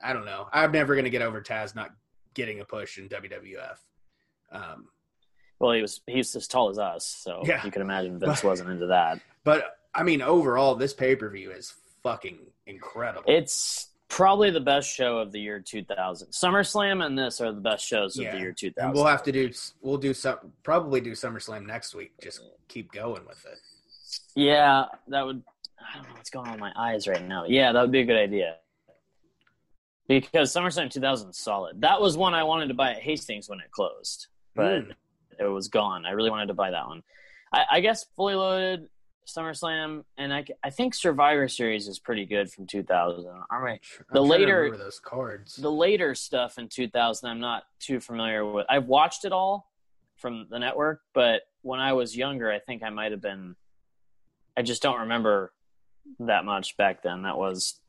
I 0.03 0.13
don't 0.13 0.25
know. 0.25 0.47
I'm 0.53 0.71
never 0.71 0.95
gonna 0.95 1.09
get 1.09 1.23
over 1.23 1.41
Taz 1.41 1.75
not 1.75 1.91
getting 2.35 2.59
a 2.59 2.65
push 2.65 2.97
in 2.99 3.09
WWF. 3.09 3.77
Um, 4.51 4.87
well, 5.59 5.71
he 5.71 5.81
was 5.81 6.01
he's 6.05 6.35
as 6.35 6.47
tall 6.47 6.69
as 6.69 6.77
us, 6.77 7.05
so 7.07 7.41
Yeah. 7.45 7.63
you 7.65 7.71
can 7.71 7.81
imagine 7.81 8.19
Vince 8.19 8.41
But- 8.41 8.47
wasn't 8.47 8.69
into 8.69 8.87
that. 8.87 9.19
but 9.43 9.77
I 9.95 10.03
mean, 10.03 10.21
overall, 10.21 10.75
this 10.75 10.93
pay 10.93 11.15
per 11.15 11.29
view 11.29 11.51
is 11.51 11.73
fucking 12.03 12.37
incredible. 12.67 13.23
It's 13.27 13.89
probably 14.09 14.51
the 14.51 14.59
best 14.59 14.93
show 14.93 15.17
of 15.17 15.31
the 15.31 15.39
year 15.39 15.59
2000. 15.59 16.27
SummerSlam 16.29 17.03
and 17.03 17.17
this 17.17 17.41
are 17.41 17.51
the 17.51 17.61
best 17.61 17.85
shows 17.85 18.17
of 18.17 18.25
Yeah. 18.25 18.33
the 18.35 18.39
year 18.39 18.51
2000. 18.53 18.85
and 18.85 18.93
we'll 18.93 19.05
have 19.07 19.23
to 19.23 19.31
do 19.31 19.51
we'll 19.81 19.97
do 19.97 20.13
some 20.13 20.37
probably 20.63 21.01
do 21.01 21.13
SummerSlam 21.13 21.65
next 21.65 21.95
week. 21.95 22.11
Just 22.21 22.41
keep 22.67 22.91
going 22.91 23.25
with 23.25 23.43
it. 23.45 23.57
Yeah, 24.35 24.85
that 25.07 25.25
would. 25.25 25.41
I 25.79 25.95
don't 25.97 26.07
know 26.09 26.15
what's 26.15 26.29
going 26.29 26.45
on 26.47 26.51
with 26.53 26.59
my 26.61 26.73
eyes 26.77 27.07
right 27.07 27.25
now. 27.27 27.45
Yeah, 27.47 27.71
that 27.71 27.81
would 27.81 27.91
be 27.91 28.01
a 28.01 28.05
good 28.05 28.17
idea. 28.19 28.57
Because 30.07 30.53
SummerSlam 30.53 30.89
2000 30.91 31.29
is 31.29 31.37
solid. 31.37 31.81
That 31.81 31.99
was 31.99 32.17
one 32.17 32.33
I 32.33 32.43
wanted 32.43 32.67
to 32.67 32.73
buy 32.73 32.91
at 32.91 33.01
Hastings 33.01 33.49
when 33.49 33.59
it 33.59 33.71
closed, 33.71 34.27
but 34.53 34.83
Mm. 34.83 34.95
it 35.39 35.45
was 35.45 35.67
gone. 35.69 36.05
I 36.05 36.11
really 36.11 36.29
wanted 36.29 36.47
to 36.47 36.53
buy 36.53 36.71
that 36.71 36.85
one. 36.85 37.03
I, 37.53 37.65
I 37.71 37.79
guess 37.79 38.05
fully 38.15 38.35
loaded 38.35 38.89
SummerSlam, 39.27 40.03
and 40.17 40.33
I, 40.33 40.45
I 40.63 40.69
think 40.69 40.93
Survivor 40.93 41.47
Series 41.47 41.87
is 41.87 41.99
pretty 41.99 42.25
good 42.25 42.51
from 42.51 42.67
2000. 42.67 43.25
All 43.51 43.59
right, 43.59 43.79
The 44.11 44.21
later- 44.21 44.75
those 44.77 44.99
cards. 44.99 45.55
the 45.55 45.71
later 45.71 46.13
stuff 46.15 46.57
in 46.57 46.67
2000 46.67 47.29
i'm 47.29 47.39
not 47.39 47.63
too 47.79 47.99
familiar 47.99 48.45
with 48.49 48.65
i've 48.69 48.85
watched 48.87 49.25
it 49.25 49.31
all 49.31 49.69
from 50.17 50.47
the 50.49 50.57
network 50.59 51.01
but 51.13 51.41
when 51.61 51.79
i 51.79 51.93
was 51.93 52.15
younger 52.15 52.51
i 52.51 52.59
think 52.59 52.83
i 52.83 52.89
might 52.89 53.11
have 53.11 53.21
been 53.21 53.55
i 54.57 54.61
just 54.61 54.81
don't 54.81 55.01
remember 55.01 55.51
that 56.19 56.43
much 56.45 56.75
back 56.77 57.01
then 57.03 57.21
that 57.23 57.37
was 57.37 57.79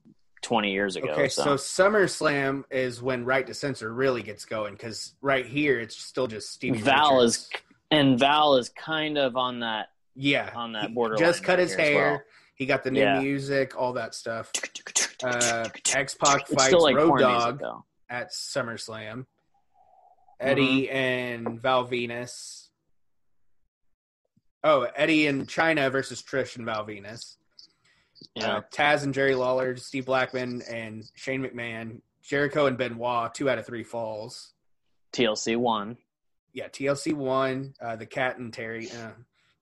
20 0.42 0.72
years 0.72 0.96
ago 0.96 1.08
Okay, 1.12 1.28
so, 1.28 1.42
so 1.42 1.54
SummerSlam 1.56 2.64
is 2.70 3.00
when 3.02 3.24
Right 3.24 3.46
to 3.46 3.54
Censor 3.54 3.92
really 3.94 4.22
gets 4.22 4.44
going 4.44 4.74
because 4.74 5.14
right 5.22 5.46
here 5.46 5.80
it's 5.80 5.96
still 5.96 6.26
just 6.26 6.50
Stevie. 6.52 6.78
val 6.78 7.16
Richards. 7.16 7.36
is 7.36 7.50
and 7.90 8.18
val 8.18 8.56
is 8.56 8.68
kind 8.70 9.16
of 9.16 9.36
on 9.36 9.60
that 9.60 9.88
yeah 10.14 10.50
on 10.54 10.72
that 10.72 10.88
he 10.88 10.94
borderline 10.94 11.24
Just 11.24 11.42
cut 11.42 11.58
his 11.58 11.74
hair. 11.74 12.10
well. 12.12 12.22
He 12.56 12.66
got 12.66 12.84
the 12.84 12.90
new 12.90 13.00
Yeah. 13.00 13.20
music, 13.20 13.76
all 13.76 13.92
that 13.94 14.14
stuff. 14.14 14.50
Uh, 15.24 15.68
X 15.94 16.14
Pac 16.14 16.42
it's 16.42 16.54
fights 16.54 16.74
like 16.74 16.96
Road 16.96 17.18
Dog 17.18 17.60
music 17.60 17.76
at 18.10 18.30
SummerSlam. 18.30 19.26
Eddie 20.40 20.88
and 20.90 21.60
Val 21.60 21.86
Venis. 21.88 22.68
Oh, 24.62 24.82
Eddie 24.96 25.26
and 25.26 25.46
Chyna 25.46 25.90
versus 25.92 26.22
Trish 26.22 26.56
and 26.56 26.64
Val 26.64 26.86
Venis. 26.86 27.36
yeah 28.34 28.56
Uh, 28.56 28.60
Taz 28.72 29.02
and 29.04 29.12
Jerry 29.12 29.34
Lawler, 29.34 29.76
Steve 29.76 30.06
Blackman 30.06 30.62
and 30.70 31.04
Shane 31.14 31.42
McMahon, 31.42 32.00
Jericho 32.22 32.66
and 32.66 32.78
Benoit, 32.78 33.34
two 33.34 33.50
out 33.50 33.58
of 33.58 33.66
three 33.66 33.84
falls. 33.84 34.52
tlc 35.12 35.56
one 35.56 35.96
Yeah, 36.52 36.68
TLC 36.68 37.12
one 37.14 37.74
Uh, 37.80 37.96
the 37.96 38.06
Cat 38.06 38.38
and 38.38 38.52
Terri, 38.52 38.92
uh, 38.94 39.12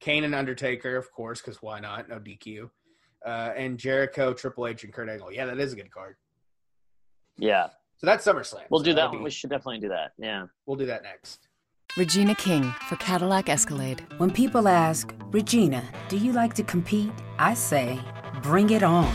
Kane 0.03 0.25
and 0.25 0.35
Undertaker, 0.35 0.97
of 0.97 1.11
course, 1.13 1.41
because 1.41 1.63
why 1.63 1.79
not? 1.79 2.09
No 2.09 2.19
DQ. 2.19 2.69
Uh, 3.25 3.53
and 3.57 3.79
Jericho, 3.79 4.35
Triple 4.35 4.67
H, 4.67 4.83
and 4.83 4.93
Kurt 4.93 5.09
Angle. 5.09 5.31
Yeah, 5.33 5.47
that 5.47 5.61
is 5.61 5.73
a 5.73 5.77
good 5.77 5.93
card. 5.93 6.17
yeah 7.39 7.69
So 7.99 8.07
that's 8.09 8.27
SummerSlam. 8.27 8.65
we'll 8.69 8.81
So 8.81 8.85
do 8.87 8.95
that 8.95 9.13
be- 9.13 9.19
we 9.19 9.31
should 9.31 9.51
definitely 9.51 9.79
do 9.79 9.89
that 9.91 10.13
yeah 10.19 10.47
We'll 10.67 10.77
do 10.77 10.87
that 10.87 11.05
next. 11.05 11.49
Regina 11.97 12.35
King 12.35 12.65
for 12.89 12.97
Cadillac 12.97 13.49
Escalade. 13.49 14.01
When 14.19 14.31
people 14.31 14.67
ask, 14.67 15.15
Regina, 15.31 15.85
do 16.09 16.17
you 16.17 16.33
like 16.33 16.55
to 16.55 16.63
compete? 16.65 17.13
I 17.39 17.53
say, 17.55 18.01
bring 18.43 18.71
it 18.71 18.83
on. 18.83 19.15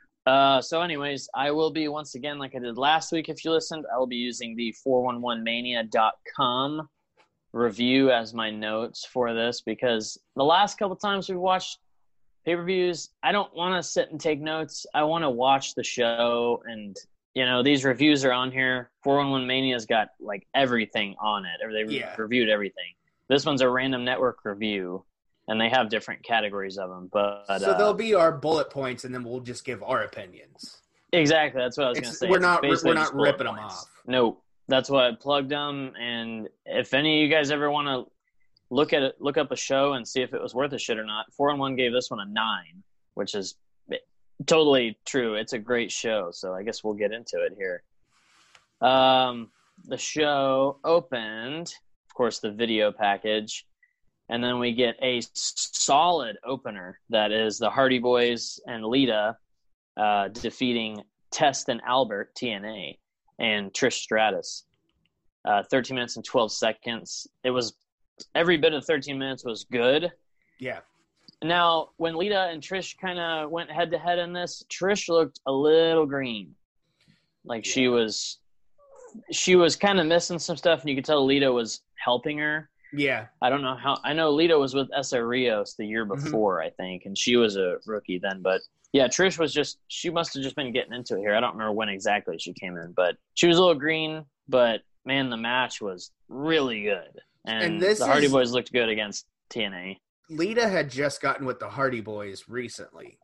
Uh, 0.25 0.61
so, 0.61 0.81
anyways, 0.81 1.29
I 1.33 1.51
will 1.51 1.71
be 1.71 1.87
once 1.87 2.15
again, 2.15 2.37
like 2.37 2.55
I 2.55 2.59
did 2.59 2.77
last 2.77 3.11
week. 3.11 3.29
If 3.29 3.43
you 3.43 3.51
listened, 3.51 3.85
I 3.93 3.97
will 3.97 4.07
be 4.07 4.17
using 4.17 4.55
the 4.55 4.73
411mania.com 4.85 6.87
review 7.53 8.11
as 8.11 8.33
my 8.33 8.49
notes 8.49 9.05
for 9.05 9.33
this 9.33 9.61
because 9.61 10.17
the 10.35 10.43
last 10.43 10.77
couple 10.77 10.95
times 10.95 11.27
we've 11.27 11.37
watched 11.39 11.79
pay 12.45 12.55
per 12.55 12.63
views, 12.63 13.09
I 13.23 13.31
don't 13.31 13.53
want 13.55 13.75
to 13.75 13.83
sit 13.89 14.11
and 14.11 14.19
take 14.21 14.39
notes. 14.39 14.85
I 14.93 15.03
want 15.03 15.23
to 15.23 15.29
watch 15.29 15.75
the 15.75 15.83
show. 15.83 16.61
And, 16.65 16.95
you 17.33 17.45
know, 17.45 17.63
these 17.63 17.83
reviews 17.83 18.23
are 18.23 18.31
on 18.31 18.51
here. 18.51 18.91
411 19.03 19.47
Mania's 19.47 19.85
got 19.85 20.09
like 20.19 20.47
everything 20.53 21.15
on 21.21 21.45
it, 21.45 21.65
or 21.65 21.73
they 21.73 21.91
Yeah. 21.93 22.15
reviewed 22.17 22.49
everything. 22.49 22.93
This 23.27 23.45
one's 23.45 23.61
a 23.61 23.69
random 23.69 24.03
network 24.05 24.39
review, 24.43 25.03
and 25.51 25.59
they 25.59 25.67
have 25.67 25.89
different 25.89 26.23
categories 26.23 26.77
of 26.77 26.89
them. 26.89 27.09
But 27.11 27.45
so 27.59 27.71
uh, 27.71 27.77
there'll 27.77 27.93
be 27.93 28.13
our 28.13 28.31
bullet 28.31 28.69
points, 28.69 29.03
and 29.03 29.13
then 29.13 29.21
we'll 29.25 29.41
just 29.41 29.65
give 29.65 29.83
our 29.83 30.03
opinions. 30.03 30.77
Exactly. 31.11 31.61
That's 31.61 31.77
what 31.77 31.87
I 31.87 31.89
was 31.89 31.99
going 31.99 32.09
to 32.09 32.15
say. 32.17 32.29
we're 32.29 32.37
It's 32.37 32.41
not- 32.41 32.63
we're 32.85 32.93
not 32.93 33.13
ripping 33.13 33.47
'em 33.47 33.59
off. 33.59 33.85
No, 34.07 34.37
that's 34.69 34.89
why 34.89 35.09
I 35.09 35.11
plugged 35.11 35.49
them. 35.49 35.91
And 35.99 36.47
if 36.65 36.93
any 36.93 37.21
of 37.21 37.27
you 37.29 37.35
guys 37.35 37.51
ever 37.51 37.69
want 37.69 37.87
to 37.89 38.09
look 38.69 38.93
at 38.93 39.03
it, 39.03 39.15
look 39.19 39.37
up 39.37 39.51
a 39.51 39.57
show 39.57 39.91
and 39.93 40.07
see 40.07 40.21
if 40.21 40.33
it 40.33 40.41
was 40.41 40.55
worth 40.55 40.71
a 40.71 40.79
shit 40.79 40.97
or 40.97 41.03
not, 41.03 41.25
411 41.33 41.75
gave 41.75 41.91
this 41.91 42.09
one 42.09 42.21
a 42.21 42.25
nine, 42.25 42.81
which 43.15 43.35
is 43.35 43.55
totally 44.47 44.97
true. 45.05 45.35
It's 45.35 45.51
a 45.51 45.59
great 45.59 45.91
show. 45.91 46.29
So 46.31 46.53
I 46.53 46.63
guess 46.63 46.81
we'll 46.81 46.93
get 46.93 47.11
into 47.11 47.43
it 47.43 47.55
here. 47.57 47.83
Um, 48.79 49.51
the 49.83 49.97
show 49.97 50.77
opened, 50.85 51.75
of 52.07 52.13
course, 52.13 52.39
the 52.39 52.51
video 52.51 52.93
package. 52.93 53.65
And 54.31 54.41
then 54.41 54.59
we 54.59 54.73
get 54.73 54.95
a 55.01 55.21
solid 55.33 56.37
opener 56.45 56.97
that 57.09 57.33
is 57.33 57.57
the 57.57 57.69
Hardy 57.69 57.99
Boys 57.99 58.61
and 58.65 58.85
Lita 58.85 59.35
uh, 59.97 60.29
defeating 60.29 61.01
Test 61.31 61.67
and 61.67 61.81
Albert, 61.85 62.33
TNA, 62.35 62.97
and 63.39 63.73
Trish 63.73 63.99
Stratus. 64.01 64.63
Uh, 65.43 65.63
13 65.69 65.95
minutes 65.95 66.15
and 66.15 66.23
12 66.23 66.51
seconds. 66.53 67.27
It 67.43 67.49
was 67.49 67.73
every 68.33 68.55
bit 68.55 68.73
of 68.73 68.85
13 68.85 69.17
minutes 69.19 69.43
was 69.43 69.65
good. 69.65 70.09
Yeah. 70.59 70.79
Now, 71.43 71.89
when 71.97 72.15
Lita 72.15 72.47
and 72.51 72.61
Trish 72.61 72.97
kind 72.99 73.19
of 73.19 73.51
went 73.51 73.69
head 73.69 73.91
to 73.91 73.97
head 73.97 74.17
in 74.17 74.31
this, 74.31 74.63
Trish 74.69 75.09
looked 75.09 75.41
a 75.45 75.51
little 75.51 76.05
green. 76.05 76.55
Like 77.43 77.65
she 77.65 77.89
was 77.89 78.37
she 79.29 79.57
was 79.57 79.75
kind 79.75 79.99
of 79.99 80.05
missing 80.05 80.39
some 80.39 80.55
stuff 80.55 80.81
and 80.81 80.89
you 80.89 80.95
could 80.95 81.03
tell 81.03 81.25
Lita 81.25 81.51
was 81.51 81.81
helping 81.95 82.37
her. 82.37 82.69
Yeah. 82.93 83.27
I 83.41 83.49
don't 83.49 83.61
know 83.61 83.75
how 83.75 83.97
I 84.03 84.13
know 84.13 84.31
Lita 84.31 84.57
was 84.57 84.73
with 84.73 84.89
Essa 84.95 85.23
Rios 85.23 85.75
the 85.75 85.85
year 85.85 86.05
Mhm. 86.05 86.23
before, 86.23 86.61
I 86.61 86.69
think, 86.71 87.05
and 87.05 87.17
she 87.17 87.35
was 87.37 87.55
a 87.57 87.77
rookie 87.85 88.19
then, 88.19 88.41
but 88.41 88.61
yeah, 88.93 89.07
Trish 89.07 89.39
was 89.39 89.53
just 89.53 89.79
she 89.87 90.09
must 90.09 90.33
have 90.33 90.43
just 90.43 90.55
been 90.55 90.71
getting 90.73 90.93
into 90.93 91.15
it 91.15 91.19
here. 91.19 91.33
I 91.35 91.39
don't 91.39 91.53
remember 91.53 91.71
when 91.73 91.89
exactly 91.89 92.37
she 92.39 92.53
came 92.53 92.75
in, 92.77 92.91
but 92.93 93.15
she 93.35 93.47
was 93.47 93.57
a 93.57 93.61
little 93.61 93.79
green, 93.79 94.25
but 94.49 94.81
man, 95.05 95.29
the 95.29 95.37
match 95.37 95.81
was 95.81 96.11
really 96.27 96.83
good. 96.83 97.21
And, 97.45 97.63
And 97.63 97.81
this 97.81 97.99
the 97.99 98.05
Hardy 98.05 98.25
is- 98.27 98.31
Boys 98.31 98.51
looked 98.51 98.71
good 98.73 98.89
against 98.89 99.25
TNA. 99.49 99.97
Lita 100.29 100.67
had 100.67 100.89
just 100.89 101.21
gotten 101.21 101.45
with 101.45 101.59
the 101.59 101.69
Hardy 101.69 102.01
Boys 102.01 102.47
recently 102.47 103.17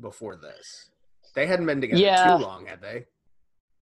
before 0.00 0.36
this. 0.36 0.90
They 1.34 1.46
hadn't 1.46 1.66
been 1.66 1.80
together 1.80 2.00
Yeah. 2.00 2.36
too 2.36 2.42
long, 2.44 2.66
had 2.66 2.80
they? 2.80 3.06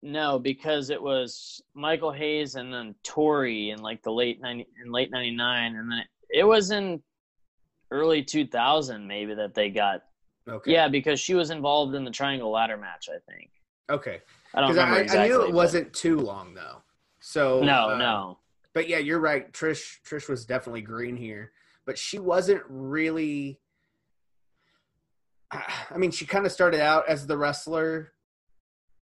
No, 0.02 0.38
because 0.38 0.90
it 0.90 1.02
was 1.02 1.60
Michael 1.74 2.12
Hayes 2.12 2.54
and 2.54 2.72
then 2.72 2.94
Tori 3.02 3.70
in 3.70 3.80
like 3.82 4.02
the 4.02 4.12
late 4.12 4.40
ninety 4.40 4.66
in 4.82 4.90
late 4.90 5.10
ninety 5.10 5.36
nine, 5.36 5.76
and 5.76 5.90
then 5.90 5.98
it, 5.98 6.06
it 6.30 6.44
was 6.44 6.70
in 6.70 7.02
early 7.90 8.22
two 8.22 8.46
thousand 8.46 9.06
maybe 9.06 9.34
that 9.34 9.54
they 9.54 9.68
got. 9.68 10.02
Okay. 10.48 10.72
Yeah, 10.72 10.88
because 10.88 11.20
she 11.20 11.34
was 11.34 11.50
involved 11.50 11.94
in 11.94 12.04
the 12.04 12.10
triangle 12.10 12.50
ladder 12.50 12.78
match. 12.78 13.08
I 13.10 13.18
think. 13.30 13.50
Okay. 13.90 14.22
I 14.54 14.60
don't 14.60 14.70
remember 14.70 14.96
I, 14.96 15.00
exactly. 15.00 15.24
I 15.24 15.28
knew 15.28 15.42
it 15.42 15.46
but- 15.46 15.54
wasn't 15.54 15.92
too 15.92 16.18
long 16.18 16.54
though. 16.54 16.82
So 17.20 17.60
No, 17.62 17.90
uh, 17.90 17.98
no. 17.98 18.38
But 18.72 18.88
yeah, 18.88 18.98
you're 18.98 19.20
right. 19.20 19.52
Trish 19.52 19.98
Trish 20.08 20.28
was 20.28 20.46
definitely 20.46 20.80
green 20.80 21.16
here, 21.16 21.52
but 21.84 21.98
she 21.98 22.18
wasn't 22.18 22.62
really. 22.68 23.60
I 25.52 25.98
mean, 25.98 26.12
she 26.12 26.24
kind 26.26 26.46
of 26.46 26.52
started 26.52 26.80
out 26.80 27.08
as 27.08 27.26
the 27.26 27.36
wrestler, 27.36 28.12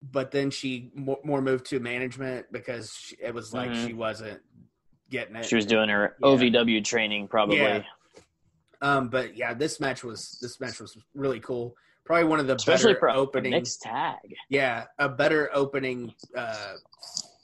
but 0.02 0.32
then 0.32 0.52
she 0.52 0.92
more, 0.96 1.20
more 1.24 1.42
moved 1.42 1.66
to 1.68 1.80
management 1.80 2.46
because 2.52 2.94
she, 2.94 3.16
it 3.22 3.34
was 3.34 3.54
like 3.54 3.72
Mhm. 3.72 3.88
she 3.88 3.94
wasn't 3.94 4.42
getting 5.10 5.36
it. 5.36 5.46
She 5.46 5.56
was 5.56 5.66
doing 5.66 5.90
her 5.90 6.16
Yeah. 6.22 6.28
OVW 6.28 6.82
training 6.84 7.28
probably. 7.28 7.58
Yeah. 7.58 7.84
Um, 8.82 9.10
but 9.10 9.36
yeah, 9.36 9.54
this 9.54 9.80
match 9.80 10.04
was 10.04 10.38
this 10.42 10.60
match 10.60 10.80
was 10.80 10.98
really 11.16 11.40
cool. 11.40 11.76
Probably 12.06 12.26
one 12.26 12.40
of 12.40 12.48
the 12.48 12.56
Especially 12.56 12.94
better 12.94 13.00
for 13.00 13.10
opening. 13.10 13.52
mixed 13.52 13.82
tag. 13.82 14.36
Yeah, 14.50 14.86
a 15.00 15.10
better 15.10 15.50
opening. 15.54 16.14
Uh, 16.36 16.76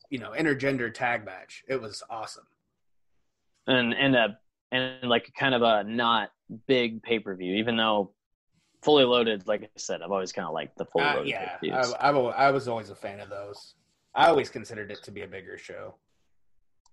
you 0.10 0.20
know, 0.20 0.32
intergender 0.32 0.93
tag 0.93 1.26
match. 1.26 1.64
It 1.68 1.82
was 1.82 2.04
awesome. 2.10 2.45
and 3.66 3.93
and 3.93 4.16
a 4.16 4.38
and 4.72 5.10
like 5.10 5.34
kind 5.39 5.56
of 5.56 5.62
a 5.64 5.84
not 5.86 6.30
big 6.68 7.01
pay 7.01 7.18
per 7.20 7.34
view, 7.36 7.56
even 7.56 7.78
though 7.78 8.14
fully 8.84 9.03
loaded. 9.05 9.47
Like 9.47 9.63
I 9.63 9.67
said, 9.77 10.01
I've 10.01 10.11
always 10.11 10.31
kind 10.31 10.47
of 10.47 10.53
liked 10.53 10.77
the 10.77 10.86
fully 10.86 11.05
Uh, 11.05 11.15
loaded 11.15 11.29
yeah. 11.61 11.91
I, 11.99 12.09
I, 12.09 12.11
I 12.11 12.51
was 12.51 12.67
always 12.67 12.89
a 12.89 12.95
fan 12.95 13.19
of 13.19 13.29
those. 13.29 13.75
I 14.15 14.27
always 14.27 14.49
considered 14.49 14.91
it 14.91 15.01
to 15.03 15.11
be 15.11 15.21
a 15.21 15.27
bigger 15.27 15.57
show, 15.57 15.95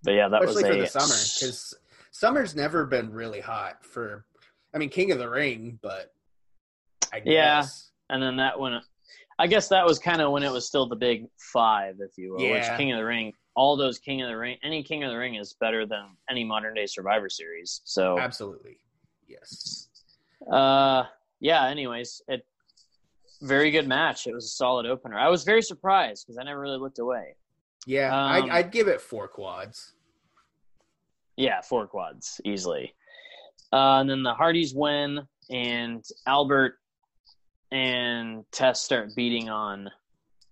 but 0.03 0.13
yeah, 0.13 0.29
that 0.29 0.43
especially 0.43 0.63
was 0.63 0.71
for 0.71 0.79
a 0.79 0.81
the 0.81 0.87
summer 0.87 1.15
because 1.15 1.75
summer's 2.13 2.57
never 2.57 2.87
been 2.87 3.13
really 3.13 3.41
hot 3.41 3.85
for. 3.85 4.25
I 4.73 4.79
mean, 4.79 4.89
King 4.89 5.11
of 5.11 5.19
the 5.19 5.29
Ring, 5.29 5.79
but 5.83 6.13
I 7.13 7.19
Yeah. 7.25 7.61
guess 7.61 7.91
and 8.09 8.23
then 8.23 8.37
that 8.37 8.59
one. 8.59 8.81
I 9.39 9.47
guess 9.47 9.69
that 9.69 9.87
was 9.87 9.99
kind 9.99 10.21
of 10.21 10.33
when 10.33 10.43
it 10.43 10.53
was 10.53 10.67
still 10.67 10.87
the 10.87 10.97
big 10.97 11.27
five, 11.39 11.97
if 12.01 12.17
you 12.19 12.33
will. 12.35 12.41
Yeah. 12.43 12.53
Which 12.71 12.79
King 12.79 12.93
of 12.93 12.99
the 12.99 13.05
Ring, 13.05 13.33
all 13.55 13.75
those 13.77 13.99
King 13.99 14.21
of 14.23 14.29
the 14.29 14.37
Ring, 14.37 14.59
any 14.63 14.83
King 14.83 15.03
of 15.03 15.11
the 15.11 15.17
Ring 15.17 15.35
is 15.37 15.55
better 15.55 15.87
than 15.87 16.17
any 16.29 16.45
modern 16.45 16.75
day 16.75 16.85
Survivor 16.87 17.31
Series. 17.31 17.81
So, 17.85 18.19
absolutely, 18.19 18.79
yes. 19.27 19.89
uh, 20.53 21.05
yeah. 21.41 21.67
Anyways, 21.67 22.23
it 22.29 22.47
very 23.43 23.71
good 23.71 23.89
match. 23.89 24.27
It 24.27 24.35
was 24.35 24.45
a 24.45 24.49
solid 24.49 24.87
opener. 24.87 25.19
I 25.19 25.29
was 25.29 25.45
very 25.45 25.63
surprised 25.63 26.27
because 26.27 26.39
I 26.39 26.45
never 26.45 26.61
really 26.61 26.79
looked 26.79 26.99
away. 26.99 27.37
Yeah, 27.87 28.15
Um, 28.15 28.51
I, 28.51 28.59
I'd 28.59 28.71
give 28.73 28.89
it 28.89 29.01
four 29.01 29.27
quads. 29.29 29.95
Yeah, 31.37 31.63
four 31.63 31.87
quads 31.87 32.41
easily. 32.45 32.95
Uh, 33.73 34.01
and 34.01 34.11
then 34.11 34.23
the 34.23 34.35
Hardys 34.35 34.75
win, 34.75 35.21
and 35.49 36.05
Albert 36.27 36.75
and 37.73 38.45
Test 38.53 38.85
start 38.85 39.15
beating 39.17 39.49
on 39.49 39.89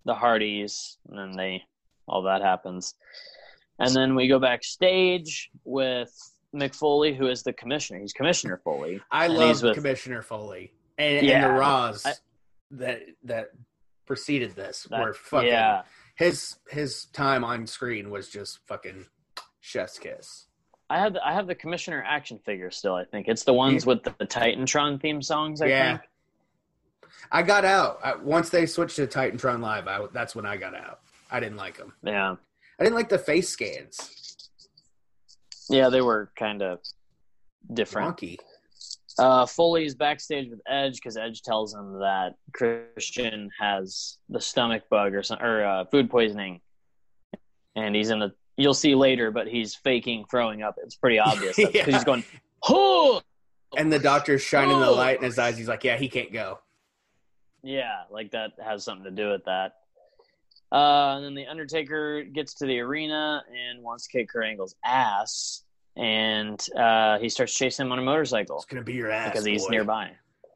the 0.07 0.15
Hardys, 0.15 0.97
and 1.09 1.19
then 1.19 1.33
they 1.37 1.63
all 2.07 2.23
that 2.23 2.41
happens. 2.41 2.95
And 3.79 3.95
then 3.95 4.15
we 4.15 4.29
go 4.29 4.39
backstage 4.39 5.51
with 5.65 6.11
Mick 6.55 6.75
Foley, 6.75 7.15
who 7.15 7.27
is 7.29 7.43
the 7.43 7.53
commissioner. 7.53 8.01
He's 8.01 8.15
Commissioner 8.15 8.61
Foley. 8.65 9.01
I 9.13 9.27
love 9.27 9.61
Commissioner 9.75 10.23
Foley 10.23 10.73
and, 10.99 11.27
and 11.27 11.45
the 11.45 11.49
Raws 11.59 12.05
I- 12.05 12.13
that 12.73 13.03
that 13.25 13.51
preceded 14.07 14.55
this 14.57 14.87
That- 14.91 15.01
were 15.01 15.15
fucking. 15.15 15.49
yeah, 15.49 15.83
His 16.17 16.57
his 16.71 17.07
time 17.07 17.45
on 17.45 17.67
screen 17.67 18.11
was 18.11 18.29
just 18.29 18.59
fucking 18.67 19.07
chef's 19.61 19.99
kiss. 19.99 20.47
I 20.91 20.99
have 21.01 21.13
the, 21.13 21.27
I 21.27 21.35
have 21.35 21.47
the 21.47 21.55
Commissioner 21.55 22.03
action 22.07 22.39
figure 22.39 22.71
still. 22.71 22.95
I 22.95 23.05
think 23.05 23.29
it's 23.29 23.45
the 23.45 23.53
ones 23.53 23.85
with 23.85 24.03
the, 24.05 24.15
the 24.19 24.27
Titantron 24.27 24.99
theme 25.01 25.21
songs. 25.21 25.61
I 25.61 25.67
Yeah. 25.67 25.99
think. 25.99 26.09
I 27.31 27.43
got 27.43 27.65
out 27.67 27.99
I, 28.03 28.15
once 28.17 28.49
they 28.49 28.65
switched 28.65 28.97
to 28.97 29.07
Titantron 29.07 29.61
Live. 29.61 29.87
I, 29.87 30.07
that's 30.15 30.35
when 30.35 30.47
I 30.47 30.57
got 30.57 30.75
out. 30.75 31.01
I 31.31 31.41
didn't 31.41 31.59
like 31.59 31.77
them. 31.77 31.93
Yeah. 32.03 32.37
I 32.81 32.85
didn't 32.85 32.97
like 32.97 33.11
the 33.11 33.19
face 33.19 33.51
scans. 33.51 34.49
Yeah, 35.69 35.91
they 35.91 36.01
were 36.01 36.31
kind 36.37 36.63
of 36.63 36.79
different. 37.75 38.17
Wonky. 38.17 38.39
Uh, 39.19 39.47
Foley's 39.47 39.95
backstage 39.95 40.49
with 40.51 40.61
Edge 40.69 40.95
because 40.95 41.17
Edge 41.17 41.43
tells 41.43 41.75
him 41.75 41.99
that 42.01 42.35
Christian 42.53 43.51
has 43.59 44.19
the 44.29 44.41
stomach 44.41 44.85
bug 44.91 45.15
or 45.15 45.23
some, 45.23 45.41
or 45.41 45.65
uh, 45.65 45.85
food 45.87 46.09
poisoning, 46.11 46.61
and 47.77 47.95
he's 47.95 48.11
in 48.11 48.19
the. 48.21 48.33
You'll 48.57 48.75
see 48.75 48.95
later, 48.95 49.31
but 49.31 49.47
he's 49.47 49.75
faking 49.77 50.25
throwing 50.31 50.63
up. 50.63 50.77
It's 50.83 50.97
pretty 50.97 51.19
obvious 51.19 51.57
because 51.57 51.75
Yeah. 51.75 51.85
he's 51.85 52.05
going, 52.05 52.25
"Oh, 52.69 53.21
And 53.77 53.93
the 53.93 53.99
doctor's 54.01 54.43
shining 54.43 54.79
the 54.81 54.87
Oh. 54.87 54.95
light 54.95 55.19
in 55.19 55.25
his 55.25 55.39
eyes. 55.39 55.57
He's 55.59 55.69
like, 55.69 55.85
"Yeah, 55.85 55.97
he 55.97 56.09
can't 56.09 56.33
go." 56.33 56.59
Yeah, 57.63 58.03
like 58.11 58.31
that 58.33 58.53
has 58.65 58.85
something 58.85 59.05
to 59.05 59.11
do 59.11 59.31
with 59.31 59.45
that. 59.47 59.75
Uh, 60.71 61.17
and 61.17 61.25
then 61.25 61.35
the 61.35 61.47
Undertaker 61.47 62.23
gets 62.25 62.55
to 62.55 62.67
the 62.67 62.79
arena 62.81 63.43
and 63.51 63.83
wants 63.83 64.07
to 64.07 64.19
kick 64.19 64.29
Kurt 64.29 64.45
Angle's 64.45 64.75
ass, 64.85 65.65
and 65.99 66.65
uh, 66.77 67.19
he 67.19 67.29
starts 67.29 67.53
chasing 67.55 67.87
him 67.87 67.93
on 67.93 67.99
a 67.99 68.03
motorcycle 68.03 68.57
It's 68.57 68.65
gonna 68.67 68.83
be 68.83 68.95
your 68.95 69.11
ass 69.11 69.31
because 69.33 69.45
he's 69.45 69.65
boy. 69.65 69.71
nearby. 69.71 70.11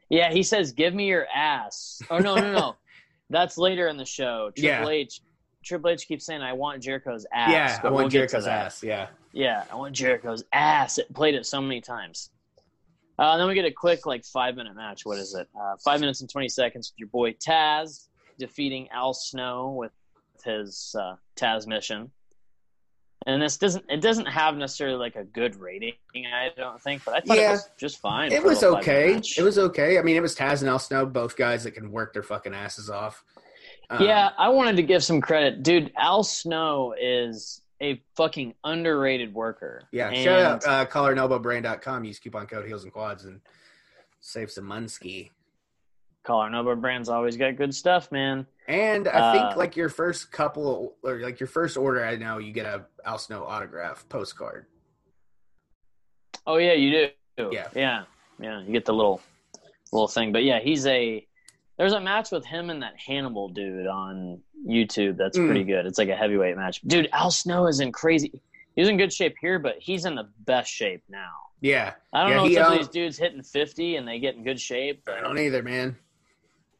Yeah, 0.08 0.30
he 0.32 0.42
says, 0.42 0.72
"Give 0.72 0.94
me 0.94 1.06
your 1.08 1.26
ass." 1.34 2.00
Oh 2.10 2.18
no, 2.18 2.36
no, 2.36 2.52
no, 2.52 2.76
that's 3.30 3.58
later 3.58 3.88
in 3.88 3.96
the 3.96 4.04
show. 4.04 4.50
Triple 4.56 4.90
Yeah. 4.92 4.98
H, 4.98 5.20
Triple 5.64 5.90
H 5.90 6.06
keeps 6.06 6.24
saying, 6.26 6.42
"I 6.42 6.52
want 6.52 6.82
Jericho's 6.82 7.26
ass." 7.32 7.50
Yeah, 7.50 7.78
I 7.82 7.84
want 7.90 7.94
we'll 7.96 8.08
Jericho's 8.08 8.46
ass. 8.46 8.82
Yeah. 8.82 9.08
Yeah, 9.32 9.64
I 9.72 9.76
want 9.76 9.94
Jericho's 9.96 10.44
ass. 10.52 10.98
It 10.98 11.12
played 11.14 11.34
it 11.34 11.46
so 11.46 11.60
many 11.60 11.80
times. 11.80 12.30
Uh, 13.18 13.36
then 13.38 13.46
we 13.48 13.54
get 13.54 13.64
a 13.64 13.70
quick, 13.70 14.04
like, 14.04 14.24
five 14.24 14.56
minute 14.56 14.74
match. 14.76 15.06
What 15.06 15.18
is 15.18 15.34
it? 15.34 15.48
Uh, 15.58 15.76
five 15.82 16.00
minutes 16.00 16.20
and 16.20 16.28
20 16.30 16.48
seconds 16.48 16.90
with 16.92 16.98
your 16.98 17.08
boy 17.08 17.32
Taz 17.34 18.08
defeating 18.38 18.88
Al 18.90 19.14
Snow 19.14 19.70
with 19.70 19.92
his 20.44 20.94
uh, 20.98 21.14
Tazmission. 21.36 22.10
And 23.26 23.40
this 23.40 23.56
doesn't, 23.56 23.84
it 23.88 24.00
doesn't 24.00 24.26
have 24.26 24.56
necessarily 24.56 24.96
like 24.96 25.16
a 25.16 25.24
good 25.24 25.56
rating, 25.56 25.92
I 26.14 26.50
don't 26.56 26.80
think, 26.82 27.04
but 27.04 27.14
I 27.14 27.20
thought 27.20 27.36
Yeah. 27.36 27.48
it 27.50 27.52
was 27.52 27.70
just 27.78 27.98
fine. 28.00 28.32
It 28.32 28.42
was 28.42 28.62
okay. 28.64 29.20
It 29.36 29.42
was 29.42 29.58
okay. 29.58 29.98
I 29.98 30.02
mean, 30.02 30.16
it 30.16 30.22
was 30.22 30.34
Taz 30.34 30.60
and 30.60 30.68
Al 30.68 30.78
Snow, 30.78 31.06
both 31.06 31.36
guys 31.36 31.64
that 31.64 31.72
can 31.72 31.92
work 31.92 32.12
their 32.12 32.22
fucking 32.22 32.54
asses 32.54 32.90
off. 32.90 33.24
Um, 33.90 34.02
yeah, 34.02 34.30
I 34.38 34.48
wanted 34.48 34.76
to 34.76 34.82
give 34.82 35.04
some 35.04 35.20
credit. 35.20 35.62
Dude, 35.62 35.92
Al 35.96 36.24
Snow 36.24 36.94
is 37.00 37.60
a 37.80 38.02
fucking 38.16 38.54
underrated 38.64 39.34
worker. 39.34 39.84
Yeah. 39.92 40.08
And- 40.08 40.16
Shout 40.24 40.40
out 40.40 40.66
uh, 40.66 40.86
collarandelbowbrand.com. 40.86 42.04
Use 42.04 42.18
coupon 42.18 42.46
code 42.46 42.66
heels 42.66 42.84
and 42.84 42.92
quads 42.92 43.24
and 43.24 43.40
save 44.20 44.50
some 44.50 44.64
munski. 44.64 45.30
Collar 46.24 46.76
Brand's 46.76 47.08
always 47.08 47.36
got 47.36 47.56
good 47.56 47.74
stuff, 47.74 48.10
man. 48.12 48.46
And 48.68 49.08
I 49.08 49.32
think 49.32 49.44
Uh, 49.44 49.58
like 49.58 49.76
your 49.76 49.88
first 49.88 50.30
couple 50.30 50.96
or 51.02 51.18
like 51.18 51.40
your 51.40 51.48
first 51.48 51.76
order, 51.76 52.04
I 52.04 52.16
know 52.16 52.38
you 52.38 52.52
get 52.52 52.66
a 52.66 52.86
Al 53.04 53.18
Snow 53.18 53.44
autograph 53.44 54.08
postcard. 54.08 54.66
Oh 56.46 56.56
yeah, 56.56 56.72
you 56.72 56.90
do. 57.36 57.50
Yeah. 57.52 57.68
yeah, 57.74 58.04
yeah. 58.40 58.60
You 58.62 58.72
get 58.72 58.84
the 58.84 58.92
little 58.94 59.20
little 59.92 60.08
thing, 60.08 60.32
but 60.32 60.44
yeah, 60.44 60.60
he's 60.60 60.86
a. 60.86 61.26
There's 61.78 61.92
a 61.94 62.00
match 62.00 62.30
with 62.30 62.44
him 62.44 62.70
and 62.70 62.82
that 62.82 62.94
Hannibal 63.04 63.48
dude 63.48 63.86
on 63.86 64.40
YouTube. 64.66 65.16
That's 65.16 65.36
Mm. 65.38 65.46
pretty 65.46 65.64
good. 65.64 65.86
It's 65.86 65.98
like 65.98 66.10
a 66.10 66.14
heavyweight 66.16 66.56
match. 66.56 66.80
Dude, 66.82 67.08
Al 67.12 67.30
Snow 67.30 67.66
is 67.66 67.80
in 67.80 67.90
crazy. 67.90 68.40
He's 68.76 68.88
in 68.88 68.96
good 68.96 69.12
shape 69.12 69.34
here, 69.40 69.58
but 69.58 69.76
he's 69.80 70.04
in 70.04 70.14
the 70.14 70.28
best 70.40 70.70
shape 70.70 71.02
now. 71.08 71.30
Yeah. 71.60 71.94
I 72.12 72.22
don't 72.22 72.30
Yeah, 72.30 72.36
know 72.36 72.44
he 72.44 72.58
up 72.58 72.66
with 72.70 72.72
own- 72.72 72.78
these 72.78 72.88
dudes 72.88 73.18
hitting 73.18 73.42
50 73.42 73.96
and 73.96 74.06
they 74.06 74.18
get 74.18 74.34
in 74.34 74.44
good 74.44 74.60
shape. 74.60 75.02
I 75.08 75.20
don't 75.20 75.38
either, 75.38 75.62
man. 75.62 75.96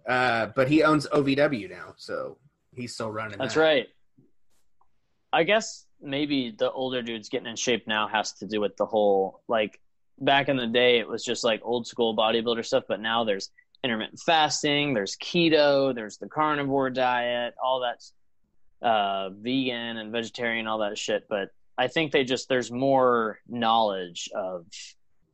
Uh, 0.07 0.47
but 0.55 0.69
he 0.69 0.83
owns 0.83 1.07
OVW 1.09 1.71
now, 1.71 1.95
so 1.97 2.39
he's 2.75 2.95
still 2.95 3.11
running. 3.11 3.39
that's 3.39 3.55
that. 3.55 3.61
right. 3.61 3.87
I 5.33 5.45
guess 5.45 5.87
maybe 6.01 6.55
the 6.57 6.71
older 6.71 7.03
dudes 7.03 7.29
getting 7.29 7.47
in 7.47 7.57
shape 7.57 7.87
now 7.87 8.09
has 8.09 8.33
to 8.33 8.47
do 8.47 8.61
with 8.61 8.77
the 8.77 8.87
whole 8.87 9.41
like 9.49 9.81
back 10.19 10.49
in 10.49 10.57
the 10.57 10.67
day 10.67 10.99
it 10.99 11.09
was 11.09 11.25
just 11.25 11.45
like 11.45 11.61
old 11.65 11.87
school 11.87 12.17
bodybuilder 12.17 12.65
stuff, 12.65 12.85
but 12.89 13.01
now 13.01 13.25
there's 13.25 13.51
intermittent 13.85 14.21
fasting, 14.21 14.95
there's 14.95 15.17
keto, 15.17 15.95
there's 15.95 16.19
the 16.19 16.29
carnivore 16.29 16.91
diet, 16.91 17.55
all 17.63 17.81
that's 17.81 18.13
uh, 18.83 19.31
vegan 19.31 19.97
and 19.97 20.13
vegetarian, 20.13 20.67
all 20.67 20.79
that 20.79 20.99
shit. 20.99 21.27
But 21.29 21.51
I 21.79 21.89
think 21.89 22.13
they 22.13 22.25
just 22.25 22.49
there's 22.49 22.71
more 22.71 23.39
knowledge 23.49 24.29
of 24.35 24.67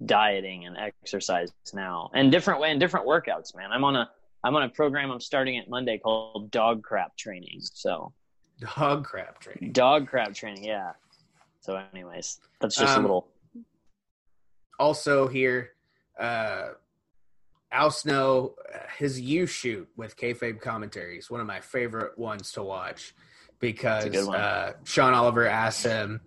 dieting 0.04 0.64
and 0.64 0.76
exercise 0.76 1.52
now, 1.74 2.10
and 2.14 2.30
different 2.30 2.60
way 2.60 2.70
and 2.70 2.80
different 2.80 3.06
workouts. 3.06 3.54
Man, 3.56 3.72
I'm 3.72 3.84
on 3.84 3.96
a 3.96 4.10
I'm 4.44 4.54
on 4.54 4.62
a 4.62 4.68
program 4.68 5.10
I'm 5.10 5.20
starting 5.20 5.58
at 5.58 5.68
Monday 5.68 5.98
called 5.98 6.50
Dog 6.50 6.82
Crap 6.82 7.16
Training. 7.16 7.60
So 7.60 8.12
Dog 8.76 9.04
crap 9.04 9.38
training. 9.40 9.72
Dog 9.72 10.08
crap 10.08 10.34
training, 10.34 10.64
yeah. 10.64 10.92
So, 11.60 11.76
anyways, 11.92 12.40
that's 12.60 12.74
just 12.76 12.92
Um, 12.96 13.00
a 13.00 13.02
little. 13.02 13.28
Also 14.80 15.28
here, 15.28 15.70
uh, 16.18 16.70
Al 17.70 17.90
Snow, 17.90 18.54
his 18.96 19.20
YouShoot 19.20 19.86
with 19.96 20.16
kayfabe 20.16 20.60
commentaries, 20.60 21.30
one 21.30 21.40
of 21.40 21.46
my 21.46 21.60
favorite 21.60 22.16
ones 22.18 22.50
to 22.52 22.62
watch 22.62 23.14
because 23.60 24.06
It's 24.06 24.16
a 24.16 24.18
good 24.20 24.26
one. 24.28 24.40
uh, 24.40 24.72
Sean 24.84 25.14
Oliver 25.14 25.46
asks 25.46 25.84
him 25.84 26.20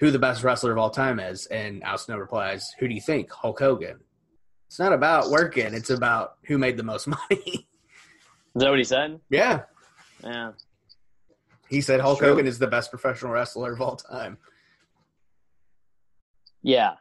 who 0.00 0.10
the 0.10 0.18
best 0.18 0.42
wrestler 0.42 0.72
of 0.72 0.78
all 0.78 0.90
time 0.90 1.18
is, 1.20 1.46
and 1.46 1.82
Al 1.84 1.96
Snow 1.96 2.18
replies, 2.18 2.72
"Who 2.78 2.88
do 2.88 2.94
you 2.94 3.00
think? 3.00 3.30
Hulk 3.32 3.58
Hogan." 3.60 4.00
It's 4.74 4.80
not 4.80 4.92
about 4.92 5.30
working; 5.30 5.72
it's 5.72 5.90
about 5.90 6.34
who 6.46 6.58
made 6.58 6.76
the 6.76 6.82
most 6.82 7.06
money. 7.30 7.30
Is 7.30 7.64
that 8.56 8.70
what 8.70 8.78
he 8.78 8.82
said? 8.82 9.20
yeah, 9.30 9.60
Yeah. 10.24 10.50
he 11.68 11.80
said 11.80 12.00
Hulk 12.00 12.18
True. 12.18 12.30
Hogan 12.30 12.48
is 12.48 12.58
the 12.58 12.66
best 12.66 12.90
professional 12.90 13.30
wrestler 13.30 13.74
of 13.74 13.80
all 13.80 13.94
time. 13.94 14.36
Yeah. 16.60 16.94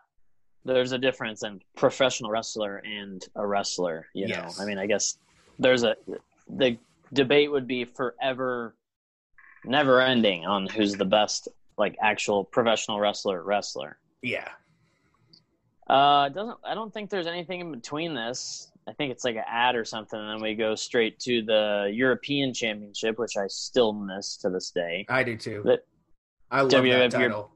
There's 0.64 0.92
a 0.92 1.00
difference 1.00 1.42
in 1.42 1.62
professional 1.76 2.30
wrestler 2.30 2.78
and 2.78 3.26
a 3.36 3.44
wrestler, 3.44 4.06
you 4.14 4.28
know. 4.28 4.52
I 4.60 4.66
mean, 4.66 4.78
I 4.78 4.86
guess 4.86 5.18
there's 5.58 5.82
a 5.84 5.96
the 6.48 6.78
debate 7.12 7.52
would 7.52 7.66
be 7.66 7.86
forever 7.86 8.76
never 9.66 10.00
ending 10.00 10.46
on 10.46 10.68
who's 10.68 10.94
the 10.94 11.06
best 11.06 11.48
like 11.76 11.96
actual 12.00 12.44
professional 12.44 13.00
wrestler 13.00 13.42
wrestler. 13.42 13.98
Yeah, 14.22 14.50
Uh, 15.88 16.30
it 16.32 16.34
doesn't 16.34 16.58
I 16.64 16.74
don't 16.74 16.94
think 16.94 17.10
there's 17.10 17.28
anything 17.28 17.60
in 17.62 17.72
between 17.72 18.14
this. 18.14 18.72
I 18.88 18.94
think 18.94 19.12
it's 19.12 19.24
like 19.24 19.36
an 19.36 19.44
ad 19.48 19.76
or 19.76 19.86
something, 19.86 20.20
and 20.20 20.30
then 20.30 20.42
we 20.42 20.56
go 20.56 20.76
straight 20.76 21.20
to 21.22 21.42
the 21.42 21.90
European 21.94 22.54
Championship, 22.54 23.18
which 23.18 23.38
I 23.38 23.48
still 23.48 23.94
miss 23.94 24.38
to 24.38 24.50
this 24.50 24.72
day. 24.72 25.06
I 25.10 25.24
do 25.24 25.38
too. 25.38 25.62
That- 25.66 25.86
I 26.52 26.62
love 26.62 26.72
WWF 26.72 27.10
that 27.10 27.12
title. 27.12 27.52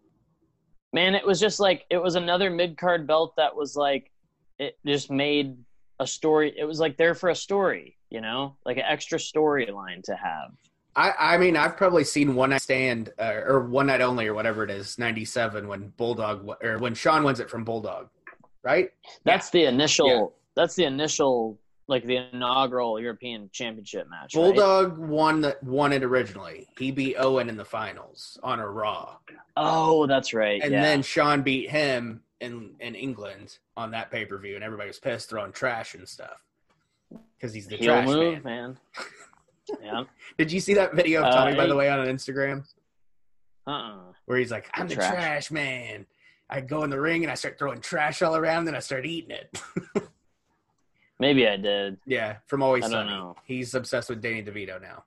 Man, 0.91 1.13
it 1.13 1.25
was 1.25 1.39
just 1.39 1.59
like 1.59 1.85
it 1.91 1.97
was 1.97 2.15
another 2.15 2.49
mid 2.49 2.77
card 2.77 3.05
belt 3.05 3.35
that 3.37 3.55
was 3.55 3.75
like 3.75 4.11
it 4.57 4.77
just 4.85 5.11
made 5.11 5.55
a 5.99 6.07
story. 6.07 6.53
It 6.57 6.65
was 6.65 6.79
like 6.79 6.97
there 6.97 7.13
for 7.13 7.29
a 7.29 7.35
story, 7.35 7.97
you 8.09 8.21
know, 8.21 8.57
like 8.65 8.77
an 8.77 8.85
extra 8.87 9.19
storyline 9.19 10.01
to 10.03 10.15
have. 10.15 10.51
I, 10.95 11.35
I 11.35 11.37
mean, 11.37 11.55
I've 11.55 11.77
probably 11.77 12.03
seen 12.03 12.33
one 12.33 12.49
night 12.49 12.61
stand 12.63 13.11
uh, 13.19 13.41
or 13.45 13.67
one 13.67 13.85
night 13.85 14.01
only 14.01 14.25
or 14.25 14.33
whatever 14.33 14.63
it 14.63 14.71
is, 14.71 14.97
'97 14.97 15.67
when 15.67 15.89
Bulldog 15.89 16.49
or 16.63 16.79
when 16.79 16.95
Shawn 16.95 17.23
wins 17.23 17.39
it 17.39 17.51
from 17.51 17.63
Bulldog, 17.63 18.09
right? 18.67 18.89
That's 19.23 19.49
the 19.49 19.63
initial. 19.65 20.07
Yeah. 20.09 20.25
That's 20.55 20.75
the 20.75 20.83
initial, 20.85 21.57
like 21.87 22.03
the 22.05 22.17
inaugural 22.33 22.99
European 22.99 23.49
Championship 23.53 24.09
match. 24.09 24.35
right? 24.35 24.41
Bulldog 24.41 24.97
won 24.97 25.39
the, 25.41 25.55
won 25.63 25.93
it 25.93 26.03
originally. 26.03 26.67
He 26.77 26.91
beat 26.91 27.15
Owen 27.17 27.47
in 27.47 27.55
the 27.57 27.63
finals 27.65 28.37
on 28.43 28.59
a 28.59 28.67
Raw, 28.67 29.17
Oh, 29.55 30.05
that's 30.07 30.33
right. 30.33 30.61
and 30.61 30.71
yeah. 30.71 30.81
then 30.81 31.01
Shawn 31.01 31.43
beat 31.43 31.69
him 31.69 32.21
in 32.41 32.75
in 32.79 32.93
England 32.93 33.57
on 33.75 33.91
that 33.91 34.11
pay 34.11 34.25
per 34.25 34.37
view, 34.37 34.55
and 34.55 34.63
everybody 34.63 34.89
was 34.89 34.99
pissed, 34.99 35.29
throwing 35.29 35.51
trash 35.53 35.95
and 35.95 36.07
stuff 36.07 36.43
because 37.39 37.53
he's 37.53 37.67
the 37.67 37.77
heel 37.77 37.93
trash 37.93 38.07
move, 38.07 38.43
man. 38.43 38.77
man. 39.73 39.79
yeah. 39.83 40.03
Did 40.37 40.51
you 40.51 40.59
see 40.59 40.73
that 40.75 40.93
video 40.93 41.21
of 41.21 41.27
Uh, 41.27 41.31
Tommy, 41.35 41.55
by 41.55 41.67
the 41.67 41.75
way, 41.75 41.89
on 41.89 42.05
Instagram? 42.07 42.63
Uh. 43.65 43.71
uh 43.71 43.97
where 44.25 44.37
he's 44.39 44.51
like, 44.51 44.69
"I'm 44.73 44.87
the 44.87 44.95
Trash. 44.95 45.09
trash, 45.13 45.51
man." 45.51 46.05
I 46.49 46.61
go 46.61 46.83
in 46.83 46.89
the 46.89 46.99
ring 46.99 47.23
and 47.23 47.31
I 47.31 47.35
start 47.35 47.59
throwing 47.59 47.81
trash 47.81 48.21
all 48.21 48.35
around, 48.35 48.67
and 48.67 48.75
I 48.77 48.79
start 48.79 49.05
eating 49.05 49.31
it. 49.31 49.61
Maybe 51.19 51.47
I 51.47 51.57
did. 51.57 51.97
yeah, 52.05 52.37
from 52.45 52.61
Always 52.61 52.85
I 52.85 52.89
don't 52.89 53.07
know. 53.07 53.35
He's 53.45 53.73
obsessed 53.73 54.09
with 54.09 54.21
Danny 54.21 54.43
DeVito 54.43 54.79
now. 54.81 55.03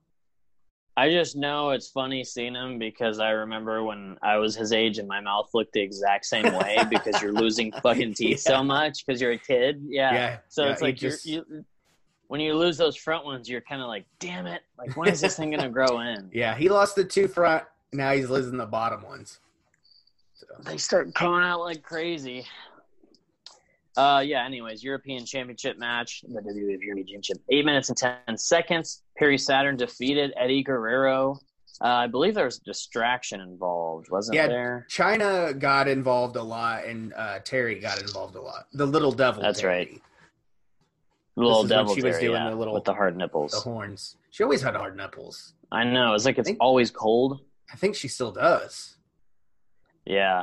I 0.96 1.08
just 1.08 1.36
know 1.36 1.70
it's 1.70 1.88
funny 1.88 2.24
seeing 2.24 2.54
him 2.56 2.78
because 2.78 3.20
I 3.20 3.30
remember 3.30 3.84
when 3.84 4.18
I 4.20 4.36
was 4.36 4.56
his 4.56 4.72
age 4.72 4.98
and 4.98 5.06
my 5.06 5.20
mouth 5.20 5.48
looked 5.54 5.72
the 5.72 5.80
exact 5.80 6.26
same 6.26 6.52
way 6.52 6.78
because 6.90 7.22
you're 7.22 7.32
losing 7.32 7.70
fucking 7.80 8.14
teeth 8.14 8.42
Yeah. 8.44 8.56
so 8.58 8.64
much 8.64 9.06
because 9.06 9.20
you're 9.20 9.30
a 9.32 9.38
kid. 9.38 9.80
Yeah. 9.88 10.12
Yeah, 10.12 10.38
So 10.48 10.64
yeah, 10.64 10.72
it's 10.72 10.82
like 10.82 10.96
just- 10.96 11.24
you're, 11.26 11.44
you 11.48 11.64
when 12.26 12.40
you 12.40 12.54
lose 12.54 12.76
those 12.76 12.96
front 12.96 13.24
ones, 13.24 13.48
you're 13.48 13.60
kind 13.60 13.82
of 13.82 13.88
like, 13.88 14.04
damn 14.20 14.46
it! 14.46 14.62
Like 14.78 14.96
when 14.96 15.08
is 15.08 15.20
this 15.20 15.36
thing 15.36 15.50
gonna 15.50 15.68
grow 15.68 15.98
in? 15.98 16.28
Yeah, 16.32 16.54
he 16.54 16.68
lost 16.68 16.94
the 16.94 17.02
two 17.04 17.26
front. 17.26 17.64
Now 17.92 18.12
he's 18.12 18.30
losing 18.30 18.56
the 18.56 18.66
bottom 18.66 19.02
ones. 19.02 19.40
They 20.64 20.76
start 20.76 21.14
coming 21.14 21.42
out 21.42 21.60
like 21.60 21.82
crazy. 21.82 22.46
Uh, 23.96 24.22
yeah. 24.24 24.44
Anyways, 24.44 24.82
European 24.84 25.24
Championship 25.26 25.78
match, 25.78 26.22
the 26.22 26.40
WWE 26.40 26.78
European 26.80 26.96
Championship, 27.06 27.38
eight 27.50 27.64
minutes 27.64 27.88
and 27.88 27.98
ten 27.98 28.36
seconds. 28.36 29.02
Perry 29.18 29.36
Saturn 29.38 29.76
defeated 29.76 30.32
Eddie 30.36 30.62
Guerrero 30.62 31.38
Uh, 31.82 31.86
I 31.86 32.06
believe 32.06 32.34
there 32.34 32.44
was 32.44 32.58
distraction 32.58 33.40
involved, 33.40 34.10
wasn't 34.10 34.36
Yeah, 34.36 34.48
there? 34.48 34.86
Chyna 34.90 35.58
got 35.58 35.88
involved 35.88 36.36
a 36.36 36.42
lot, 36.42 36.84
and 36.84 37.12
uh, 37.14 37.38
Terri 37.40 37.80
got 37.80 38.00
involved 38.02 38.36
a 38.36 38.40
lot. 38.42 38.66
The 38.74 38.86
little 38.86 39.12
devil. 39.12 39.42
That's 39.42 39.60
Terri, 39.62 39.66
right. 39.66 40.02
Little 41.36 41.62
is 41.64 41.70
devil 41.70 41.94
she 41.94 42.02
was 42.02 42.16
Terri, 42.16 42.20
doing 42.20 42.42
yeah, 42.42 42.50
the 42.50 42.56
little- 42.56 42.74
with 42.74 42.84
the 42.84 42.92
hard 42.94 43.16
nipples. 43.16 43.52
The 43.52 43.60
horns. 43.60 44.16
She 44.30 44.42
always 44.42 44.60
had 44.62 44.74
hard 44.76 44.96
nipples. 44.96 45.54
I 45.72 45.84
know. 45.84 46.14
It's 46.14 46.24
like 46.26 46.38
it's 46.38 46.48
think- 46.48 46.58
always 46.60 46.90
cold. 46.90 47.40
I 47.72 47.76
think 47.76 47.94
she 47.94 48.08
still 48.08 48.32
does. 48.32 48.96
Yeah, 50.10 50.42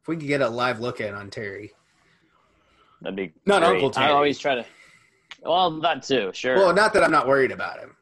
If 0.00 0.06
we 0.06 0.16
could 0.16 0.28
get 0.28 0.42
a 0.42 0.48
live 0.48 0.78
look 0.78 1.00
in 1.00 1.12
on 1.12 1.28
Terry. 1.28 1.72
that'd 3.02 3.16
be 3.16 3.32
Not 3.44 3.62
great. 3.62 3.74
Uncle 3.74 3.90
Terry. 3.90 4.06
I 4.06 4.12
always 4.12 4.38
try 4.38 4.54
to. 4.54 4.64
Well, 5.42 5.80
that 5.80 6.04
too. 6.04 6.30
Sure. 6.32 6.54
Well, 6.56 6.72
not 6.72 6.94
that 6.94 7.02
I'm 7.02 7.10
not 7.10 7.26
worried 7.26 7.50
about 7.50 7.80
him. 7.80 7.96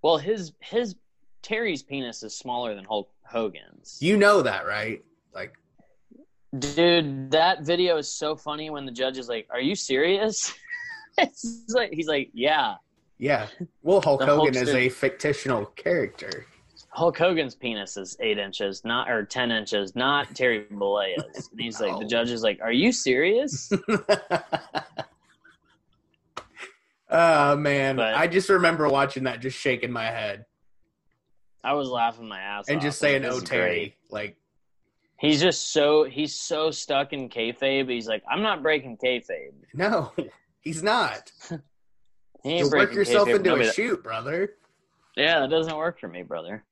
Well, 0.00 0.16
his 0.16 0.52
his 0.60 0.96
Terry's 1.42 1.82
penis 1.82 2.22
is 2.22 2.34
smaller 2.34 2.74
than 2.74 2.84
Hulk 2.84 3.10
Hogan's. 3.24 3.98
You 4.00 4.16
know 4.16 4.40
that, 4.40 4.66
right? 4.66 5.04
Like, 5.34 5.52
Dude, 6.58 7.30
that 7.30 7.62
video 7.62 7.98
is 7.98 8.10
so 8.10 8.34
funny 8.34 8.70
when 8.70 8.86
the 8.86 8.92
judge 8.92 9.18
is 9.18 9.28
like, 9.28 9.46
"Are 9.50 9.60
you 9.60 9.74
serious?" 9.74 10.52
it's 11.18 11.66
like 11.68 11.92
he's 11.92 12.08
like, 12.08 12.30
"Yeah." 12.32 12.76
yeah. 13.18 13.48
Well, 13.82 14.00
Hulk 14.00 14.22
Hogan 14.22 14.54
Hulkster. 14.54 14.62
is 14.62 14.74
a 14.74 14.88
fictional 14.88 15.66
character. 15.66 16.46
Hulk 16.94 17.16
Hogan's 17.16 17.54
penis 17.54 17.96
is 17.96 18.16
eight 18.20 18.36
inches, 18.38 18.84
not 18.84 19.10
or 19.10 19.24
ten 19.24 19.50
inches, 19.50 19.96
not 19.96 20.34
Terry 20.34 20.66
Bollea's. 20.70 21.48
And 21.50 21.60
he's 21.60 21.80
like, 21.80 21.98
the 21.98 22.04
judge 22.04 22.30
is 22.30 22.42
like, 22.42 22.60
"Are 22.62 22.70
you 22.72 22.92
serious?" 22.92 23.72
oh 27.10 27.56
man, 27.56 27.96
But- 27.96 28.14
I 28.14 28.26
just 28.26 28.48
remember 28.50 28.88
watching 28.88 29.24
that, 29.24 29.40
just 29.40 29.58
shaking 29.58 29.90
my 29.90 30.04
head 30.04 30.44
I 31.64 31.74
was 31.74 31.88
laughing 31.88 32.28
my 32.28 32.40
ass 32.40 32.68
and 32.68 32.78
off. 32.78 32.82
just 32.82 32.98
saying, 32.98 33.24
"Oh, 33.24 33.40
Terry!" 33.40 33.96
Like, 34.10 34.36
He's 35.18 35.40
just 35.40 35.72
so 35.72 36.04
he's 36.04 36.34
so 36.34 36.72
stuck 36.72 37.12
in 37.12 37.28
kayfabe. 37.28 37.88
He's 37.88 38.08
like, 38.08 38.24
I'm 38.28 38.42
not 38.42 38.62
breaking 38.62 38.98
kayfabe. 38.98 39.52
no, 39.74 40.12
he's 40.60 40.82
not. 40.82 41.30
He 42.44 42.54
ain't 42.54 42.64
You 42.72 42.76
work 42.76 42.92
yourself 42.92 43.28
into 43.28 43.54
a 43.54 43.72
shoot, 43.72 44.02
brother. 44.02 44.54
Yeah, 45.16 45.40
that 45.40 45.50
doesn't 45.50 45.76
work 45.76 46.00
for 46.00 46.08
me, 46.08 46.22
brother. 46.22 46.64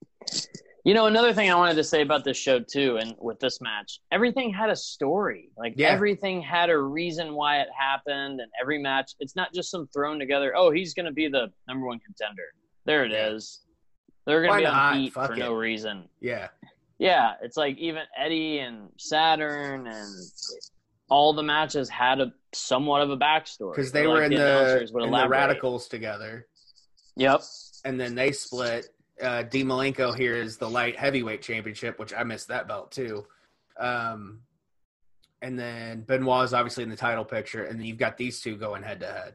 You 0.85 0.95
know, 0.95 1.07
another 1.07 1.35
thing 1.35 1.51
I 1.51 1.55
wanted 1.57 1.75
to 1.75 1.85
say 1.85 2.01
about 2.01 2.25
this 2.25 2.39
show 2.39 2.59
too, 2.59 2.97
and 2.97 3.15
with 3.19 3.39
this 3.39 3.61
match, 3.61 4.01
everything 4.11 4.51
had 4.53 4.71
a 4.71 4.77
story. 4.77 5.51
Like 5.59 5.75
Yeah. 5.77 5.89
everything 5.89 6.41
had 6.41 6.71
a 6.71 6.79
reason 6.79 7.35
why 7.35 7.61
it 7.61 7.69
happened, 7.79 8.41
and 8.41 8.51
every 8.61 8.79
match, 8.81 9.13
it's 9.21 9.37
not 9.37 9.53
just 9.53 9.71
some 9.71 9.89
thrown 9.89 10.19
together. 10.19 10.55
Oh, 10.57 10.71
he's 10.71 10.95
going 10.95 11.07
to 11.07 11.13
be 11.13 11.29
the 11.29 11.53
number 11.69 11.87
one 11.87 12.01
contender. 12.01 12.45
There 12.87 13.05
it 13.05 13.13
is. 13.13 13.61
They're 14.27 14.41
going 14.43 14.55
to 14.55 14.59
be 14.61 14.67
on 14.67 15.11
Fuck 15.11 15.27
for 15.29 15.33
it. 15.35 15.39
no 15.39 15.53
reason. 15.55 16.09
Yeah, 16.21 16.49
Yeah, 16.99 17.35
it's 17.43 17.57
like 17.59 17.77
even 17.77 18.05
Eddie 18.17 18.61
and 18.61 18.89
Saturn 18.97 19.87
and 19.87 20.07
all 21.11 21.33
the 21.35 21.43
matches 21.43 21.89
had 21.91 22.21
a 22.21 22.33
somewhat 22.55 23.03
of 23.03 23.11
a 23.11 23.17
backstory 23.19 23.73
because 23.75 23.93
they 23.93 24.07
were 24.07 24.15
like, 24.21 24.33
in 24.33 24.39
the, 24.39 24.81
in 24.81 25.11
the 25.11 25.27
Radicalz 25.29 25.89
together, 25.91 26.47
Yep. 27.17 27.43
And 27.85 27.99
then 28.01 28.15
they 28.15 28.33
split. 28.33 28.89
Uh, 29.21 29.43
D. 29.43 29.65
Malenko 29.65 30.17
here 30.17 30.35
is 30.35 30.57
the 30.57 30.69
light 30.69 30.99
heavyweight 30.99 31.43
championship, 31.43 31.99
which 31.99 32.15
I 32.15 32.23
missed 32.23 32.49
that 32.49 32.67
belt 32.67 32.91
too. 32.91 33.27
Um, 33.79 34.41
and 35.43 35.59
then 35.59 36.03
Benoit 36.03 36.45
is 36.45 36.55
obviously 36.55 36.85
in 36.85 36.91
the 36.91 36.97
title 36.97 37.25
picture, 37.25 37.65
and 37.65 37.79
then 37.79 37.87
you've 37.87 37.99
got 37.99 38.17
these 38.17 38.41
two 38.41 38.57
going 38.57 38.83
head 38.83 39.01
to 39.01 39.07
head. 39.07 39.35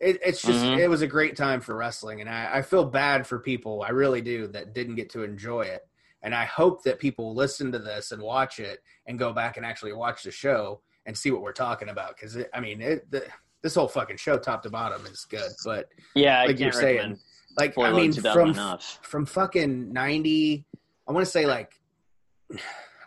It, 0.00 0.18
it's 0.24 0.42
just 0.42 0.64
Mhm. 0.64 0.78
it 0.78 0.88
was 0.88 1.02
a 1.02 1.06
great 1.06 1.36
time 1.36 1.60
for 1.60 1.76
wrestling, 1.76 2.20
and 2.20 2.28
I, 2.28 2.58
I 2.58 2.62
feel 2.62 2.84
bad 2.84 3.26
for 3.26 3.38
people. 3.38 3.82
I 3.82 3.90
really 3.90 4.20
do 4.20 4.46
that 4.48 4.74
didn't 4.74 4.96
get 4.96 5.10
to 5.10 5.22
enjoy 5.22 5.62
it, 5.62 5.82
and 6.22 6.34
I 6.34 6.44
hope 6.44 6.82
that 6.84 6.98
people 6.98 7.34
listen 7.34 7.70
to 7.72 7.78
this 7.78 8.10
and 8.12 8.20
watch 8.20 8.58
it 8.58 8.82
and 9.06 9.18
go 9.18 9.32
back 9.32 9.56
and 9.56 9.64
actually 9.64 9.92
watch 9.92 10.22
the 10.24 10.30
show 10.32 10.80
and 11.06 11.16
see 11.16 11.30
what 11.30 11.42
we're 11.42 11.52
talking 11.52 11.88
about. 11.88 12.16
Because 12.16 12.36
I 12.52 12.60
mean, 12.60 12.80
it, 12.80 13.08
the, 13.10 13.24
this 13.62 13.76
whole 13.76 13.88
fucking 13.88 14.16
show, 14.16 14.36
top 14.38 14.62
to 14.64 14.70
bottom, 14.70 15.06
is 15.06 15.24
good. 15.28 15.52
But 15.64 15.88
Yeah, 16.14 16.40
I 16.40 16.46
like 16.46 16.58
you're 16.58 16.70
can't 16.70 16.74
saying, 16.82 16.96
recommend 16.96 17.20
like 17.56 17.76
I 17.78 17.92
mean, 17.92 18.12
from 18.12 18.50
enough. 18.50 18.98
from 19.02 19.26
fucking 19.26 19.92
90 19.92 20.64
i 21.08 21.12
want 21.12 21.24
to 21.24 21.30
say 21.30 21.46
like 21.46 21.74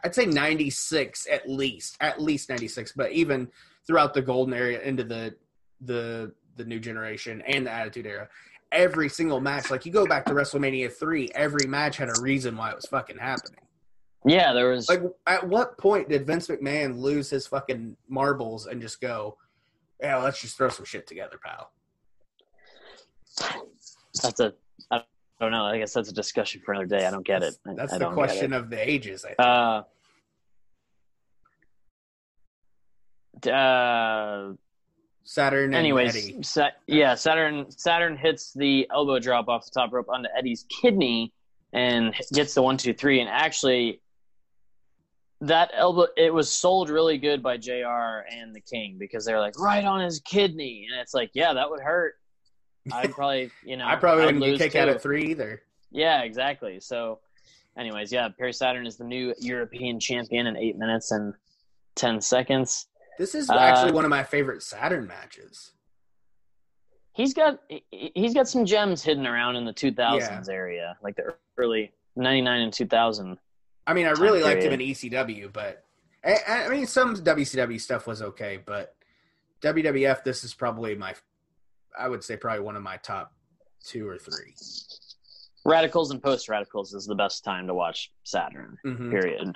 i'd 0.04 0.16
say 0.16 0.26
96 0.26 1.28
at 1.32 1.50
least 1.50 1.98
at 2.00 2.22
least 2.22 2.50
96 2.50 2.94
but 2.94 3.12
even 3.12 3.50
throughout 3.86 4.14
the 4.14 4.22
golden 4.22 4.54
era 4.54 4.80
into 4.80 5.04
the 5.04 5.36
the 5.82 6.32
the 6.56 6.66
new 6.66 6.80
generation 6.80 7.42
and 7.48 7.66
the 7.66 7.72
attitude 7.72 8.06
era 8.06 8.28
every 8.72 9.10
single 9.10 9.40
match 9.40 9.72
like 9.72 9.86
you 9.86 9.92
go 9.92 10.06
back 10.06 10.26
to 10.26 10.34
wrestlemania 10.34 10.92
3 10.92 11.30
every 11.36 11.68
match 11.68 11.98
had 11.98 12.10
a 12.10 12.22
reason 12.22 12.56
why 12.58 12.70
it 12.70 12.76
was 12.76 12.86
fucking 12.86 13.18
happening 13.18 13.62
Yeah, 14.26 14.52
there 14.54 14.70
was 14.70 14.90
like 14.90 15.04
at 15.26 15.48
what 15.48 15.78
point 15.78 16.10
did 16.10 16.28
vince 16.28 16.48
mcmahon 16.48 17.00
lose 17.00 17.30
his 17.30 17.48
fucking 17.48 17.96
marbles 18.10 18.66
and 18.66 18.82
just 18.82 19.00
go 19.00 19.38
yeah 20.02 20.18
let's 20.18 20.42
just 20.42 20.58
throw 20.58 20.70
some 20.70 20.86
shit 20.86 21.08
together 21.08 21.40
pal 21.44 21.72
that's 24.20 24.40
a 24.40 24.54
I 24.92 25.04
don't 25.40 25.52
know. 25.52 25.66
I 25.66 25.78
guess 25.78 25.94
that's 25.94 26.10
a 26.10 26.14
discussion 26.14 26.62
for 26.66 26.74
another 26.74 26.88
day. 26.88 27.06
I 27.06 27.12
don't 27.12 27.26
get 27.26 27.44
it. 27.44 27.56
I, 27.68 27.74
that's 27.76 27.94
I 27.94 28.00
the 28.00 28.10
question 28.10 28.54
of 28.54 28.70
the 28.70 28.90
ages 28.90 29.24
I 29.24 29.28
think. 29.28 29.40
Uh, 29.40 29.84
uh, 33.50 34.54
saturn 35.24 35.66
and 35.66 35.76
anyways, 35.76 36.16
Eddie. 36.16 36.44
Sa- 36.44 36.72
yeah, 36.88 37.14
Saturn 37.16 37.70
Saturn 37.70 38.18
hits 38.18 38.54
the 38.54 38.88
elbow 38.92 39.20
drop 39.20 39.48
off 39.48 39.66
the 39.66 39.72
top 39.80 39.94
rope 39.94 40.08
onto 40.10 40.30
Eddie's 40.36 40.66
kidney 40.70 41.34
and 41.74 42.16
gets 42.34 42.56
the 42.56 42.62
one 42.62 42.78
two 42.78 42.94
three. 42.94 43.20
And 43.20 43.30
actually, 43.30 44.02
that 45.42 45.72
elbow 45.76 46.08
it 46.18 46.34
was 46.34 46.52
sold 46.52 46.90
really 46.90 47.18
good 47.18 47.44
by 47.44 47.58
Jr. 47.58 48.24
and 48.32 48.56
the 48.56 48.62
King 48.62 48.98
because 48.98 49.26
they're 49.26 49.40
like 49.40 49.60
right 49.60 49.86
on 49.86 50.02
his 50.02 50.20
kidney, 50.22 50.88
and 50.90 51.00
it's 51.00 51.14
like 51.14 51.32
yeah, 51.34 51.54
that 51.54 51.70
would 51.70 51.82
hurt. 51.82 52.16
I'd 52.92 53.12
probably 53.12 53.52
you 53.64 53.78
know 53.78 53.86
i 53.88 53.96
probably 53.96 54.24
I'd 54.24 54.26
wouldn't 54.28 54.44
lose 54.44 54.58
kicked 54.60 54.76
out 54.76 54.90
at 54.90 55.02
three 55.02 55.26
either 55.32 55.62
Yeah, 55.92 56.22
exactly. 56.24 56.80
So, 56.80 57.20
anyways, 57.78 58.12
yeah, 58.12 58.28
Perry 58.38 58.54
Saturn 58.54 58.86
is 58.86 58.98
the 58.98 59.04
new 59.06 59.34
European 59.40 60.00
champion 60.00 60.48
in 60.48 60.58
eight 60.58 60.78
minutes 60.78 61.12
and 61.12 61.34
ten 61.96 62.20
seconds. 62.22 62.88
This 63.18 63.34
is 63.34 63.50
Uh, 63.50 63.56
actually 63.56 63.94
one 63.94 64.06
of 64.06 64.10
my 64.10 64.24
favorite 64.24 64.62
Saturn 64.64 65.08
matches. 65.08 65.72
He's 67.14 67.34
got 67.34 67.60
he- 67.70 68.12
he's 68.14 68.34
got 68.34 68.48
some 68.48 68.66
gems 68.66 69.04
hidden 69.04 69.26
around 69.26 69.56
in 69.56 69.66
the 69.66 69.74
two 69.74 69.92
thousands 69.92 70.50
area, 70.50 70.98
like 71.02 71.16
the 71.16 71.34
early 71.58 71.94
ninety 72.16 72.42
nine 72.42 72.62
and 72.62 72.74
two 72.74 72.86
thousand. 72.86 73.40
I 73.88 73.94
mean, 73.94 74.06
I 74.06 74.12
really 74.12 74.44
liked 74.44 74.64
him 74.64 74.74
in. 74.74 74.80
ECW, 74.82 75.52
but 75.52 75.84
I, 76.24 76.66
I 76.66 76.70
mean, 76.70 76.86
some 76.86 77.16
WCW 77.16 77.80
stuff 77.80 78.06
was 78.06 78.22
okay, 78.22 78.60
but 78.64 78.96
WWF, 79.62 80.24
this 80.24 80.44
is 80.44 80.54
probably 80.54 80.94
my, 80.94 81.16
I 81.98 82.08
would 82.08 82.24
say 82.24 82.38
probably 82.38 82.62
one 82.62 82.76
of 82.76 82.84
my 82.84 82.98
top 82.98 83.34
two 83.84 84.08
or 84.08 84.18
three. 84.18 84.54
Radicalz 85.66 86.12
and 86.12 86.22
post 86.22 86.48
Radicalz 86.48 86.94
is 86.96 87.06
the 87.06 87.16
best 87.16 87.44
time 87.44 87.68
to 87.68 87.74
watch 87.74 88.12
Saturn. 88.24 88.78
Mhm. 88.86 89.10
Period. 89.12 89.56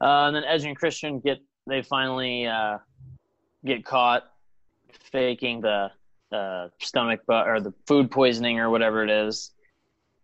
Uh, 0.00 0.26
and 0.26 0.36
then 0.36 0.44
Edge 0.44 0.64
and 0.64 0.76
Christian 0.76 1.20
get 1.20 1.38
they 1.66 1.82
finally 1.82 2.46
uh, 2.46 2.78
get 3.64 3.84
caught 3.84 4.24
faking 5.12 5.60
the 5.62 5.90
uh, 6.32 6.68
stomach 6.80 7.20
or 7.28 7.60
the 7.60 7.72
food 7.86 8.10
poisoning 8.10 8.58
or 8.58 8.68
whatever 8.70 9.02
it 9.04 9.10
is, 9.10 9.52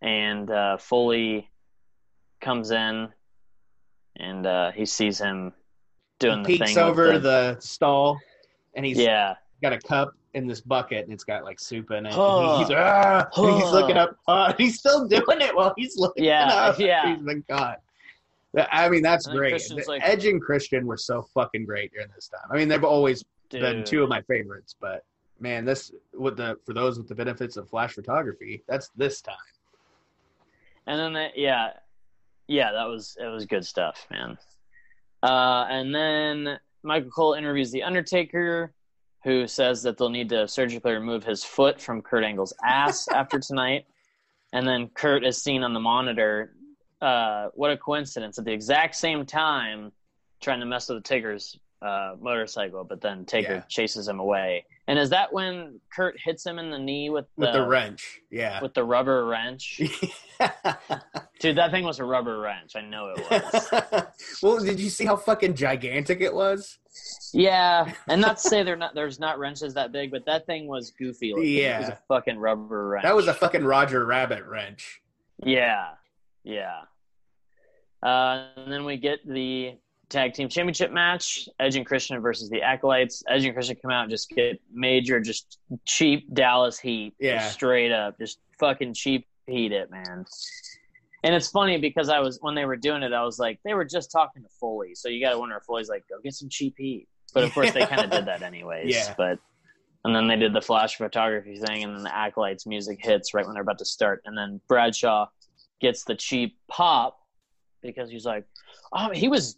and 0.03 0.51
uh, 0.51 0.77
Foley 0.77 1.49
comes 2.41 2.71
in 2.73 3.09
and 4.17 4.47
uh, 4.47 4.71
he 4.73 4.85
sees 4.85 5.19
him 5.19 5.53
doing 6.19 6.45
He 6.45 6.55
the 6.55 6.59
peeks 6.59 6.75
thing. 6.75 6.79
over 6.83 7.13
with 7.13 7.23
the, 7.23 7.57
stall, 7.61 8.19
and 8.75 8.85
he's 8.85 8.99
yeah, 8.99 9.35
got 9.63 9.73
a 9.73 9.79
cup 9.79 10.13
in 10.35 10.47
this 10.47 10.61
bucket, 10.61 11.05
and 11.05 11.13
it's 11.13 11.25
got 11.25 11.45
like 11.45 11.59
soup 11.59 11.91
in 11.91 12.07
it. 12.07 12.13
Huh. 12.13 12.59
and 12.59 12.61
he's, 12.69 12.77
ah, 12.77 13.29
and 13.37 13.63
he's 13.63 13.73
looking 13.73 13.97
up. 13.97 14.17
Uh, 14.29 14.53
he's 14.59 14.79
still 14.79 15.07
doing 15.09 15.41
it 15.41 15.55
while 15.55 15.75
he's 15.77 15.97
looking 15.97 16.25
Yeah, 16.25 16.47
up. 16.47 16.79
yeah. 16.79 17.15
He's 17.15 17.25
been 17.25 17.45
caught. 17.49 17.81
I 18.71 18.89
mean, 18.89 19.03
that's 19.03 19.27
And 19.27 19.37
great. 19.37 19.63
Like- 19.87 20.03
Edge 20.05 20.27
and 20.27 20.41
Christian 20.43 20.87
were 20.87 20.97
so 20.97 21.23
fucking 21.35 21.65
great 21.65 21.93
during 21.93 22.09
this 22.15 22.29
time. 22.29 22.49
I 22.51 22.57
mean, 22.57 22.69
they've 22.69 22.83
always 22.83 23.25
been 23.51 23.85
two 23.85 24.03
of 24.03 24.09
my 24.09 24.23
favorites, 24.23 24.75
but 24.81 25.05
man, 25.41 25.65
this 25.65 25.93
with 26.15 26.37
the 26.37 26.57
for 26.67 26.73
those 26.75 26.99
with 26.99 27.09
the 27.09 27.15
benefits 27.15 27.57
of 27.57 27.69
flash 27.69 27.93
photography, 27.95 28.63
that's 28.69 28.91
this 28.97 29.21
time. 29.21 29.35
And 30.87 30.99
then 30.99 31.13
they, 31.13 31.31
yeah, 31.37 31.71
yeah, 32.49 32.73
that 32.73 32.85
was 32.85 33.17
it 33.21 33.27
was 33.27 33.47
good 33.47 33.65
stuff, 33.65 34.07
man. 34.11 34.37
Uh, 35.23 35.67
and 35.69 35.95
then 35.95 36.59
Michael 36.83 37.11
Cole 37.11 37.35
interviews 37.35 37.71
the 37.71 37.83
Undertaker, 37.83 38.73
who 39.23 39.47
says 39.47 39.83
that 39.83 39.99
they'll 39.99 40.09
need 40.09 40.31
to 40.31 40.49
surgically 40.49 40.93
remove 40.93 41.25
his 41.25 41.45
foot 41.45 41.81
from 41.81 42.03
Kurt 42.03 42.25
Angle's 42.25 42.55
ass 42.65 43.09
after 43.13 43.39
tonight. 43.39 43.87
And 44.53 44.67
then 44.67 44.89
Kurt 44.89 45.25
is 45.25 45.43
seen 45.43 45.63
on 45.63 45.75
the 45.75 45.81
monitor. 45.81 46.55
Uh, 47.01 47.49
what 47.55 47.71
a 47.71 47.77
coincidence! 47.77 48.39
At 48.39 48.45
the 48.45 48.53
exact 48.53 48.97
same 48.97 49.25
time, 49.25 49.93
trying 50.41 50.61
to 50.61 50.67
mess 50.67 50.89
with 50.89 50.99
the 50.99 51.09
Taker's 51.09 51.59
uh, 51.83 52.15
motorcycle, 52.21 52.85
but 52.85 53.01
then 53.01 53.25
Taker 53.25 53.53
Yeah. 53.55 53.61
chases 53.69 54.07
him 54.07 54.21
away. 54.21 54.67
And 54.87 54.99
is 54.99 55.11
that 55.11 55.33
when 55.33 55.81
Kurt 55.95 56.19
hits 56.19 56.45
him 56.45 56.59
in 56.59 56.71
the 56.71 56.79
knee 56.79 57.11
with 57.11 57.27
the, 57.37 57.47
with 57.47 57.53
the 57.55 57.67
wrench. 57.67 58.21
Yeah. 58.31 58.61
with 58.61 58.75
the 58.75 58.85
rubber 58.85 59.25
wrench? 59.25 59.79
Dude, 61.41 61.57
that 61.57 61.71
thing 61.71 61.85
was 61.85 61.99
a 62.01 62.05
rubber 62.05 62.39
wrench. 62.41 62.73
I 62.77 62.81
know 62.83 63.15
it 63.17 63.31
was. 63.31 64.03
well, 64.43 64.59
did 64.59 64.79
you 64.81 64.91
see 64.91 65.07
how 65.07 65.17
fucking 65.17 65.55
gigantic 65.55 66.21
it 66.21 66.35
was? 66.35 66.79
yeah, 67.33 67.93
and 68.09 68.21
not 68.21 68.39
to 68.39 68.43
say 68.49 68.63
they're 68.63 68.77
not. 68.77 68.95
There's 68.95 69.19
not 69.21 69.39
wrenches 69.39 69.75
that 69.75 69.93
big, 69.93 70.11
but 70.11 70.27
that 70.27 70.45
thing 70.47 70.67
was 70.67 70.91
goofy. 70.91 71.33
looking. 71.33 71.45
it 71.57 71.79
was 71.79 71.89
Yeah. 71.89 71.93
a 71.93 71.97
fucking 72.09 72.37
rubber 72.39 72.89
wrench. 72.89 73.05
That 73.05 73.15
was 73.17 73.29
a 73.29 73.35
fucking 73.35 73.65
Roger 73.65 74.05
Rabbit 74.05 74.45
wrench. 74.45 75.01
Yeah, 75.45 75.91
yeah. 76.45 76.81
Uh, 78.03 78.47
and 78.57 78.71
then 78.73 78.85
we 78.85 78.97
get 78.97 79.21
the 79.27 79.75
tag 80.11 80.35
team 80.35 80.49
championship 80.49 80.93
match: 80.93 81.49
Edge 81.59 81.77
and 81.77 81.87
Christian 81.87 82.21
versus 82.21 82.51
the 82.51 82.63
Acolytes. 82.63 83.23
Edge 83.29 83.45
and 83.45 83.55
Christian 83.55 83.77
come 83.81 83.91
out 83.91 84.03
and 84.03 84.11
just 84.11 84.29
get 84.31 84.61
major, 84.73 85.21
just 85.21 85.59
cheap 85.87 86.33
Dallas 86.35 86.79
heat. 86.79 87.15
Yeah. 87.19 87.49
straight 87.49 87.93
up, 87.93 88.19
just 88.19 88.39
fucking 88.59 88.95
cheap 88.95 89.27
heat 89.47 89.73
it, 89.73 89.91
man. 89.91 90.25
And 91.23 91.35
it's 91.35 91.49
funny 91.49 91.79
because 91.79 92.09
I 92.09 92.21
was 92.21 92.39
when 92.41 92.55
they 92.55 92.65
were 92.65 92.77
doing 92.77 93.03
it, 93.03 93.13
I 93.13 93.25
was 93.25 93.39
like, 93.39 93.59
they 93.65 93.75
were 93.75 93.85
just 93.85 94.11
talking 94.11 94.43
to 94.43 94.49
Foley, 94.61 94.95
so 94.95 95.09
you 95.09 95.25
got 95.25 95.33
to 95.33 95.39
wonder 95.39 95.57
if 95.57 95.65
Foley's 95.65 95.89
like, 95.89 96.05
go 96.09 96.17
get 96.23 96.35
some 96.35 96.49
cheap 96.49 96.75
heat. 96.79 97.09
But 97.33 97.45
of 97.45 97.53
course, 97.53 97.73
they 97.73 97.87
kind 97.87 98.03
of 98.03 98.11
did 98.11 98.27
that 98.27 98.43
anyways. 98.43 98.95
Yeah. 98.95 99.15
But 99.17 99.39
and 100.05 100.17
then 100.17 100.29
they 100.29 100.37
did 100.37 100.55
the 100.55 100.63
flash 100.63 100.97
photography 100.97 101.59
thing, 101.59 101.85
and 101.85 101.95
then 101.95 102.03
the 102.03 102.17
acolytes 102.17 102.67
music 102.67 102.99
hits 103.03 103.35
right 103.35 103.45
when 103.45 103.55
they're 103.55 103.63
about 103.63 103.79
to 103.79 103.85
start, 103.85 104.23
and 104.25 104.37
then 104.37 104.61
Bradshaw 104.67 105.27
gets 105.81 106.05
the 106.05 106.15
cheap 106.15 106.57
pop 106.69 107.19
because 107.83 108.11
he's 108.11 108.25
like, 108.25 108.45
oh, 108.93 109.11
he 109.11 109.29
was, 109.29 109.57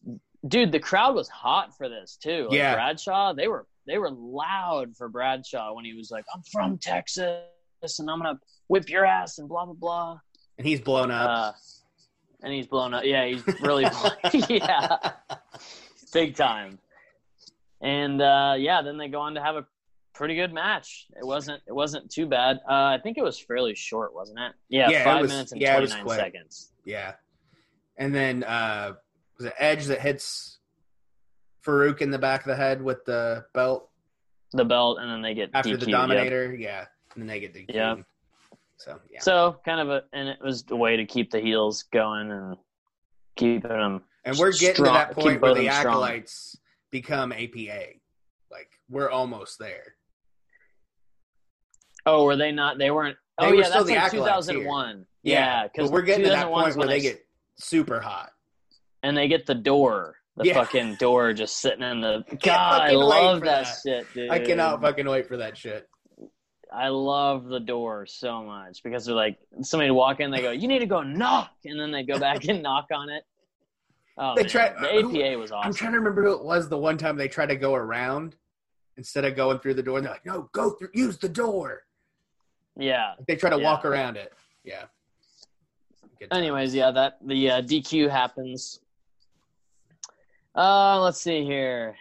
dude. 0.49 0.73
The 0.73 0.81
crowd 0.81 1.15
was 1.15 1.29
hot 1.29 1.77
for 1.77 1.89
this 1.89 2.17
too. 2.23 2.45
Like 2.49 2.57
Yeah. 2.59 2.75
Bradshaw, 2.75 3.33
they 3.35 3.49
were 3.49 3.67
they 3.87 3.99
were 3.99 4.11
loud 4.11 4.97
for 4.97 5.09
Bradshaw 5.09 5.73
when 5.75 5.85
he 5.85 5.95
was 5.95 6.11
like, 6.11 6.25
I'm 6.35 6.43
from 6.53 6.79
Texas, 6.79 7.39
and 7.99 8.09
I'm 8.11 8.19
gonna 8.19 8.39
whip 8.69 8.89
your 8.89 9.05
ass 9.05 9.39
and 9.39 9.49
blah 9.49 9.65
blah 9.65 9.75
blah. 9.75 10.19
And 10.59 10.67
he's 10.67 10.81
blown 10.81 11.11
up. 11.11 11.29
Uh, 11.31 11.53
and 12.45 12.53
he's 12.53 12.67
blown 12.67 12.93
up. 12.95 13.05
Yeah, 13.05 13.27
he's 13.27 13.43
really, 13.61 13.87
yeah, 14.49 14.97
big 16.13 16.35
time. 16.37 16.79
And 17.81 18.21
uh, 18.23 18.55
yeah, 18.59 18.83
then 18.83 18.97
they 18.99 19.09
go 19.09 19.21
on 19.21 19.35
to 19.35 19.43
have 19.43 19.57
a 19.57 19.67
pretty 20.15 20.35
good 20.37 20.53
match. 20.53 21.07
It 21.17 21.27
wasn't 21.27 21.63
it 21.67 21.73
wasn't 21.73 22.11
too 22.11 22.27
bad. 22.27 22.59
Uh, 22.69 22.73
I 22.95 22.99
think 23.03 23.19
it 23.19 23.23
was 23.25 23.39
fairly 23.41 23.75
short, 23.75 24.15
wasn't 24.15 24.39
it? 24.39 24.53
Yeah, 24.69 24.91
Yeah, 24.91 25.01
it 25.01 25.05
five 25.05 25.23
was- 25.23 25.31
minutes 25.31 25.53
and 25.53 25.61
yeah, 25.61 25.77
twenty 25.79 25.93
nine 25.93 26.09
seconds. 26.09 26.73
yeah. 26.85 27.15
And 27.97 28.15
then 28.15 28.45
uh 28.45 28.95
was 29.39 29.47
it 29.47 29.55
Edge 29.59 29.87
that 29.87 30.01
hits 30.01 30.59
Faarooq 31.67 32.01
in 32.01 32.11
the 32.11 32.19
back 32.19 32.43
of 32.43 32.49
the 32.49 32.57
head 32.57 32.83
with 32.83 33.05
the 33.05 33.45
belt 33.55 33.91
The 34.53 34.65
belt, 34.65 34.99
and 35.01 35.11
then 35.11 35.23
they 35.23 35.35
get 35.35 35.51
after 35.55 35.71
DQ'd, 35.71 35.81
the 35.81 35.91
yep. 35.91 36.01
Dominator? 36.01 36.55
Yeah. 36.55 36.85
And 37.15 37.23
then 37.23 37.27
they 37.27 37.41
get 37.41 37.53
the 37.55 37.67
yeah. 37.69 37.97
So 38.77 38.99
yeah. 39.11 39.21
So 39.21 39.61
kind 39.65 39.81
of 39.81 39.91
a, 39.91 40.03
and 40.13 40.29
it 40.29 40.39
was 40.43 40.65
a 40.71 40.77
way 40.77 40.97
to 40.97 41.05
keep 41.05 41.31
the 41.31 41.41
heels 41.41 41.85
going 41.93 42.31
and 42.31 42.57
keeping 43.37 43.71
them. 43.71 44.03
And 44.25 44.37
we're 44.39 44.53
getting 44.53 44.75
strong- 44.77 44.89
to 44.89 44.93
that 44.93 45.13
point 45.13 45.41
where 45.41 45.55
the 45.55 45.65
them 45.65 45.73
strong. 45.73 45.95
acolytes 45.95 46.57
become 46.91 47.33
APA. 47.33 47.85
Like 48.51 48.71
we're 48.89 49.11
almost 49.11 49.59
there. 49.59 49.95
Oh, 52.07 52.25
were 52.25 52.37
they 52.37 52.51
not? 52.51 52.79
They 52.79 52.91
weren't. 52.91 53.17
They 53.39 53.47
oh 53.47 53.51
were 53.51 53.57
yeah, 53.57 53.69
that's 53.69 53.89
like 53.89 53.97
acolytes 53.97 54.47
here. 54.49 54.57
2001. 54.57 55.07
Yeah, 55.23 55.69
but 55.75 55.91
we're 55.91 56.03
getting 56.03 56.25
to 56.25 56.31
that 56.31 56.49
point 56.49 56.77
where 56.77 56.89
they 56.89 57.01
get 57.01 57.25
super 57.59 58.01
hot. 58.01 58.31
And 59.03 59.17
they 59.17 59.29
get 59.29 59.47
the 59.47 59.55
door, 59.55 60.17
the 60.37 60.47
Yeah. 60.47 60.55
fucking 60.55 60.97
door 60.97 61.33
just 61.33 61.59
sitting 61.59 61.83
in 61.83 62.01
the. 62.01 62.25
God, 62.43 62.83
I 62.83 62.91
love 62.93 63.41
that, 63.43 63.65
that. 63.65 63.79
shit, 63.85 64.07
dude. 64.15 64.31
I 64.31 64.39
cannot 64.39 64.81
fucking 64.81 65.09
wait 65.09 65.27
for 65.27 65.37
that 65.39 65.57
shit. 65.57 65.89
I 66.73 66.89
love 66.89 67.47
the 67.49 67.61
door 67.61 68.07
so 68.07 68.43
much 68.43 68.83
because 68.83 69.05
they're 69.05 69.15
like 69.15 69.39
somebody 69.61 69.91
walk 69.91 70.21
in, 70.21 70.31
they 70.31 70.41
go, 70.41 70.53
"You 70.53 70.69
need 70.69 70.79
to 70.79 70.87
go 70.87 71.03
knock," 71.03 71.51
and 71.67 71.79
then 71.79 71.91
they 71.91 72.03
go 72.03 72.19
back 72.19 72.45
and 72.49 72.63
knock 72.69 72.87
on 72.95 73.11
it. 73.11 73.25
Oh, 74.17 74.35
They 74.35 74.43
man. 74.43 74.49
try- 74.51 74.69
the 74.81 74.99
APA 75.01 75.39
was 75.39 75.53
awesome. 75.53 75.69
I'm 75.69 75.75
trying 75.75 75.93
to 75.93 75.99
remember 75.99 76.23
who 76.23 76.33
it 76.33 76.45
was 76.45 76.69
the 76.69 76.79
one 76.79 76.97
time 76.99 77.17
they 77.17 77.29
tried 77.29 77.47
to 77.47 77.57
go 77.57 77.75
around 77.75 78.37
instead 78.99 79.25
of 79.25 79.35
going 79.37 79.59
through 79.59 79.73
the 79.75 79.83
door. 79.83 79.97
And 79.99 80.07
they're 80.07 80.13
like, 80.13 80.27
no, 80.27 80.51
go 80.53 80.71
through, 80.71 80.91
use 80.95 81.17
the 81.17 81.31
door. 81.31 81.85
yeah. 82.77 83.15
They 83.27 83.37
try 83.37 83.49
to 83.51 83.57
Yeah. 83.57 83.63
walk 83.65 83.85
around 83.87 84.17
it. 84.19 84.33
Yeah. 84.65 84.85
Anyways, 86.31 86.75
yeah, 86.75 86.91
that 86.93 87.19
the 87.27 87.51
uh, 87.51 87.63
DQ 87.63 88.09
happens. 88.11 88.81
Uh, 90.55 91.01
let's 91.01 91.21
see 91.21 91.45
here. 91.45 91.97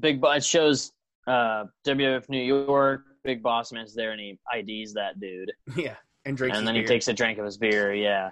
Big 0.00 0.20
Boss 0.20 0.38
it 0.38 0.44
shows 0.44 0.92
uh, 1.26 1.64
WWF 1.86 2.28
New 2.28 2.42
York. 2.42 3.02
Big 3.24 3.42
Boss 3.42 3.72
Man's 3.72 3.94
there, 3.94 4.12
and 4.12 4.20
he 4.20 4.38
IDs 4.56 4.94
that 4.94 5.20
dude. 5.20 5.52
Yeah. 5.76 5.94
And 6.24 6.36
drinks 6.36 6.58
and 6.58 6.66
then 6.66 6.74
beer. 6.74 6.82
he 6.82 6.88
takes 6.88 7.08
a 7.08 7.12
drink 7.14 7.38
of 7.38 7.44
his 7.46 7.56
beer. 7.56 7.94
Yeah. 7.94 8.30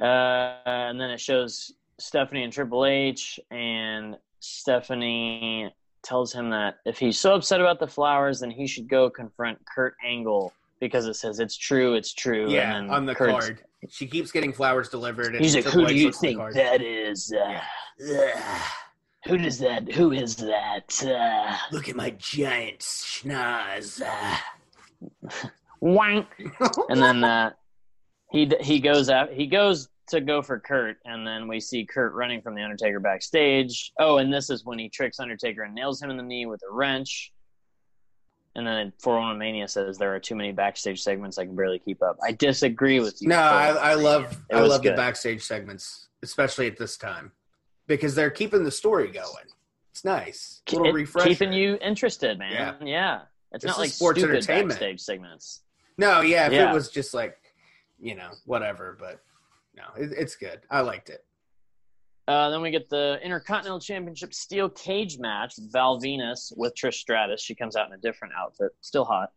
Uh, 0.00 0.56
and 0.66 1.00
then 1.00 1.10
it 1.10 1.20
shows 1.20 1.72
Stephanie 1.98 2.42
and 2.44 2.52
Triple 2.52 2.84
H, 2.84 3.40
and 3.50 4.16
Stephanie 4.40 5.72
tells 6.02 6.32
him 6.32 6.50
that 6.50 6.78
if 6.84 6.98
he's 6.98 7.18
so 7.18 7.34
upset 7.34 7.60
about 7.60 7.80
the 7.80 7.86
flowers, 7.86 8.40
then 8.40 8.50
he 8.50 8.66
should 8.66 8.88
go 8.88 9.08
confront 9.08 9.58
Kurt 9.66 9.94
Angle 10.04 10.52
because 10.80 11.06
it 11.06 11.14
says 11.14 11.40
it's 11.40 11.56
true, 11.56 11.94
it's 11.94 12.12
true. 12.12 12.50
Yeah, 12.50 12.76
on 12.76 13.06
the 13.06 13.14
Kurt's- 13.14 13.46
card. 13.46 13.64
She 13.88 14.06
keeps 14.06 14.32
getting 14.32 14.52
flowers 14.52 14.88
delivered. 14.88 15.34
And 15.34 15.44
He's 15.44 15.54
like, 15.54 15.64
"Who 15.64 15.86
do 15.86 15.94
you 15.94 16.06
looks 16.06 16.18
at 16.18 16.20
the 16.20 16.26
think 16.26 16.54
that 16.54 16.82
is? 16.82 17.32
Uh, 17.32 17.60
ugh. 18.12 18.62
Who 19.26 19.38
does 19.38 19.58
that? 19.58 19.90
Who 19.92 20.12
is 20.12 20.36
that? 20.36 21.02
Uh, 21.04 21.56
Look 21.70 21.88
at 21.88 21.96
my 21.96 22.10
giant 22.10 22.80
schnoz. 22.80 24.02
Ah. 24.04 24.44
wank." 25.80 26.26
and 26.88 27.00
then 27.00 27.22
uh, 27.24 27.50
he 28.30 28.50
he 28.60 28.80
goes 28.80 29.10
out. 29.10 29.32
He 29.32 29.46
goes 29.46 29.88
to 30.08 30.20
go 30.20 30.42
for 30.42 30.58
Kurt, 30.58 30.96
and 31.04 31.26
then 31.26 31.48
we 31.48 31.60
see 31.60 31.84
Kurt 31.84 32.14
running 32.14 32.40
from 32.40 32.54
the 32.54 32.62
Undertaker 32.62 33.00
backstage. 33.00 33.92
Oh, 33.98 34.18
and 34.18 34.32
this 34.32 34.50
is 34.50 34.64
when 34.64 34.78
he 34.78 34.88
tricks 34.88 35.20
Undertaker 35.20 35.62
and 35.62 35.74
nails 35.74 36.02
him 36.02 36.10
in 36.10 36.16
the 36.16 36.22
knee 36.22 36.46
with 36.46 36.60
a 36.68 36.72
wrench. 36.72 37.32
And 38.56 38.66
then 38.66 38.92
411 38.98 39.38
Mania 39.38 39.68
says 39.68 39.98
there 39.98 40.14
are 40.14 40.18
too 40.18 40.34
many 40.34 40.50
backstage 40.52 41.00
segments 41.02 41.38
I 41.38 41.44
can 41.44 41.54
barely 41.54 41.78
keep 41.78 42.02
up. 42.02 42.18
I 42.22 42.32
disagree 42.32 42.98
with 42.98 43.20
you. 43.22 43.28
No, 43.28 43.38
I, 43.38 43.68
I 43.68 43.94
love 43.94 44.32
It 44.50 44.56
I 44.56 44.60
love 44.60 44.82
the 44.82 44.92
backstage 44.94 45.42
segments, 45.42 46.08
especially 46.22 46.66
at 46.66 46.76
this 46.76 46.96
time, 46.96 47.30
because 47.86 48.14
they're 48.14 48.30
keeping 48.30 48.64
the 48.64 48.70
story 48.70 49.08
going. 49.10 49.44
It's 49.92 50.04
nice, 50.04 50.62
a 50.68 50.72
little 50.72 50.88
It- 50.88 50.92
refresher. 50.94 51.28
keeping 51.28 51.52
you 51.52 51.78
interested, 51.80 52.38
man. 52.38 52.52
Yeah. 52.52 52.74
Yeah, 52.84 53.20
it's 53.52 53.62
This 53.64 53.70
not 53.70 53.78
like 53.78 53.90
sports 53.90 54.22
entertainment. 54.22 54.70
backstage 54.70 55.00
segments. 55.00 55.62
No, 55.96 56.20
yeah, 56.20 56.46
if 56.46 56.52
Yeah. 56.52 56.70
it 56.70 56.74
was 56.74 56.90
just 56.90 57.14
like, 57.14 57.36
you 58.00 58.14
know, 58.16 58.30
whatever, 58.44 58.96
but 58.98 59.20
no, 59.76 59.84
it, 59.96 60.10
it's 60.16 60.34
good. 60.36 60.60
I 60.70 60.80
liked 60.80 61.10
it. 61.10 61.24
Uh, 62.28 62.50
then 62.50 62.60
we 62.60 62.70
get 62.70 62.90
the 62.90 63.18
Intercontinental 63.24 63.80
Championship 63.80 64.34
Steel 64.34 64.68
Cage 64.68 65.18
match: 65.18 65.54
Val 65.72 65.98
Venis 66.00 66.52
with 66.56 66.74
Trish 66.74 66.94
Stratus. 66.94 67.40
She 67.42 67.54
comes 67.54 67.74
out 67.74 67.86
in 67.88 67.94
a 67.94 67.98
different 67.98 68.34
outfit, 68.38 68.72
still 68.82 69.06
hot, 69.06 69.30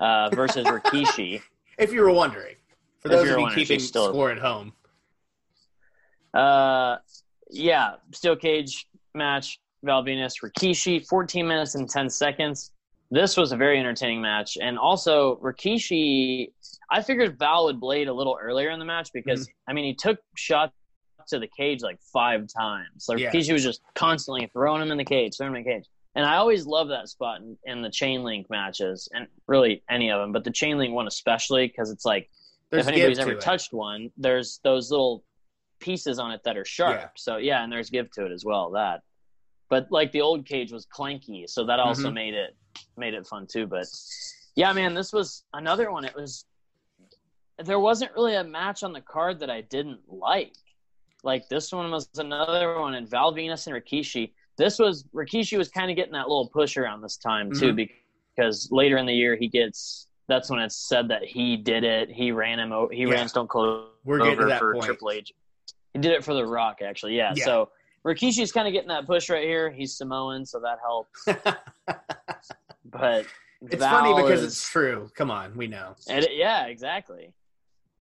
uh, 0.00 0.30
versus 0.34 0.64
Rikishi. 0.66 1.40
If 1.76 1.92
you 1.92 2.00
were 2.02 2.12
wondering, 2.12 2.54
for 3.00 3.08
those 3.08 3.28
of 3.28 3.38
you 3.38 3.50
keeping 3.54 3.78
still- 3.80 4.08
score 4.08 4.30
at 4.30 4.38
home, 4.38 4.72
Uh, 6.32 6.96
yeah, 7.50 7.96
steel 8.12 8.36
cage 8.36 8.86
match. 9.14 9.60
Val 9.82 10.02
Venis, 10.02 10.36
Rikishi, 10.42 11.06
14 11.06 11.46
minutes 11.46 11.74
and 11.74 11.86
10 11.90 12.08
seconds. 12.08 12.72
This 13.10 13.36
was 13.36 13.52
a 13.52 13.56
very 13.56 13.78
entertaining 13.78 14.22
match, 14.22 14.56
and 14.58 14.78
also 14.78 15.36
Rikishi. 15.42 16.52
I 16.90 17.02
figured 17.02 17.38
Val 17.38 17.64
would 17.66 17.80
blade 17.80 18.08
a 18.08 18.12
little 18.14 18.38
earlier 18.40 18.70
in 18.70 18.78
the 18.78 18.86
match 18.86 19.10
because 19.12 19.40
Mm-hmm. 19.46 19.70
I 19.70 19.72
mean 19.74 19.84
he 19.84 19.94
took 19.94 20.18
shots 20.36 20.72
to 21.28 21.38
the 21.38 21.46
cage 21.48 21.82
like 21.82 22.00
five 22.12 22.46
times. 22.48 23.06
Like 23.08 23.18
Yeah. 23.18 23.30
Rikishi 23.30 23.52
was 23.52 23.62
just 23.62 23.80
constantly 23.94 24.46
throwing 24.52 24.82
him 24.82 24.90
in 24.90 24.98
the 24.98 25.04
cage, 25.04 25.36
throwing 25.36 25.52
him 25.52 25.56
in 25.58 25.64
the 25.64 25.70
cage. 25.70 25.86
And 26.16 26.24
I 26.24 26.36
always 26.36 26.64
love 26.66 26.88
that 26.88 27.08
spot 27.08 27.40
in, 27.40 27.56
in 27.64 27.82
the 27.82 27.90
chain 27.90 28.22
link 28.22 28.48
matches, 28.48 29.08
and 29.12 29.26
really 29.48 29.82
any 29.90 30.10
of 30.10 30.20
them, 30.20 30.30
but 30.32 30.44
the 30.44 30.50
chain 30.52 30.78
link 30.78 30.94
one 30.94 31.08
especially 31.08 31.66
because 31.66 31.90
it's 31.90 32.04
like 32.04 32.30
there's 32.70 32.86
if 32.86 32.92
anybody's 32.92 33.18
ever 33.18 33.34
to 33.34 33.40
touched 33.40 33.72
one, 33.72 34.10
there's 34.16 34.60
those 34.62 34.90
little 34.90 35.24
pieces 35.80 36.18
on 36.20 36.30
it 36.30 36.40
that 36.44 36.56
are 36.56 36.64
sharp. 36.64 37.00
Yeah. 37.00 37.08
So 37.16 37.36
yeah, 37.38 37.62
and 37.64 37.72
there's 37.72 37.90
give 37.90 38.10
to 38.12 38.26
it 38.26 38.32
as 38.32 38.44
well. 38.44 38.70
That, 38.70 39.02
but 39.68 39.88
like 39.90 40.12
the 40.12 40.20
old 40.20 40.46
cage 40.46 40.70
was 40.72 40.86
clanky, 40.86 41.48
so 41.48 41.64
that 41.66 41.80
also 41.80 42.10
Mhm. 42.10 42.14
made 42.14 42.34
it 42.34 42.56
made 42.96 43.14
it 43.14 43.26
fun 43.26 43.46
too. 43.48 43.66
But 43.66 43.86
yeah, 44.54 44.72
man, 44.72 44.94
this 44.94 45.12
was 45.12 45.42
another 45.52 45.90
one. 45.90 46.04
It 46.04 46.14
was 46.14 46.44
there 47.58 47.78
wasn't 47.80 48.12
really 48.14 48.34
a 48.36 48.44
match 48.44 48.82
on 48.82 48.92
the 48.92 49.00
card 49.00 49.40
that 49.40 49.50
I 49.50 49.60
didn't 49.62 50.00
like. 50.08 50.54
Like 51.24 51.48
this 51.48 51.72
one 51.72 51.90
was 51.90 52.08
another 52.16 52.78
one, 52.78 52.94
and 52.94 53.08
Val 53.08 53.32
Venis 53.34 53.66
and 53.66 53.74
Rikishi. 53.74 54.32
This 54.56 54.78
was 54.78 55.04
Rikishi 55.14 55.56
was 55.58 55.68
kind 55.68 55.90
of 55.90 55.96
getting 55.96 56.12
that 56.12 56.28
little 56.28 56.48
push 56.48 56.76
around 56.76 57.00
this 57.00 57.16
time 57.16 57.50
too, 57.52 57.72
Mhm. 57.72 57.90
because 58.36 58.68
later 58.70 58.98
in 58.98 59.06
the 59.06 59.14
year 59.14 59.34
he 59.36 59.48
gets. 59.48 60.06
That's 60.26 60.48
when 60.48 60.58
it's 60.60 60.76
said 60.76 61.08
that 61.08 61.22
he 61.24 61.54
did 61.58 61.84
it. 61.84 62.10
He 62.10 62.32
ran 62.32 62.58
him. 62.58 62.72
He 62.90 63.02
Yeah. 63.02 63.10
ran 63.10 63.28
Stone 63.28 63.48
Cold 63.48 63.88
We're 64.04 64.22
over 64.22 64.48
for 64.56 64.72
point. 64.72 64.84
Triple 64.86 65.10
H. 65.10 65.32
He 65.92 65.98
did 65.98 66.12
it 66.12 66.24
for 66.24 66.32
The 66.32 66.46
Rock, 66.46 66.80
actually. 66.80 67.14
Yeah. 67.14 67.34
Yeah. 67.36 67.44
So 67.44 67.70
Rikishi's 68.06 68.50
kind 68.50 68.66
of 68.66 68.72
getting 68.72 68.88
that 68.88 69.04
push 69.06 69.28
right 69.28 69.44
here. 69.44 69.70
He's 69.70 69.94
Samoan, 69.98 70.46
so 70.46 70.60
that 70.60 70.78
helps. 70.80 71.26
but 72.86 73.26
it's 73.62 73.76
Val 73.76 73.90
funny 74.02 74.14
because 74.22 74.40
is- 74.40 74.52
it's 74.52 74.68
true. 74.70 75.10
Come 75.14 75.30
on, 75.30 75.56
we 75.56 75.66
know. 75.66 75.94
And 76.08 76.24
it- 76.24 76.34
yeah, 76.36 76.66
exactly. 76.66 77.32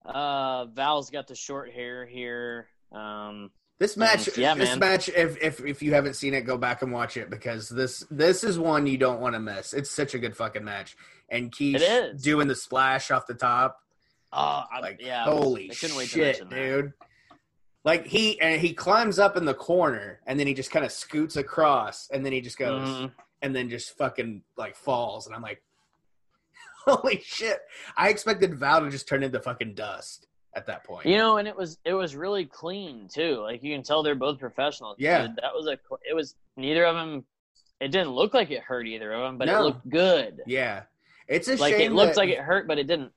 Uh, 0.06 0.66
Val's 0.66 1.10
got 1.10 1.28
the 1.28 1.36
short 1.36 1.72
hair 1.72 2.06
here. 2.06 2.68
Um, 2.92 3.52
This 3.80 3.96
match, 3.96 4.38
yeah, 4.38 4.56
this 4.56 4.70
man. 4.72 4.80
match. 4.80 5.10
If, 5.10 5.38
if 5.42 5.60
if 5.64 5.82
you 5.82 5.94
haven't 5.94 6.16
seen 6.16 6.34
it, 6.34 6.42
go 6.42 6.58
back 6.58 6.82
and 6.82 6.92
watch 6.92 7.16
it 7.18 7.30
because 7.30 7.70
this 7.70 8.04
this 8.12 8.44
is 8.44 8.58
one 8.60 8.88
you 8.88 8.98
don't 8.98 9.22
want 9.22 9.36
to 9.36 9.40
miss. 9.40 9.74
It's 9.74 9.90
such 9.92 10.14
a 10.16 10.20
good 10.20 10.36
fucking 10.36 10.64
match. 10.66 10.98
And 11.30 11.52
Keish 11.52 12.22
doing 12.22 12.48
the 12.48 12.56
splash 12.56 13.12
off 13.12 13.28
the 13.28 13.36
top, 13.36 13.78
oh, 14.34 14.64
I, 14.72 14.80
like 14.82 15.00
yeah, 15.02 15.24
holy 15.26 15.70
I 15.72 15.76
couldn't 15.76 15.96
wait 15.96 16.10
to 16.10 16.34
shit, 16.34 16.50
dude! 16.50 16.94
Like 17.86 18.08
he 18.08 18.42
and 18.42 18.60
he 18.60 18.74
climbs 18.74 19.20
up 19.20 19.38
in 19.38 19.46
the 19.46 19.54
corner 19.54 20.20
and 20.26 20.38
then 20.40 20.48
he 20.48 20.54
just 20.54 20.72
kind 20.72 20.84
of 20.84 20.92
scoots 20.92 21.38
across 21.38 22.10
and 22.12 22.26
then 22.26 22.34
he 22.34 22.42
just 22.42 22.58
goes 22.58 22.82
Mhm. 22.90 23.12
and 23.42 23.56
then 23.56 23.70
just 23.70 23.96
fucking 23.98 24.42
like 24.58 24.76
falls 24.76 25.26
and 25.28 25.36
I'm 25.36 25.42
like, 25.44 25.62
holy 26.86 27.22
shit! 27.24 27.60
I 27.96 28.10
expected 28.10 28.56
Val 28.60 28.82
to 28.82 28.90
just 28.90 29.08
turn 29.08 29.24
into 29.24 29.40
fucking 29.40 29.76
dust 29.76 30.26
at 30.56 30.66
that 30.66 30.84
point. 30.84 31.06
You 31.06 31.18
know, 31.18 31.38
and 31.38 31.48
it 31.48 31.56
was 31.56 31.78
it 31.86 31.94
was 31.94 32.16
really 32.16 32.46
clean 32.46 33.08
too. 33.08 33.38
Like 33.42 33.64
you 33.64 33.74
can 33.76 33.84
tell 33.84 34.04
they're 34.04 34.16
both 34.16 34.40
professionals. 34.40 34.96
Yeah. 35.00 35.28
That 35.42 35.54
was 35.54 35.68
a 35.68 35.78
it 36.10 36.14
was 36.16 36.36
neither 36.58 36.86
of 36.86 36.96
them. 36.96 37.24
It 37.80 37.92
didn't 37.92 38.12
look 38.12 38.34
like 38.34 38.52
it 38.52 38.62
hurt 38.62 38.88
either 38.88 39.14
of 39.14 39.22
them, 39.22 39.38
but 39.38 39.48
it 39.48 39.58
looked 39.60 39.88
good. 39.90 40.42
yeah, 40.46 40.84
it's 41.28 41.48
a 41.48 41.56
like 41.56 41.76
shame. 41.76 41.92
it 41.92 41.96
looked 41.96 42.16
that- 42.16 42.22
like 42.22 42.30
it 42.30 42.40
hurt, 42.40 42.68
but 42.68 42.78
it 42.78 42.88
didn't. 42.88 43.12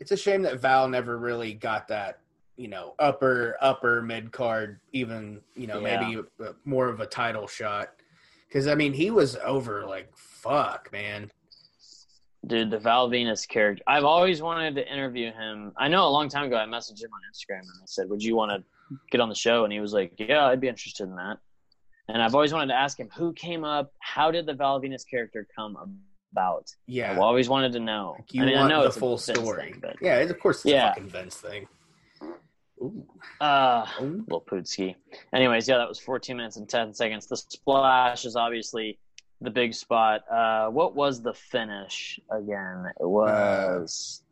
it's 0.00 0.10
a 0.10 0.16
shame 0.16 0.42
that 0.42 0.58
Val 0.60 0.88
never 0.88 1.16
really 1.18 1.54
got 1.54 1.86
that, 1.88 2.18
you 2.56 2.66
know, 2.68 2.94
upper 2.98 3.56
upper 3.60 4.02
mid 4.02 4.32
card, 4.32 4.80
even 4.92 5.40
you 5.54 5.66
know 5.68 5.80
Yeah. 5.80 6.00
maybe 6.00 6.22
more 6.64 6.88
of 6.88 7.00
a 7.00 7.06
title 7.06 7.46
shot. 7.46 7.90
Because 8.48 8.66
I 8.66 8.74
mean, 8.74 8.92
he 8.92 9.10
was 9.10 9.36
over 9.36 9.86
like 9.86 10.10
fuck, 10.16 10.90
man. 10.90 11.30
Dude, 12.46 12.70
the 12.70 12.78
Val 12.78 13.08
Venis 13.10 13.48
character. 13.48 13.82
I've 13.88 14.04
always 14.04 14.40
wanted 14.40 14.76
to 14.76 14.92
interview 14.92 15.32
him. 15.32 15.72
I 15.76 15.88
know 15.88 16.06
a 16.06 16.10
long 16.10 16.28
time 16.28 16.44
ago 16.44 16.56
I 16.56 16.64
messaged 16.64 17.02
him 17.02 17.10
on 17.12 17.20
Instagram 17.32 17.60
and 17.60 17.68
I 17.82 17.86
said, 17.86 18.08
Would 18.08 18.22
you 18.22 18.36
want 18.36 18.52
to 18.52 18.96
get 19.10 19.20
on 19.20 19.28
the 19.28 19.34
show? 19.34 19.64
And 19.64 19.72
he 19.72 19.80
was 19.80 19.92
like, 19.92 20.12
Yeah, 20.18 20.46
I'd 20.46 20.60
be 20.60 20.68
interested 20.68 21.04
in 21.04 21.16
that. 21.16 21.38
And 22.08 22.22
I've 22.22 22.36
always 22.36 22.52
wanted 22.52 22.68
to 22.68 22.78
ask 22.78 23.00
him 23.00 23.08
who 23.16 23.32
came 23.32 23.64
up, 23.64 23.92
how 23.98 24.30
did 24.30 24.46
the 24.46 24.54
Val 24.54 24.80
Venis 24.80 25.02
character 25.10 25.44
come 25.56 25.76
about? 26.32 26.66
Yeah, 26.86 27.10
I've 27.10 27.18
always 27.18 27.48
wanted 27.48 27.72
to 27.72 27.80
know. 27.80 28.14
Like, 28.16 28.32
you 28.32 28.42
I 28.42 28.46
mean, 28.46 28.54
I 28.56 28.60
want 28.60 28.70
know 28.70 28.80
the 28.82 28.88
it's 28.88 28.96
full 28.96 29.18
story. 29.18 29.72
thing, 29.72 29.78
but 29.82 29.96
yeah, 30.00 30.18
of 30.18 30.38
course, 30.38 30.58
it's 30.58 30.66
Yeah. 30.66 30.86
a 30.86 30.94
fucking 30.94 31.08
Vince 31.08 31.36
thing. 31.38 31.66
Ooh. 32.80 33.04
uh 33.40 33.86
Ooh. 34.02 34.22
little 34.28 34.42
Pootski. 34.42 34.94
Anyways, 35.34 35.66
yeah, 35.66 35.78
that 35.78 35.88
was 35.88 35.98
14 35.98 36.36
minutes 36.36 36.58
and 36.58 36.68
10 36.68 36.92
seconds. 36.94 37.26
The 37.26 37.36
splash 37.38 38.24
is 38.26 38.36
obviously 38.36 38.98
the 39.40 39.50
big 39.50 39.74
spot. 39.74 40.22
Uh, 40.30 40.68
what 40.68 40.94
was 40.94 41.22
the 41.22 41.34
finish 41.34 42.18
again? 42.30 42.86
It 43.00 43.06
was. 43.06 44.22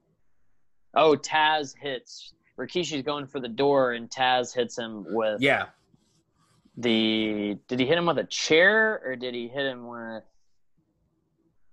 oh, 0.95 1.17
Taz 1.17 1.75
hits. 1.81 2.33
Rikishi's 2.59 3.03
going 3.03 3.27
for 3.27 3.41
the 3.41 3.49
door, 3.49 3.93
and 3.93 4.09
Taz 4.09 4.55
hits 4.55 4.79
him 4.79 5.05
with 5.09 5.41
Yeah, 5.43 5.67
the. 6.77 7.59
Did 7.69 7.81
he 7.81 7.87
hit 7.87 7.99
him 7.99 8.07
with 8.07 8.19
a 8.19 8.25
chair, 8.25 9.03
or 9.05 9.17
did 9.17 9.35
he 9.35 9.49
hit 9.49 9.67
him 9.67 9.87
with. 9.89 10.23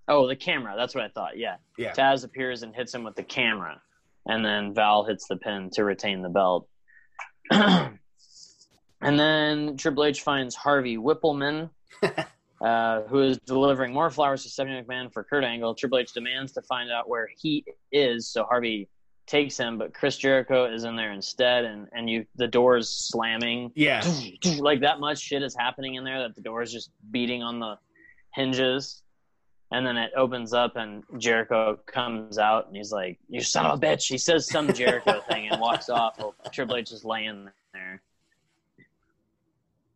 Oh, 0.07 0.27
the 0.27 0.35
camera. 0.35 0.73
That's 0.75 0.93
what 0.95 1.03
I 1.03 1.09
thought. 1.09 1.37
Yeah. 1.37 1.55
yeah. 1.77 1.93
Taz 1.93 2.25
appears 2.25 2.63
and 2.63 2.75
hits 2.75 2.93
him 2.93 3.03
with 3.03 3.15
the 3.15 3.23
camera, 3.23 3.79
and 4.25 4.43
then 4.43 4.73
Val 4.73 5.05
hits 5.05 5.27
the 5.27 5.37
pin 5.37 5.69
to 5.73 5.83
retain 5.83 6.21
the 6.21 6.29
belt. 6.29 6.67
and 7.51 7.99
then 9.01 9.77
Triple 9.77 10.05
H 10.05 10.21
finds 10.21 10.55
Harvey 10.55 10.97
Wippleman, 10.97 11.69
uh, 12.63 13.01
who 13.03 13.21
is 13.21 13.37
delivering 13.39 13.93
more 13.93 14.09
flowers 14.09 14.43
to 14.43 14.49
Stephanie 14.49 14.81
McMahon 14.81 15.11
for 15.11 15.23
Kurt 15.23 15.43
Angle. 15.43 15.75
Triple 15.75 15.99
H 15.99 16.13
demands 16.13 16.51
to 16.53 16.61
find 16.61 16.91
out 16.91 17.09
where 17.09 17.29
he 17.37 17.65
is, 17.91 18.27
so 18.27 18.43
Harvey 18.43 18.87
takes 19.27 19.57
him, 19.57 19.77
but 19.77 19.93
Chris 19.93 20.17
Jericho 20.17 20.71
is 20.71 20.83
in 20.83 20.95
there 20.95 21.11
instead, 21.11 21.65
and 21.65 21.87
and 21.93 22.09
you 22.09 22.25
the 22.35 22.47
doors 22.47 22.89
slamming 22.89 23.71
yeah. 23.75 24.03
like 24.59 24.81
that 24.81 24.99
much 24.99 25.19
shit 25.19 25.41
is 25.41 25.55
happening 25.57 25.95
in 25.95 26.03
there 26.03 26.19
that 26.19 26.35
the 26.35 26.41
door 26.41 26.61
is 26.61 26.71
just 26.71 26.91
beating 27.11 27.41
on 27.41 27.59
the 27.59 27.77
hinges 28.33 29.01
and 29.71 29.85
then 29.85 29.97
it 29.97 30.11
opens 30.15 30.53
up 30.53 30.75
and 30.75 31.03
jericho 31.17 31.77
comes 31.85 32.37
out 32.37 32.67
and 32.67 32.75
he's 32.75 32.91
like 32.91 33.19
you 33.27 33.41
son 33.41 33.65
of 33.65 33.77
a 33.77 33.81
bitch 33.81 34.07
he 34.07 34.17
says 34.17 34.47
some 34.47 34.71
jericho 34.73 35.21
thing 35.29 35.49
and 35.49 35.59
walks 35.59 35.89
off 35.89 36.17
while 36.17 36.35
triple 36.51 36.75
h 36.75 36.91
is 36.91 37.03
laying 37.03 37.49
there 37.73 38.01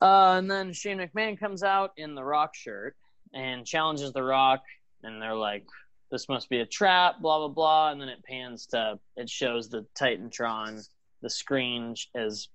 uh, 0.02 0.36
and 0.38 0.50
then 0.50 0.72
shane 0.74 0.98
mcmahon 1.00 1.40
comes 1.40 1.64
out 1.64 1.92
in 1.98 2.16
the 2.16 2.24
rock 2.24 2.54
shirt 2.56 2.96
and 3.34 3.66
challenges 3.66 4.12
the 4.14 4.24
rock 4.24 4.62
and 5.04 5.22
they're 5.22 5.36
like 5.36 5.66
this 6.12 6.28
must 6.30 6.50
be 6.50 6.60
a 6.60 6.66
trap 6.66 7.16
blah 7.22 7.40
blah 7.40 7.48
blah 7.48 7.92
and 7.92 8.00
then 8.02 8.10
it 8.10 8.24
pans 8.24 8.66
to 8.66 8.98
it 9.18 9.30
shows 9.30 9.70
the 9.70 9.86
titantron 10.00 10.88
the 11.22 11.30
screen 11.30 11.96
is 12.16 12.50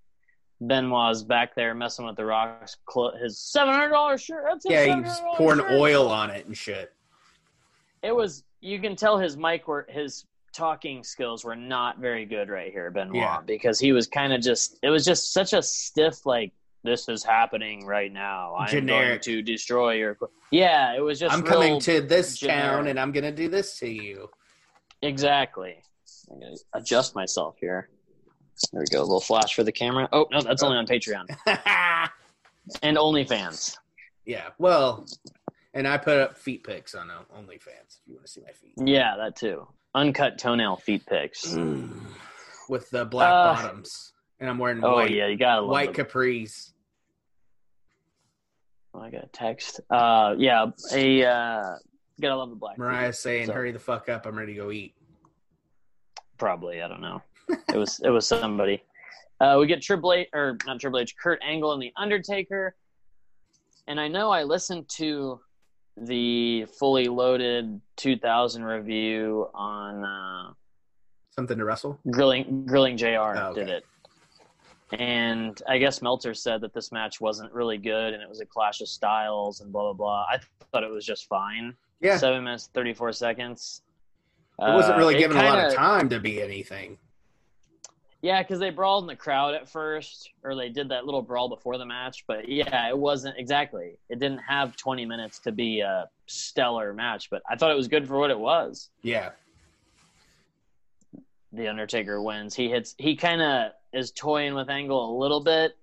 Benoit's 0.62 1.22
back 1.22 1.54
there 1.54 1.74
messing 1.74 2.04
with 2.04 2.16
the 2.16 2.24
rocks. 2.26 2.76
clo- 2.84 3.16
His 3.16 3.38
seven 3.38 3.72
hundred 3.72 3.88
dollars 3.92 4.20
shirt. 4.20 4.44
That's 4.46 4.62
his 4.64 4.72
Yeah, 4.72 5.02
he's 5.02 5.18
pouring 5.38 5.60
shirt. 5.60 5.72
oil 5.72 6.08
on 6.10 6.28
it 6.28 6.44
and 6.44 6.54
shit. 6.54 6.92
It 8.02 8.14
was. 8.14 8.44
You 8.60 8.78
can 8.78 8.94
tell 8.94 9.18
his 9.18 9.38
mic 9.38 9.66
were 9.68 9.86
his 9.88 10.26
talking 10.52 11.02
skills 11.02 11.44
were 11.46 11.56
not 11.56 11.96
very 11.98 12.26
good 12.26 12.50
right 12.50 12.70
here, 12.70 12.90
Benoit, 12.90 13.16
Yeah. 13.16 13.40
because 13.46 13.80
he 13.80 13.92
was 13.92 14.06
kind 14.06 14.34
of 14.34 14.42
just. 14.42 14.78
It 14.82 14.90
was 14.90 15.02
just 15.02 15.32
such 15.32 15.54
a 15.54 15.62
stiff 15.62 16.26
like. 16.26 16.52
This 16.82 17.08
is 17.08 17.22
happening 17.22 17.84
right 17.84 18.12
now. 18.12 18.54
I'm 18.56 18.86
going 18.86 19.20
to 19.20 19.42
destroy 19.42 19.94
your. 19.94 20.16
Yeah, 20.50 20.96
it 20.96 21.00
was 21.00 21.18
just. 21.20 21.34
I'm 21.34 21.42
coming 21.42 21.78
to 21.80 22.00
this 22.00 22.38
generic. 22.38 22.62
town 22.72 22.86
and 22.88 22.98
I'm 22.98 23.12
gonna 23.12 23.32
do 23.32 23.48
this 23.48 23.78
to 23.80 23.88
you. 23.88 24.28
Exactly. 25.02 25.82
I'm 26.30 26.40
gonna 26.40 26.56
adjust 26.74 27.14
myself 27.14 27.56
here. 27.60 27.90
There 28.72 28.80
we 28.80 28.86
go. 28.86 29.00
A 29.00 29.02
little 29.02 29.20
flash 29.20 29.54
for 29.54 29.62
the 29.64 29.72
camera. 29.72 30.08
Oh 30.12 30.26
no, 30.30 30.40
that's 30.40 30.62
only 30.62 30.76
on 30.78 30.86
Patreon 30.86 31.26
and 32.82 32.96
OnlyFans. 32.96 33.76
yeah, 34.26 34.48
well, 34.58 35.06
and 35.74 35.86
I 35.88 35.96
put 35.98 36.18
up 36.18 36.38
feet 36.38 36.64
pics 36.64 36.94
on 36.94 37.08
OnlyFans 37.08 37.98
if 38.00 38.06
you 38.06 38.14
want 38.14 38.26
to 38.26 38.32
see 38.32 38.40
my 38.42 38.52
feet. 38.52 38.72
Yeah, 38.88 39.16
that 39.18 39.36
too. 39.36 39.66
Uncut 39.94 40.38
toenail 40.38 40.76
feet 40.76 41.04
pics. 41.06 41.54
With 42.68 42.88
the 42.90 43.04
black 43.04 43.28
Uh, 43.32 43.54
bottoms. 43.54 44.12
And 44.40 44.48
I'm 44.48 44.58
wearing 44.58 44.82
Oh 44.82 44.94
white, 44.94 45.10
yeah, 45.10 45.26
you 45.28 45.36
gotta 45.36 45.64
white 45.64 45.94
the- 45.94 46.04
capris. 46.04 46.72
Oh, 48.94 49.00
I 49.00 49.10
got 49.10 49.24
a 49.24 49.28
text. 49.28 49.80
Uh, 49.90 50.34
yeah, 50.38 50.66
a 50.92 51.24
uh, 51.24 51.74
gotta 52.20 52.36
love 52.36 52.50
the 52.50 52.56
black. 52.56 52.76
Mariah's 52.78 53.18
saying, 53.18 53.46
So, 53.46 53.52
hurry 53.52 53.70
the 53.70 53.78
fuck 53.78 54.08
up, 54.08 54.26
I'm 54.26 54.36
ready 54.36 54.54
to 54.54 54.60
go 54.60 54.70
eat. 54.70 54.94
Probably, 56.38 56.82
I 56.82 56.88
don't 56.88 57.00
know. 57.02 57.22
It 57.72 57.76
was 57.76 58.00
it 58.04 58.10
was 58.10 58.26
somebody. 58.26 58.82
Uh, 59.40 59.56
we 59.60 59.66
get 59.66 59.82
Triple 59.82 60.12
H 60.12 60.28
or 60.32 60.56
not 60.66 60.80
Triple 60.80 61.00
H, 61.00 61.14
Kurt 61.20 61.40
Angle 61.42 61.72
and 61.72 61.82
the 61.82 61.92
Undertaker. 61.96 62.74
And 63.88 63.98
I 64.00 64.06
know 64.08 64.30
I 64.30 64.44
listened 64.44 64.88
to 64.96 65.40
the 65.96 66.66
fully 66.78 67.08
loaded 67.08 67.80
2000 67.96 68.62
review 68.64 69.48
on 69.54 70.04
uh, 70.04 70.52
Something 71.30 71.58
to 71.58 71.64
wrestle? 71.64 71.98
grilling 72.10 72.66
grilling 72.66 72.96
Jr. 72.96 73.06
Oh, 73.06 73.50
okay. 73.50 73.60
did 73.60 73.68
it. 73.70 73.84
And 74.92 75.60
I 75.68 75.78
guess 75.78 76.02
Meltzer 76.02 76.34
said 76.34 76.60
that 76.62 76.74
this 76.74 76.90
match 76.90 77.20
wasn't 77.20 77.52
really 77.52 77.78
good 77.78 78.12
and 78.12 78.22
it 78.22 78.28
was 78.28 78.40
a 78.40 78.46
clash 78.46 78.80
of 78.80 78.88
styles 78.88 79.60
and 79.60 79.72
blah 79.72 79.82
blah 79.82 79.92
blah. 79.92 80.26
I 80.28 80.38
thought 80.72 80.82
it 80.82 80.90
was 80.90 81.04
just 81.06 81.26
fine. 81.28 81.74
Yeah. 82.00 82.16
Seven 82.16 82.42
minutes 82.44 82.70
thirty 82.74 82.92
four 82.94 83.12
seconds. 83.12 83.82
it 84.58 84.74
wasn't 84.74 84.96
Uh, 84.96 84.98
really 84.98 85.14
it 85.16 85.18
given 85.20 85.36
a 85.36 85.42
lot 85.42 85.58
kinda- 85.60 85.74
time 85.76 86.08
to 86.10 86.18
be 86.20 86.42
anything. 86.42 86.98
Yeah, 88.22 88.42
because 88.42 88.58
they 88.58 88.68
brawled 88.68 89.04
in 89.04 89.08
the 89.08 89.16
crowd 89.16 89.54
at 89.54 89.66
first, 89.66 90.28
or 90.42 90.54
they 90.54 90.68
did 90.68 90.90
that 90.90 91.06
little 91.06 91.22
brawl 91.22 91.48
before 91.48 91.78
the 91.78 91.86
match. 91.86 92.24
But 92.26 92.46
yeah, 92.50 92.86
it 92.88 92.98
wasn't 92.98 93.38
exactly. 93.38 93.96
It 94.10 94.18
didn't 94.18 94.40
have 94.40 94.76
20 94.76 95.06
minutes 95.06 95.38
to 95.38 95.52
be 95.52 95.80
a 95.80 96.06
stellar 96.26 96.92
match, 96.92 97.30
but 97.30 97.40
I 97.48 97.56
thought 97.56 97.70
it 97.70 97.76
was 97.76 97.88
good 97.88 98.06
for 98.06 98.18
what 98.18 98.30
it 98.30 98.38
was. 98.38 98.90
Yeah. 99.02 99.30
The 101.52 101.68
Undertaker 101.68 102.20
wins. 102.22 102.54
He 102.54 102.68
hits. 102.68 102.94
He 102.98 103.16
kind 103.16 103.40
of 103.40 103.72
is 103.92 104.12
toying 104.12 104.54
with 104.54 104.68
Angle 104.70 105.16
a 105.16 105.18
little 105.18 105.40
bit. 105.40 105.76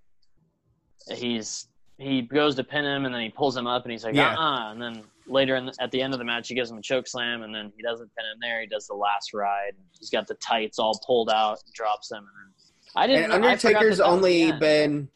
He's 1.11 1.67
he 1.97 2.21
goes 2.21 2.55
to 2.55 2.63
pin 2.63 2.85
him, 2.85 3.05
and 3.05 3.13
then 3.13 3.21
he 3.21 3.29
pulls 3.29 3.57
him 3.57 3.65
up, 3.65 3.83
and 3.83 3.91
he's 3.91 4.03
like, 4.03 4.13
Yeah. 4.13 4.35
uh, 4.35 4.39
uh 4.39 4.71
And 4.71 4.81
then 4.81 5.03
later 5.25 5.55
in 5.55 5.65
the, 5.65 5.73
at 5.79 5.89
the 5.91 5.99
end 6.01 6.13
of 6.13 6.19
the 6.19 6.25
match, 6.25 6.47
he 6.47 6.53
gives 6.53 6.69
him 6.69 6.77
a 6.77 6.81
choke 6.81 7.07
slam, 7.07 7.41
and 7.41 7.53
then 7.53 7.71
he 7.75 7.81
doesn't 7.81 8.11
pin 8.15 8.25
him 8.25 8.37
there. 8.39 8.61
He 8.61 8.67
does 8.67 8.85
the 8.87 8.93
last 8.93 9.33
ride. 9.33 9.71
He's 9.99 10.11
got 10.11 10.27
the 10.27 10.35
tights 10.35 10.77
all 10.77 10.99
pulled 11.05 11.29
out, 11.31 11.59
drops 11.73 12.11
him, 12.11 12.19
and 12.19 12.53
I 12.95 13.07
didn't. 13.07 13.31
And 13.31 13.41
know- 13.41 13.49
I 13.49 13.55
forgot 13.55 13.77
Undertaker's 13.77 13.99
only 13.99 14.51
been 14.53 15.09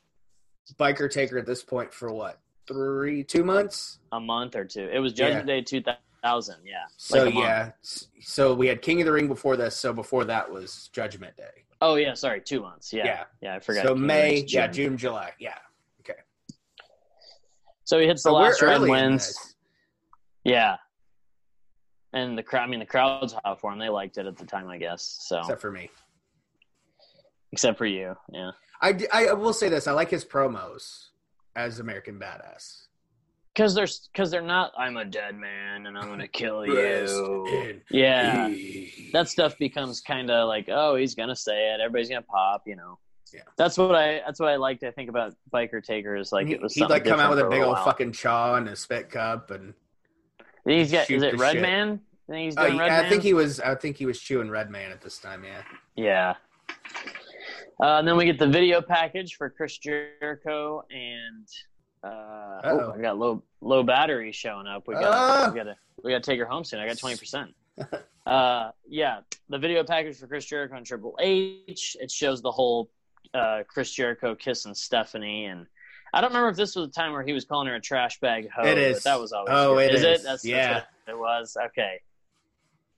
biker 0.80 1.10
taker 1.10 1.38
at 1.38 1.46
this 1.46 1.64
point 1.64 1.94
for 1.94 2.12
what? 2.12 2.40
Three, 2.68 3.24
two 3.24 3.44
months? 3.44 4.00
a 4.12 4.20
month 4.20 4.56
or 4.56 4.66
two. 4.66 4.90
It 4.92 5.00
was 5.00 5.14
Judgment 5.14 5.46
Day 5.48 5.62
2000. 5.62 6.56
Yeah. 6.66 6.76
So 6.98 7.26
Like 7.26 7.34
yeah. 7.36 7.72
So 8.22 8.54
we 8.54 8.68
had 8.68 8.82
King 8.82 9.02
of 9.02 9.06
the 9.06 9.12
Ring 9.12 9.28
before 9.28 9.56
this, 9.58 9.76
so 9.76 9.94
before 9.94 10.26
that 10.26 10.52
was 10.52 10.90
Judgment 10.94 11.36
Day. 11.38 11.66
Oh 11.82 11.96
yeah, 11.96 12.14
sorry, 12.14 12.42
two 12.42 12.62
months. 12.62 12.94
Yeah. 12.94 13.06
Yeah. 13.06 13.24
Yeah, 13.42 13.56
I 13.56 13.60
forgot. 13.60 13.84
So 13.84 13.88
King 13.90 13.96
of 13.96 14.00
the 14.02 14.06
May, 14.08 14.46
yeah, 14.48 14.68
June, 14.68 14.98
July. 14.98 15.32
Yeah. 15.40 15.56
Okay. 16.02 16.20
So 17.84 18.00
he 18.00 18.06
hits 18.06 18.24
the 18.24 18.30
So 18.30 18.36
last 18.36 18.62
round, 18.62 18.88
wins. 18.88 19.56
Yeah. 20.44 20.78
And 22.14 22.38
the 22.38 22.44
crowd, 22.44 22.64
I 22.64 22.68
mean, 22.68 22.80
the 22.82 22.86
crowd's 22.86 23.34
hot 23.34 23.60
for 23.60 23.72
him. 23.72 23.80
They 23.80 23.90
liked 23.90 24.18
it 24.18 24.26
at 24.26 24.38
the 24.38 24.46
time, 24.46 24.68
I 24.68 24.78
guess. 24.78 25.20
So, 25.22 25.38
except, 25.38 25.50
except 25.50 25.62
for 25.62 25.72
me. 25.72 25.90
Except 27.54 27.78
for 27.78 27.86
you, 27.86 28.16
yeah. 28.32 28.52
I, 28.82 28.98
I 29.12 29.34
will 29.34 29.54
say 29.54 29.70
this: 29.70 29.88
I 29.88 29.92
like 29.92 30.10
his 30.10 30.24
promos 30.26 31.08
as 31.56 31.80
American 31.80 32.20
Badass. 32.20 32.88
Because 33.54 33.76
they're 33.76 33.88
because 34.14 34.32
they're 34.32 34.42
not. 34.42 34.72
I'm 34.78 34.96
a 34.98 35.04
dead 35.06 35.36
man, 35.36 35.86
and 35.88 35.98
I'm 35.98 36.08
gonna 36.08 36.28
kill 36.28 36.66
you. 36.66 37.82
Yeah, 37.90 38.48
peace. 38.48 39.10
that 39.12 39.28
stuff 39.28 39.58
becomes 39.58 40.00
kind 40.00 40.32
of 40.32 40.48
like, 40.48 40.70
oh, 40.72 40.96
he's 40.96 41.16
gonna 41.16 41.36
say 41.36 41.74
it. 41.74 41.82
Everybody's 41.82 42.08
gonna 42.10 42.22
pop, 42.22 42.64
you 42.66 42.76
know. 42.78 42.98
Yeah. 43.34 43.42
That's 43.58 43.78
what 43.78 43.94
I. 43.96 44.22
That's 44.26 44.40
what 44.40 44.50
I 44.50 44.56
liked. 44.56 44.84
I 44.84 44.92
think 44.92 45.10
about 45.10 45.34
biker 45.54 45.84
takers. 45.84 46.32
Like 46.32 46.48
He- 46.48 46.54
it 46.54 46.62
was. 46.62 46.74
he'd 46.76 46.86
like 46.90 47.04
come 47.04 47.20
out 47.20 47.30
with 47.30 47.40
a 47.40 47.44
big 47.50 47.60
for 47.60 47.66
old 47.66 47.74
while. 47.76 47.84
fucking 47.86 48.14
chaw 48.14 48.56
and 48.56 48.68
a 48.70 48.76
spit 48.76 49.10
cup, 49.10 49.52
and 49.52 49.74
He's 50.66 50.92
got. 50.92 51.10
Is 51.10 51.22
it 51.24 51.38
Red 51.38 51.54
shit. 51.54 51.62
Man? 51.62 52.00
I 52.30 52.32
think 52.32 52.46
he's 52.46 52.58
Oh, 52.58 52.68
doing 52.68 52.78
Red 52.80 52.92
I 52.92 53.02
Man. 53.02 53.10
think 53.10 53.24
he 53.24 53.34
was. 53.34 53.60
I 53.60 53.76
think 53.76 53.98
he 53.98 54.06
was 54.06 54.20
chewing 54.20 54.50
Red 54.50 54.70
Man 54.70 54.92
at 54.92 55.02
this 55.02 55.18
time. 55.18 55.44
Yeah. 55.44 55.62
Yeah. 55.98 56.36
Uh, 57.82 57.98
and 57.98 58.08
then 58.08 58.16
we 58.16 58.26
get 58.26 58.38
the 58.40 58.48
video 58.48 58.82
package 58.82 59.36
for 59.36 59.50
Chris 59.50 59.78
Jericho 59.78 60.84
and 60.92 61.48
uh, 62.04 62.08
oh, 62.08 62.62
Uh-oh. 62.64 62.94
I 62.98 63.02
got 63.02 63.18
low 63.18 63.44
low 63.62 63.84
battery 63.84 64.32
showing 64.32 64.68
up. 64.68 64.88
We 64.88 64.96
got 64.96 65.04
Ah. 65.06 65.50
we 65.52 65.58
got 65.58 65.64
to 65.66 65.76
we 66.04 66.12
got 66.12 66.24
to 66.24 66.30
take 66.32 66.40
her 66.40 66.46
home 66.46 66.64
soon. 66.64 66.80
I 66.80 66.88
got 66.88 66.98
twenty 66.98 67.18
percent. 67.18 67.54
Uh, 68.24 68.70
yeah, 68.88 69.22
the 69.50 69.58
video 69.58 69.84
package 69.84 70.20
for 70.20 70.28
Chris 70.28 70.46
Jericho 70.46 70.76
and 70.76 70.86
Triple 70.86 71.18
H. 71.20 71.98
It 72.00 72.12
shows 72.12 72.40
the 72.44 72.52
whole 72.52 72.92
uh, 73.34 73.64
Chris 73.68 73.92
Jericho 73.92 74.36
kissing 74.36 74.76
Stephanie, 74.76 75.46
and 75.46 75.66
I 76.14 76.22
don't 76.22 76.30
remember 76.30 76.50
if 76.50 76.56
this 76.56 76.76
was 76.76 76.88
the 76.88 76.94
time 76.94 77.14
where 77.14 77.24
he 77.24 77.34
was 77.34 77.46
calling 77.46 77.68
her 77.68 77.74
a 77.74 77.82
trash 77.82 78.20
bag 78.20 78.48
hoe. 78.56 78.64
It 78.64 78.78
is. 78.78 78.98
But 78.98 79.04
that 79.06 79.20
was 79.20 79.32
always. 79.34 79.50
Oh, 79.52 79.74
good. 79.74 79.90
it 79.90 79.96
is 79.96 80.02
is. 80.02 80.06
it? 80.06 80.24
That's, 80.24 80.46
Yeah. 80.46 80.74
that's 80.74 80.88
what 81.08 81.14
it 81.16 81.20
was. 81.20 81.58
Okay. 81.66 82.00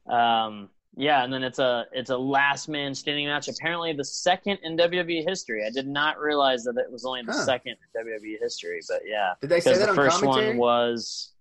Um. 0.08 0.70
Yeah, 0.96 1.24
and 1.24 1.34
then 1.34 1.44
it's 1.44 1.58
a 1.60 1.86
it's 1.92 2.12
a 2.12 2.18
last 2.18 2.70
man 2.70 2.94
standing 2.94 3.26
match. 3.26 3.48
Apparently, 3.48 3.94
the 3.94 4.06
second 4.06 4.60
in 4.62 4.78
WWE 4.78 5.28
history. 5.28 5.66
I 5.66 5.72
did 5.72 5.88
not 5.88 6.20
realize 6.20 6.64
that 6.66 6.78
it 6.78 6.92
was 6.92 7.04
only 7.04 7.24
the 7.24 7.32
Huh. 7.32 7.46
second 7.46 7.78
in 7.96 8.06
WWE 8.06 8.38
history. 8.40 8.80
But 8.88 9.02
yeah, 9.06 9.34
Did 9.42 9.50
they 9.50 9.60
say 9.60 9.76
that 9.78 9.88
the 9.90 9.96
first 9.96 10.20
commentary? 10.22 10.50
one 10.50 10.58
was, 10.58 11.32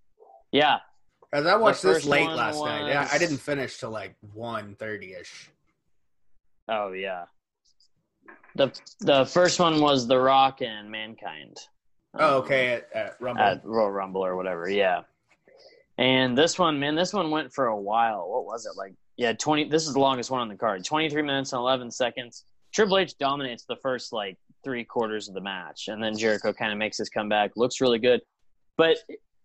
yeah, 0.51 0.79
As 1.31 1.45
I 1.45 1.55
watched 1.55 1.83
this 1.83 2.03
late 2.05 2.25
one 2.25 2.35
last 2.37 2.59
night. 2.63 2.87
Yeah, 2.87 3.07
I 3.11 3.17
didn't 3.19 3.37
finish 3.37 3.77
till 3.77 3.91
like 3.91 4.15
1.30 4.35 5.21
ish. 5.21 5.49
Oh 6.69 6.91
yeah. 6.93 7.25
The 8.55 8.71
the 9.01 9.25
first 9.25 9.59
one 9.59 9.81
was 9.81 10.07
The 10.07 10.17
Rock 10.19 10.61
and 10.61 10.89
Mankind. 10.89 11.57
Oh, 12.15 12.37
Um, 12.37 12.43
okay. 12.43 12.73
At, 12.73 12.89
at 12.95 13.21
Rumble. 13.21 13.43
At 13.43 13.65
Royal 13.65 13.91
Rumble 13.91 14.25
or 14.25 14.35
whatever, 14.35 14.67
yeah. 14.69 15.01
And 15.99 16.35
this 16.37 16.57
one, 16.57 16.79
man, 16.79 16.95
this 16.95 17.13
one 17.13 17.29
went 17.29 17.53
for 17.53 17.67
a 17.67 17.77
while. 17.79 18.27
What 18.29 18.45
was 18.45 18.65
it 18.65 18.75
like? 18.77 18.93
Yeah, 19.17 19.33
twenty. 19.33 19.69
This 19.69 19.87
is 19.87 19.93
the 19.93 19.99
longest 19.99 20.31
one 20.31 20.41
on 20.41 20.47
the 20.47 20.55
card. 20.55 20.83
Twenty 20.83 21.09
three 21.09 21.21
minutes 21.21 21.53
and 21.53 21.59
eleven 21.59 21.91
seconds. 21.91 22.45
Triple 22.73 22.97
H 22.97 23.17
dominates 23.19 23.65
the 23.65 23.75
first 23.75 24.11
like 24.11 24.37
three 24.63 24.83
quarters 24.83 25.27
of 25.27 25.35
the 25.35 25.41
match, 25.41 25.87
and 25.87 26.01
then 26.01 26.17
Jericho 26.17 26.51
kind 26.53 26.71
of 26.71 26.77
makes 26.77 26.97
his 26.97 27.09
comeback. 27.09 27.51
Looks 27.55 27.79
really 27.81 27.99
good, 27.99 28.21
but 28.77 28.97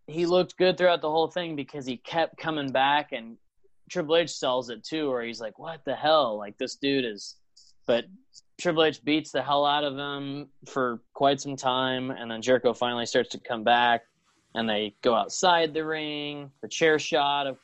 he 0.07 0.25
looked 0.25 0.57
good 0.57 0.79
throughout 0.79 1.03
the 1.03 1.11
whole 1.11 1.29
thing 1.29 1.55
because 1.55 1.85
he 1.85 1.99
kept 1.99 2.39
coming 2.39 2.73
back, 2.73 3.13
and 3.13 3.37
Triple 3.91 4.17
H 4.17 4.31
sells 4.31 4.71
it 4.71 4.83
too, 4.85 5.11
where 5.11 5.23
he's 5.23 5.41
like, 5.41 5.59
"What 5.59 5.81
the 5.85 5.95
hell? 5.95 6.39
Like 6.39 6.57
this 6.57 6.77
dude 6.77 7.05
is." 7.05 7.37
But 7.87 8.05
Triple 8.59 8.85
H 8.85 9.05
beats 9.05 9.33
the 9.33 9.43
hell 9.43 9.67
out 9.67 9.85
of 9.85 9.97
him 9.97 10.49
for 10.67 11.03
quite 11.13 11.41
some 11.41 11.57
time, 11.57 12.11
and 12.11 12.31
then 12.31 12.41
Jericho 12.41 12.73
finally 12.73 13.07
starts 13.07 13.29
to 13.31 13.39
come 13.39 13.65
back, 13.65 14.03
and 14.55 14.69
they 14.69 14.95
go 15.03 15.15
outside 15.15 15.75
the 15.75 15.85
ring. 15.85 16.51
The 16.63 16.69
chair 16.69 16.99
shot, 16.99 17.47
of 17.47 17.59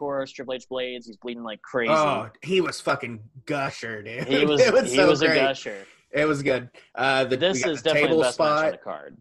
course, 0.00 0.32
Triple 0.32 0.54
H 0.54 0.68
blades. 0.68 1.06
He's 1.06 1.16
bleeding 1.16 1.44
like 1.44 1.62
crazy. 1.62 1.92
Oh, 1.92 2.28
he 2.42 2.60
was 2.60 2.80
fucking 2.80 3.20
gusher, 3.46 4.02
dude. 4.02 4.24
he 4.26 4.44
was, 4.52 4.60
it 4.60 4.72
was 4.72 4.90
he 4.90 4.96
so 4.96 5.08
was 5.08 5.20
great. 5.20 5.36
a 5.36 5.40
gusher. 5.40 5.86
It 6.10 6.24
was 6.24 6.42
good. 6.42 6.70
Uh, 6.96 7.24
the, 7.24 7.36
This 7.36 7.64
is 7.64 7.82
the 7.82 7.90
definitely 7.90 8.08
table 8.08 8.16
the 8.18 8.24
best 8.24 8.38
match 8.40 8.48
on 8.50 8.58
spot. 8.58 8.72
the 8.72 8.78
card. 8.78 9.16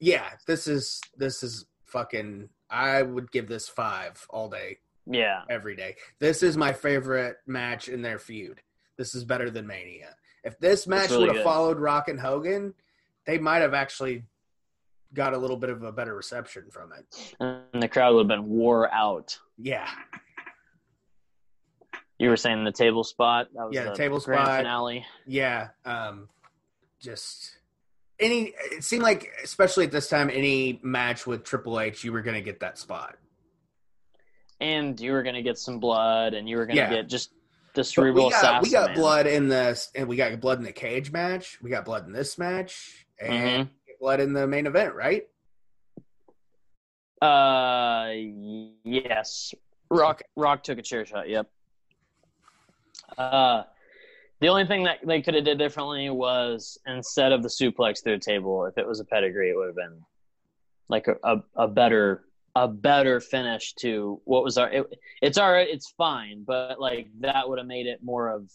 Yeah, 0.00 0.28
this 0.46 0.66
is 0.66 1.00
this 1.16 1.42
is 1.42 1.64
fucking. 1.86 2.48
I 2.68 3.00
would 3.02 3.30
give 3.30 3.48
this 3.48 3.68
five 3.68 4.26
all 4.28 4.48
day, 4.50 4.78
Yeah, 5.06 5.42
every 5.48 5.76
day. 5.76 5.94
This 6.18 6.42
is 6.42 6.56
my 6.56 6.72
favorite 6.72 7.36
match 7.46 7.88
in 7.88 8.02
their 8.02 8.18
feud. 8.18 8.60
This 8.98 9.14
is 9.14 9.24
better 9.24 9.48
than 9.50 9.66
Mania. 9.66 10.16
If 10.42 10.58
this 10.58 10.86
match 10.88 11.10
really 11.10 11.28
would 11.28 11.36
have 11.36 11.44
followed 11.44 11.78
Rock 11.78 12.08
and 12.08 12.18
Hogan, 12.20 12.74
they 13.24 13.38
might 13.38 13.58
have 13.62 13.72
actually 13.72 14.24
got 15.14 15.32
a 15.32 15.38
little 15.38 15.56
bit 15.56 15.70
of 15.70 15.82
a 15.84 15.92
better 15.92 16.14
reception 16.14 16.64
from 16.70 16.92
it. 16.92 17.34
and 17.40 17.82
the 17.82 17.88
crowd 17.88 18.14
would 18.14 18.28
have 18.28 18.40
been 18.40 18.48
wore 18.48 18.92
out. 18.92 19.38
Yeah, 19.58 19.88
You 22.18 22.28
were 22.30 22.36
saying 22.36 22.64
the 22.64 22.72
table 22.72 23.04
spot. 23.04 23.48
That 23.54 23.66
was 23.66 23.74
Yeah, 23.74 23.84
the 23.84 23.90
the 23.90 23.96
table 23.96 24.20
spot. 24.20 24.58
finale. 24.58 25.04
yeah. 25.26 25.68
Um, 25.84 26.28
just 27.00 27.56
any. 28.18 28.54
It 28.72 28.84
seemed 28.84 29.02
like, 29.02 29.30
especially 29.44 29.84
at 29.84 29.92
this 29.92 30.08
time, 30.08 30.30
any 30.30 30.80
match 30.82 31.26
with 31.26 31.44
Triple 31.44 31.78
H, 31.80 32.04
you 32.04 32.12
were 32.12 32.22
going 32.22 32.34
to 32.36 32.42
get 32.42 32.60
that 32.60 32.78
spot. 32.78 33.16
and 34.58 34.98
you 34.98 35.12
were 35.12 35.22
going 35.22 35.34
to 35.34 35.42
get 35.42 35.58
some 35.58 35.78
blood, 35.80 36.32
and 36.32 36.48
you 36.48 36.56
were 36.56 36.64
going 36.64 36.76
to 36.76 36.82
Yeah. 36.82 36.88
get 36.88 37.08
just 37.08 37.30
the 37.74 37.84
cerebral 37.84 38.24
we 38.24 38.30
got 38.30 38.62
we 38.62 38.70
got 38.70 38.94
blood 38.94 39.26
in 39.26 39.48
this, 39.48 39.90
and 39.94 40.08
we 40.08 40.16
got 40.16 40.40
blood 40.40 40.56
in 40.58 40.64
the 40.64 40.72
cage 40.72 41.12
match. 41.12 41.58
We 41.62 41.68
got 41.68 41.84
blood 41.84 42.06
in 42.06 42.12
this 42.14 42.38
match 42.38 43.04
and 43.20 43.68
Mhm. 43.68 43.70
blood 44.00 44.20
in 44.20 44.32
the 44.32 44.46
main 44.46 44.66
event, 44.66 44.94
right? 44.94 45.28
Uh, 47.22 48.10
yes. 48.84 49.54
Rock 49.90 50.22
Rock 50.34 50.62
took 50.62 50.78
a 50.78 50.82
chair 50.82 51.06
shot. 51.06 51.28
Yep. 51.28 51.48
Uh, 53.16 53.62
the 54.40 54.48
only 54.48 54.66
thing 54.66 54.84
that 54.84 54.98
they 55.04 55.22
could 55.22 55.34
have 55.34 55.44
did 55.44 55.58
differently 55.58 56.10
was 56.10 56.78
instead 56.86 57.32
of 57.32 57.42
the 57.42 57.48
suplex 57.48 58.02
through 58.02 58.18
the 58.18 58.24
table, 58.24 58.66
if 58.66 58.76
it 58.76 58.86
was 58.86 59.00
a 59.00 59.04
pedigree, 59.04 59.50
it 59.50 59.56
would 59.56 59.68
have 59.68 59.76
been 59.76 60.04
like 60.88 61.08
a, 61.08 61.16
a, 61.24 61.42
a 61.56 61.68
better 61.68 62.24
a 62.54 62.66
better 62.66 63.20
finish 63.20 63.74
to 63.74 64.20
what 64.24 64.42
was 64.42 64.56
our. 64.56 64.70
It, 64.70 64.86
it's 65.22 65.38
all 65.38 65.52
right. 65.52 65.68
It's 65.68 65.92
fine, 65.96 66.42
but 66.46 66.80
like 66.80 67.08
that 67.20 67.48
would 67.48 67.58
have 67.58 67.66
made 67.66 67.86
it 67.86 68.02
more 68.02 68.28
of 68.30 68.50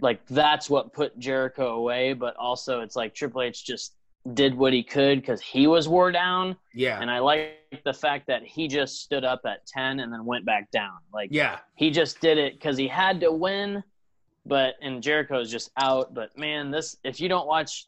like 0.00 0.24
that's 0.28 0.70
what 0.70 0.92
put 0.92 1.18
Jericho 1.18 1.74
away. 1.74 2.12
But 2.12 2.36
also, 2.36 2.80
it's 2.80 2.96
like 2.96 3.14
Triple 3.14 3.42
H 3.42 3.64
just 3.64 3.94
did 4.34 4.54
what 4.54 4.72
he 4.72 4.82
could 4.82 5.20
because 5.20 5.40
he 5.40 5.66
was 5.66 5.88
wore 5.88 6.10
down. 6.12 6.56
Yeah, 6.74 7.00
And 7.00 7.10
I 7.10 7.18
like 7.20 7.54
the 7.84 7.92
fact 7.92 8.26
that 8.28 8.42
he 8.44 8.68
just 8.68 9.02
stood 9.02 9.24
up 9.24 9.42
at 9.44 9.66
10 9.66 10.00
and 10.00 10.12
then 10.12 10.24
went 10.24 10.44
back 10.44 10.70
down. 10.70 10.94
Like, 11.12 11.28
yeah, 11.32 11.58
he 11.76 11.90
just 11.90 12.20
did 12.20 12.38
it 12.38 12.54
because 12.54 12.76
he 12.76 12.88
had 12.88 13.20
to 13.20 13.32
win, 13.32 13.82
but, 14.46 14.74
and 14.82 15.02
Jericho's 15.02 15.50
just 15.50 15.70
out. 15.76 16.14
But 16.14 16.36
man, 16.36 16.70
this, 16.70 16.96
if 17.04 17.20
you 17.20 17.28
don't 17.28 17.46
watch, 17.46 17.86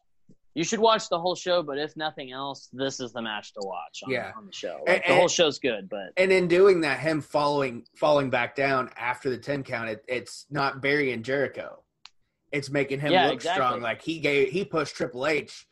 you 0.53 0.63
should 0.63 0.79
watch 0.79 1.09
the 1.09 1.19
whole 1.19 1.35
show, 1.35 1.63
but 1.63 1.77
if 1.77 1.95
nothing 1.95 2.31
else, 2.31 2.69
this 2.73 2.99
is 2.99 3.11
the 3.13 3.21
match 3.21 3.53
to 3.53 3.61
watch 3.63 4.01
on, 4.05 4.11
Yeah. 4.11 4.31
on 4.37 4.45
the 4.45 4.51
show. 4.53 4.83
And- 4.87 5.01
the 5.07 5.15
whole 5.15 5.27
show's 5.29 5.59
good, 5.59 5.89
but 5.89 6.11
and 6.17 6.31
in 6.31 6.47
doing 6.47 6.81
that, 6.81 6.99
him 6.99 7.21
falling 7.21 7.85
falling 7.95 8.29
back 8.29 8.55
down 8.55 8.89
after 8.97 9.29
the 9.29 9.37
ten 9.37 9.63
count, 9.63 9.89
it, 9.89 10.03
it's 10.07 10.45
not 10.49 10.81
burying 10.81 11.23
Jericho. 11.23 11.83
It's 12.51 12.69
making 12.69 12.99
him 12.99 13.13
Yeah, 13.13 13.25
look 13.27 13.35
exactly. 13.35 13.63
strong. 13.63 13.81
Like 13.81 14.01
he 14.01 14.19
gave 14.19 14.49
he 14.49 14.65
pushed 14.65 14.95
Triple 14.95 15.25
H 15.25 15.65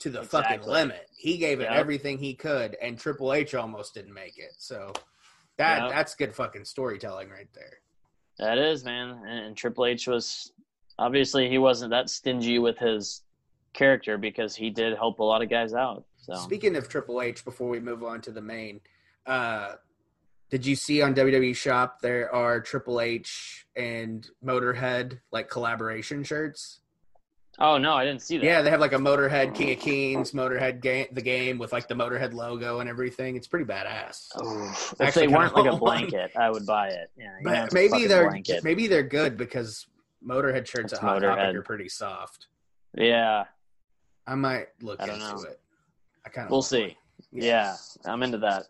to 0.00 0.10
the 0.10 0.22
fucking 0.22 0.62
limit. 0.62 1.08
He 1.16 1.38
gave 1.38 1.60
it 1.60 1.64
Yep. 1.64 1.72
everything 1.72 2.18
he 2.18 2.34
could, 2.34 2.76
and 2.82 2.98
Triple 2.98 3.32
H 3.32 3.54
almost 3.54 3.94
didn't 3.94 4.12
make 4.14 4.38
it. 4.38 4.52
So 4.58 4.92
that 5.56 5.82
Yep. 5.84 5.90
that's 5.90 6.14
good 6.14 6.34
fucking 6.34 6.64
storytelling 6.66 7.30
right 7.30 7.48
there. 7.54 7.80
that 8.38 8.58
is, 8.58 8.84
man. 8.84 9.10
And, 9.26 9.46
and 9.46 9.56
Triple 9.56 9.86
H 9.86 10.06
was, 10.06 10.52
obviously, 10.98 11.48
he 11.48 11.56
wasn't 11.56 11.90
that 11.92 12.10
stingy 12.10 12.58
with 12.58 12.76
his 12.78 13.22
character 13.72 14.18
because 14.18 14.54
he 14.54 14.68
did 14.68 14.94
help 14.96 15.20
a 15.20 15.24
lot 15.24 15.40
of 15.42 15.48
guys 15.48 15.72
out. 15.72 16.04
So, 16.18 16.34
Speaking 16.34 16.76
of 16.76 16.88
Triple 16.88 17.22
H, 17.22 17.44
before 17.46 17.68
we 17.70 17.80
move 17.80 18.04
on 18.04 18.20
to 18.22 18.30
the 18.30 18.42
main, 18.42 18.82
uh, 19.24 19.76
did 20.50 20.66
you 20.66 20.76
see 20.76 21.00
on 21.00 21.14
WWE 21.14 21.54
Shop 21.56 22.00
there 22.02 22.30
are 22.30 22.60
Triple 22.60 23.00
H 23.00 23.66
and 23.74 24.28
Motorhead 24.44 25.20
like 25.32 25.48
collaboration 25.48 26.22
shirts? 26.22 26.80
Oh, 27.58 27.78
no, 27.78 27.94
I 27.94 28.04
didn't 28.04 28.22
see 28.22 28.38
that. 28.38 28.44
Yeah, 28.44 28.62
they 28.62 28.70
have 28.70 28.80
like 28.80 28.92
a 28.92 28.98
Motorhead 28.98 29.54
King 29.54 29.72
of 29.72 29.78
Kings, 29.78 30.32
Motorhead 30.32 30.80
game, 30.80 31.06
the 31.12 31.22
game 31.22 31.58
with 31.58 31.72
like 31.72 31.88
the 31.88 31.94
Motorhead 31.94 32.32
logo 32.34 32.80
and 32.80 32.88
everything. 32.88 33.36
It's 33.36 33.46
pretty 33.48 33.64
badass. 33.64 34.28
Oh, 34.36 34.64
if 34.92 35.00
Actually 35.00 35.26
they 35.28 35.32
weren't 35.34 35.54
like 35.54 35.66
a 35.66 35.70
want 35.70 35.82
one. 35.82 35.98
blanket, 36.08 36.32
I 36.36 36.50
would 36.50 36.66
buy 36.66 36.88
it. 36.88 37.10
Yeah, 37.16 37.30
you 37.40 37.44
know, 37.50 37.62
But 37.64 37.72
maybe 37.72 38.06
they're 38.06 38.28
blanket. 38.28 38.64
maybe 38.64 38.86
they're 38.86 39.02
good 39.02 39.36
because 39.36 39.86
Motorhead 40.26 40.66
shirts 40.66 40.92
It's 40.92 40.94
at 40.94 41.00
Hot 41.00 41.20
Topic 41.22 41.38
Motorhead. 41.38 41.54
are 41.54 41.62
pretty 41.62 41.88
soft. 41.88 42.46
Yeah, 42.94 43.44
I 44.26 44.34
might 44.34 44.68
look 44.82 45.00
I 45.00 45.04
into 45.04 45.18
know. 45.18 45.42
it. 45.42 45.60
I 46.24 46.28
kind 46.30 46.46
of 46.46 46.50
we'll 46.50 46.62
see. 46.62 46.96
Yeah, 47.32 47.76
I'm 48.04 48.22
into 48.22 48.38
that. 48.38 48.64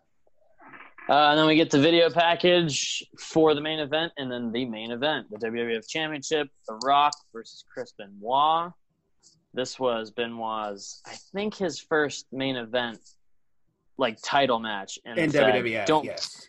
Uh, 1.09 1.31
and 1.31 1.39
then 1.39 1.47
we 1.47 1.55
get 1.55 1.71
the 1.71 1.79
video 1.79 2.11
package 2.11 3.05
for 3.19 3.55
the 3.55 3.61
main 3.61 3.79
event, 3.79 4.13
and 4.17 4.31
then 4.31 4.51
the 4.51 4.65
main 4.65 4.91
event, 4.91 5.27
the 5.31 5.39
WWF 5.39 5.89
Championship, 5.89 6.49
The 6.67 6.75
Rock 6.85 7.15
versus 7.33 7.65
Chris 7.73 7.93
Benoit. 7.97 8.73
This 9.55 9.79
was 9.79 10.11
Benoit's, 10.11 11.03
I 11.07 11.15
think, 11.33 11.55
his 11.55 11.79
first 11.79 12.27
main 12.33 12.57
event 12.57 12.99
like 13.99 14.19
title 14.23 14.59
match 14.59 14.99
in, 15.05 15.19
in. 15.19 15.31
WWF. 15.31 15.87
Don't 15.87 16.05
yes. 16.05 16.49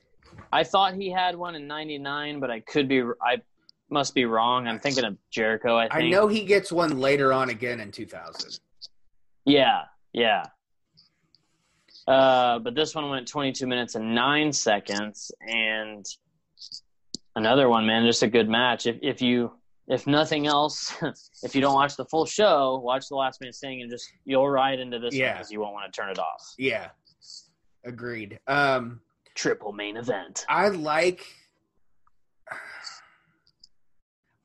I 0.52 0.64
thought 0.64 0.94
he 0.96 1.10
had 1.10 1.36
one 1.36 1.56
in 1.56 1.68
'99, 1.68 2.40
but 2.40 2.52
I 2.52 2.60
could 2.62 2.88
be. 2.88 3.02
I 3.22 3.38
must 3.90 4.14
be 4.14 4.26
wrong. 4.26 4.68
I'm 4.68 4.80
thinking 4.80 5.06
of 5.06 5.18
Jericho. 5.32 5.78
I 5.78 5.84
think. 5.84 5.94
I 5.94 6.10
know 6.10 6.28
he 6.28 6.44
gets 6.44 6.72
one 6.72 7.00
later 7.00 7.32
on 7.32 7.50
again 7.50 7.80
in 7.80 7.92
2000. 7.92 8.60
Yeah, 9.46 9.84
yeah. 10.14 10.44
Uh, 12.08 12.60
but 12.60 12.74
this 12.74 12.96
one 12.96 13.10
went 13.10 13.28
22 13.28 13.68
minutes 13.68 13.96
and 13.96 14.16
nine 14.16 14.54
seconds, 14.54 15.32
and 15.42 16.06
another 17.36 17.68
one, 17.68 17.86
man, 17.86 18.06
just 18.06 18.24
a 18.24 18.28
good 18.28 18.48
match. 18.50 18.86
If 18.86 18.98
if 19.02 19.22
you 19.22 19.52
if 19.90 20.08
nothing 20.08 20.48
else, 20.48 20.96
if 21.44 21.54
you 21.54 21.62
don't 21.62 21.74
watch 21.76 21.96
the 21.98 22.06
full 22.06 22.26
show, 22.26 22.80
watch 22.84 23.10
the 23.10 23.16
Last 23.16 23.42
Man 23.42 23.52
Standing, 23.52 23.82
and 23.82 23.92
just 23.92 24.10
you'll 24.26 24.50
ride 24.50 24.80
into 24.80 25.00
this 25.00 25.14
Yeah. 25.14 25.34
because 25.34 25.52
you 25.52 25.60
won't 25.60 25.74
want 25.74 25.92
to 25.92 25.98
turn 26.02 26.10
it 26.10 26.20
off. 26.20 26.54
Yeah. 26.58 26.88
Agreed. 27.86 28.40
Um, 28.48 29.02
Triple 29.36 29.72
main 29.74 29.98
event. 29.98 30.46
I 30.50 30.70
like. 30.70 31.26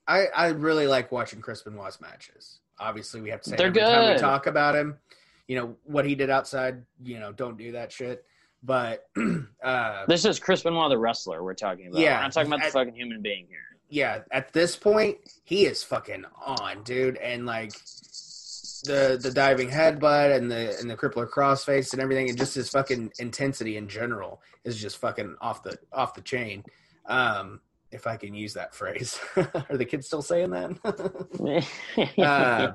I 0.08 0.26
I 0.34 0.48
really 0.48 0.86
like 0.86 1.12
watching 1.12 1.40
Chris 1.40 1.62
Benoit's 1.62 2.00
matches. 2.00 2.60
Obviously, 2.80 3.20
we 3.20 3.30
have 3.30 3.40
to 3.42 3.50
say 3.50 3.56
They're 3.56 3.68
every 3.68 3.80
time 3.80 4.12
we 4.14 4.18
talk 4.18 4.46
about 4.46 4.74
him, 4.74 4.98
you 5.48 5.56
know 5.56 5.76
what 5.84 6.04
he 6.04 6.14
did 6.14 6.30
outside. 6.30 6.82
You 7.02 7.18
know, 7.20 7.32
don't 7.32 7.56
do 7.58 7.72
that 7.72 7.92
shit. 7.92 8.24
But 8.62 9.06
uh, 9.64 10.06
This 10.06 10.24
is 10.24 10.38
Chris 10.38 10.62
Benoit, 10.62 10.88
the 10.90 10.98
wrestler, 10.98 11.42
we're 11.42 11.54
talking 11.54 11.88
about. 11.88 12.00
Yeah. 12.00 12.20
I'm 12.20 12.30
talking 12.30 12.52
about 12.52 12.64
the 12.64 12.70
fucking 12.70 12.94
human 12.94 13.20
being 13.20 13.46
here. 13.48 13.58
yeah, 13.88 14.20
at 14.30 14.52
this 14.52 14.76
point, 14.76 15.18
he 15.44 15.66
is 15.66 15.82
fucking 15.82 16.24
on, 16.46 16.82
dude. 16.84 17.16
And 17.16 17.44
like 17.44 17.72
the 18.84 19.18
the 19.20 19.30
diving 19.32 19.68
headbutt 19.68 20.36
and 20.36 20.50
the 20.50 20.76
and 20.78 20.88
the 20.90 20.96
crippler 20.96 21.28
crossface 21.28 21.92
and 21.92 22.00
everything, 22.00 22.28
and 22.28 22.38
just 22.38 22.54
his 22.54 22.68
fucking 22.70 23.12
intensity 23.18 23.76
in 23.76 23.88
general 23.88 24.40
is 24.64 24.80
just 24.80 24.98
fucking 24.98 25.36
off 25.40 25.62
the 25.62 25.76
off 25.92 26.14
the 26.14 26.20
chain. 26.20 26.64
Um, 27.06 27.60
if 27.90 28.06
I 28.06 28.16
can 28.16 28.32
use 28.34 28.54
that 28.54 28.74
phrase, 28.74 29.18
are 29.36 29.76
the 29.76 29.84
kids 29.84 30.06
still 30.06 30.22
saying 30.22 30.50
that? 30.50 31.66
Uh, 32.18 32.72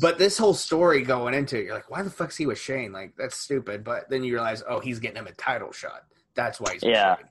but 0.00 0.18
this 0.18 0.38
whole 0.38 0.54
story 0.54 1.02
going 1.02 1.34
into 1.34 1.58
it, 1.58 1.64
you're 1.64 1.74
like, 1.74 1.90
why 1.90 2.02
the 2.02 2.10
fuck's 2.10 2.36
he 2.36 2.46
with 2.46 2.58
Shane? 2.58 2.92
Like 2.92 3.14
that's 3.16 3.36
stupid. 3.36 3.84
But 3.84 4.08
then 4.10 4.24
you 4.24 4.32
realize, 4.34 4.62
oh, 4.68 4.80
he's 4.80 4.98
getting 4.98 5.18
him 5.18 5.26
a 5.26 5.32
title 5.32 5.72
shot. 5.72 6.04
That's 6.34 6.60
why 6.60 6.72
he's 6.74 6.82
with 6.82 6.92
Yeah. 6.92 7.16
Shane. 7.16 7.26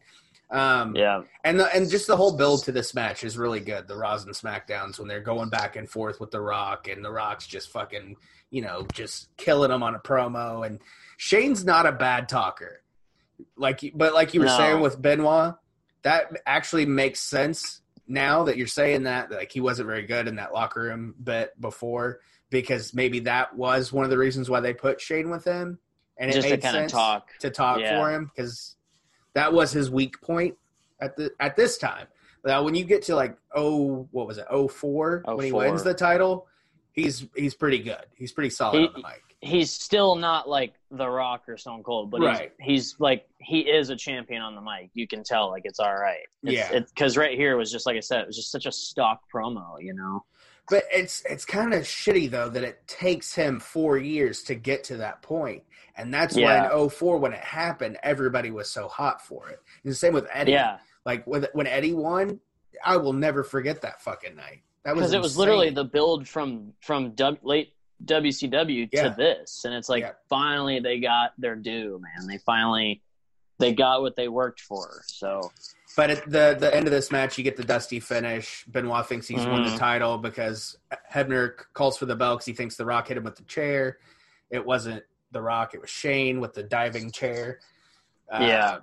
Um, 0.52 0.96
yeah. 0.96 1.24
and 1.44 1.60
the, 1.60 1.74
and 1.76 1.90
just 1.90 2.06
the 2.06 2.16
whole 2.16 2.38
build 2.38 2.64
to 2.66 2.72
this 2.72 2.94
match 2.94 3.24
is 3.24 3.38
really 3.40 3.60
good. 3.60 3.88
The 3.88 3.96
Raws 3.96 4.26
and 4.26 4.36
Smackdowns 4.36 5.00
when 5.00 5.08
they're 5.08 5.20
going 5.20 5.50
back 5.50 5.78
and 5.78 5.90
forth 5.90 6.20
with 6.20 6.30
The 6.30 6.42
Rock, 6.42 6.88
and 6.88 7.04
The 7.04 7.12
Rock's 7.12 7.48
just 7.48 7.72
fucking, 7.72 8.18
you 8.52 8.62
know, 8.62 8.86
just 8.94 9.36
killing 9.38 9.72
him 9.72 9.82
on 9.82 9.96
a 9.96 10.00
promo. 10.00 10.64
And 10.68 10.80
Shane's 11.18 11.66
not 11.66 11.88
a 11.88 11.92
bad 11.92 12.30
talker, 12.30 12.84
like, 13.58 13.82
but 13.96 14.14
like 14.14 14.36
you 14.36 14.42
were 14.42 14.46
No. 14.46 14.58
saying 14.58 14.80
with 14.82 15.02
Benoit, 15.02 15.56
that 16.04 16.32
actually 16.46 16.86
makes 16.86 17.20
sense 17.20 17.82
now 18.08 18.44
that 18.44 18.56
you're 18.58 18.68
saying 18.68 19.04
that. 19.04 19.32
Like 19.32 19.52
he 19.52 19.60
wasn't 19.62 19.88
very 19.88 20.04
good 20.06 20.28
in 20.28 20.36
that 20.36 20.54
locker 20.54 20.82
room 20.84 21.16
bit 21.24 21.60
before, 21.60 22.20
because 22.54 22.94
maybe 22.94 23.20
that 23.22 23.56
was 23.58 23.92
one 23.92 24.06
of 24.06 24.12
the 24.12 24.18
reasons 24.18 24.50
why 24.50 24.62
they 24.62 24.74
put 24.74 25.02
Shane 25.02 25.30
with 25.30 25.44
him, 25.44 25.80
and 26.18 26.30
it 26.30 26.34
Just 26.36 26.48
to 26.48 26.54
made 26.54 26.62
kind 26.62 26.78
of 26.78 26.82
sense 26.84 26.92
talk. 26.94 27.30
to 27.40 27.50
talk 27.50 27.80
Yeah. 27.82 28.00
for 28.00 28.12
him 28.14 28.32
because 28.34 28.78
that 29.34 29.52
was 29.52 29.72
his 29.74 29.90
weak 29.90 30.22
point 30.22 30.56
at 31.02 31.18
the 31.18 31.32
at 31.40 31.56
this 31.58 31.78
time. 31.78 32.08
Now, 32.46 32.64
when 32.64 32.76
you 32.76 32.86
get 32.86 33.02
to 33.04 33.16
like 33.16 33.36
oh, 33.56 34.08
what 34.12 34.28
was 34.28 34.38
it, 34.38 34.46
oh 34.50 34.68
four, 34.70 35.24
when 35.26 35.46
he 35.46 35.52
04. 35.52 35.60
wins 35.66 35.84
the 35.84 35.94
title, 35.94 36.48
he's 36.94 37.26
he's 37.36 37.56
pretty 37.56 37.80
good. 37.80 38.06
He's 38.16 38.32
pretty 38.32 38.52
solid 38.52 38.80
He- 38.80 38.88
on 38.88 38.94
the 38.94 39.00
mic. 39.00 39.24
He's 39.46 39.72
still 39.72 40.16
not 40.16 40.48
like 40.48 40.74
The 40.90 41.06
Rock 41.10 41.50
or 41.50 41.58
Stone 41.58 41.84
Cold, 41.84 42.10
but 42.10 42.22
Right. 42.22 42.54
he's, 42.62 42.92
he's 42.94 43.00
like 43.02 43.28
he 43.40 43.60
is 43.70 43.90
a 43.90 43.96
champion 43.98 44.42
on 44.42 44.56
the 44.56 44.62
mic. 44.62 44.90
You 44.94 45.06
can 45.06 45.22
tell, 45.22 45.50
like 45.50 45.64
it's 45.66 45.82
all 45.82 45.94
right. 45.94 46.22
It's, 46.44 46.54
Yeah. 46.54 46.80
because 46.80 47.18
right 47.18 47.38
here 47.38 47.58
was 47.58 47.70
just 47.70 47.86
like 47.86 47.98
I 47.98 48.00
said, 48.00 48.22
it 48.22 48.28
was 48.28 48.38
just 48.38 48.52
such 48.52 48.68
a 48.68 48.72
stock 48.72 49.20
promo, 49.34 49.76
you 49.82 49.94
know. 49.96 50.24
But 50.70 50.84
it's 50.92 51.22
it's 51.30 51.46
kind 51.46 51.74
of 51.74 51.84
shitty 51.84 52.30
though 52.32 52.50
that 52.50 52.64
it 52.64 52.88
takes 52.88 53.36
him 53.36 53.60
four 53.60 53.98
years 53.98 54.44
to 54.44 54.56
get 54.56 54.86
to 54.86 54.98
that 54.98 55.22
point, 55.22 55.64
and 55.98 56.14
that's 56.14 56.38
Yeah. 56.38 56.68
why 56.70 56.84
in 56.84 56.90
04, 56.90 57.18
when 57.18 57.34
it 57.34 57.40
happened, 57.40 57.98
everybody 58.02 58.50
was 58.50 58.70
so 58.70 58.88
hot 58.88 59.22
for 59.26 59.50
it. 59.50 59.60
And 59.84 59.92
the 59.92 59.96
same 59.96 60.14
with 60.14 60.28
Eddie. 60.32 60.54
Yeah, 60.54 60.78
Like 61.06 61.28
with, 61.28 61.48
when 61.54 61.68
Eddie 61.68 61.94
won, 61.94 62.40
I 62.84 62.96
will 62.98 63.12
never 63.14 63.44
forget 63.44 63.82
that 63.82 64.02
fucking 64.02 64.36
night. 64.36 64.62
That 64.86 64.96
was 64.96 65.02
because 65.02 65.14
it 65.14 65.22
was 65.22 65.38
literally 65.38 65.70
the 65.70 65.84
build 65.84 66.28
from 66.28 66.74
from 66.82 67.12
w, 67.12 67.40
late 67.44 67.74
WCW 68.06 68.90
Yeah. 68.92 69.10
to 69.10 69.16
this, 69.18 69.66
and 69.66 69.74
it's 69.74 69.90
like 69.90 70.04
Yeah. 70.04 70.14
finally 70.30 70.80
they 70.80 71.00
got 71.00 71.34
their 71.38 71.56
due, 71.58 72.00
man. 72.02 72.28
They 72.28 72.38
finally 72.38 73.02
they 73.60 73.74
got 73.74 74.02
what 74.02 74.16
they 74.16 74.28
worked 74.30 74.62
for. 74.62 75.04
So 75.08 75.52
But 75.96 76.10
at 76.10 76.24
the 76.30 76.56
the 76.60 76.74
end 76.74 76.88
of 76.88 76.92
this 76.92 77.12
match, 77.12 77.38
you 77.38 77.44
get 77.44 77.56
the 77.58 77.64
dusty 77.64 78.00
finish. 78.00 78.66
Benoit 78.68 79.08
thinks 79.08 79.28
he's 79.28 79.46
won 79.46 79.64
the 79.64 79.70
Mhm. 79.72 79.78
title 79.78 80.18
because 80.18 80.78
Hebner 81.12 81.56
calls 81.74 81.98
for 81.98 82.06
the 82.06 82.16
bell 82.16 82.36
because 82.36 82.46
he 82.46 82.54
thinks 82.54 82.76
The 82.76 82.86
Rock 82.86 83.08
hit 83.10 83.18
him 83.18 83.24
with 83.24 83.36
the 83.36 83.44
chair. 83.44 84.00
It 84.50 84.66
wasn't 84.66 85.04
The 85.32 85.42
Rock; 85.42 85.74
it 85.74 85.82
was 85.82 85.90
Shane 85.90 86.40
with 86.40 86.54
the 86.54 86.64
diving 86.64 87.12
chair. 87.12 87.60
uh, 88.32 88.40
Yeah. 88.42 88.80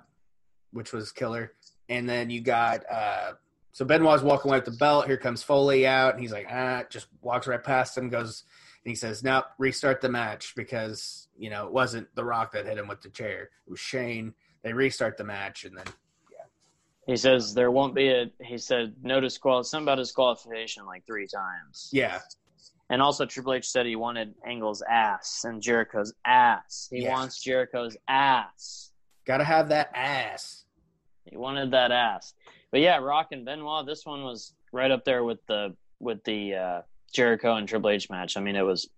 which 0.71 0.93
was 0.93 1.11
killer. 1.11 1.53
And 1.89 2.07
then 2.07 2.29
you 2.29 2.39
got 2.39 2.89
uh, 2.89 3.33
so 3.73 3.83
Benoit's 3.83 4.23
walking 4.23 4.49
away 4.49 4.59
with 4.59 4.65
the 4.65 4.71
belt. 4.77 5.07
Here 5.07 5.17
comes 5.17 5.43
Foley 5.43 5.85
out, 5.85 6.13
and 6.13 6.21
he's 6.21 6.31
like, 6.31 6.47
ah, 6.49 6.83
just 6.89 7.07
walks 7.21 7.47
right 7.47 7.61
past 7.61 7.97
him, 7.97 8.07
goes, 8.07 8.43
and 8.85 8.89
he 8.91 8.95
says, 8.95 9.23
"Nope, 9.23 9.45
restart 9.57 9.99
the 9.99 10.07
match 10.09 10.53
because 10.55 11.27
you 11.37 11.49
know 11.49 11.65
it 11.67 11.73
wasn't 11.73 12.13
The 12.15 12.23
Rock 12.23 12.51
that 12.53 12.65
hit 12.65 12.77
him 12.77 12.87
with 12.87 13.01
the 13.01 13.09
chair; 13.09 13.49
it 13.65 13.69
was 13.69 13.79
Shane." 13.79 14.33
They 14.61 14.71
restart 14.73 15.17
the 15.17 15.23
match, 15.25 15.65
and 15.65 15.75
then 15.77 15.87
he 17.11 17.17
says 17.17 17.53
there 17.53 17.71
won't 17.71 17.93
be 17.93 18.07
a. 18.09 18.31
He 18.41 18.57
said 18.57 18.93
no 19.03 19.19
disqual 19.19 19.63
something 19.63 19.85
about 19.85 19.95
disqualification 19.97 20.85
like 20.85 21.05
three 21.05 21.27
times. 21.27 21.89
yeah, 21.91 22.19
And 22.89 23.01
also, 23.01 23.25
Triple 23.25 23.53
H 23.53 23.67
said 23.69 23.85
he 23.85 23.95
wanted 23.97 24.33
Angle's 24.47 24.81
ass 24.81 25.43
and 25.43 25.61
Jericho's 25.61 26.13
ass. 26.25 26.87
He 26.89 27.03
Yeah. 27.03 27.11
wants 27.11 27.41
Jericho's 27.43 27.97
ass. 28.07 28.91
Gotta 29.25 29.43
have 29.43 29.69
that 29.69 29.91
ass. 29.93 30.63
He 31.25 31.35
wanted 31.37 31.71
that 31.71 31.91
ass. 31.91 32.33
But 32.71 32.79
yeah, 32.79 32.97
Rock 32.97 33.27
and 33.31 33.43
Benoit. 33.45 33.85
This 33.85 34.05
one 34.05 34.23
was 34.23 34.53
right 34.71 34.89
up 34.91 35.03
there 35.03 35.23
with 35.25 35.39
the 35.47 35.75
with 35.99 36.23
the 36.23 36.55
uh, 36.55 36.81
Jericho 37.13 37.55
and 37.55 37.67
Triple 37.67 37.89
H 37.89 38.09
match. 38.09 38.37
I 38.37 38.39
mean, 38.39 38.55
it 38.55 38.61
was 38.61 38.89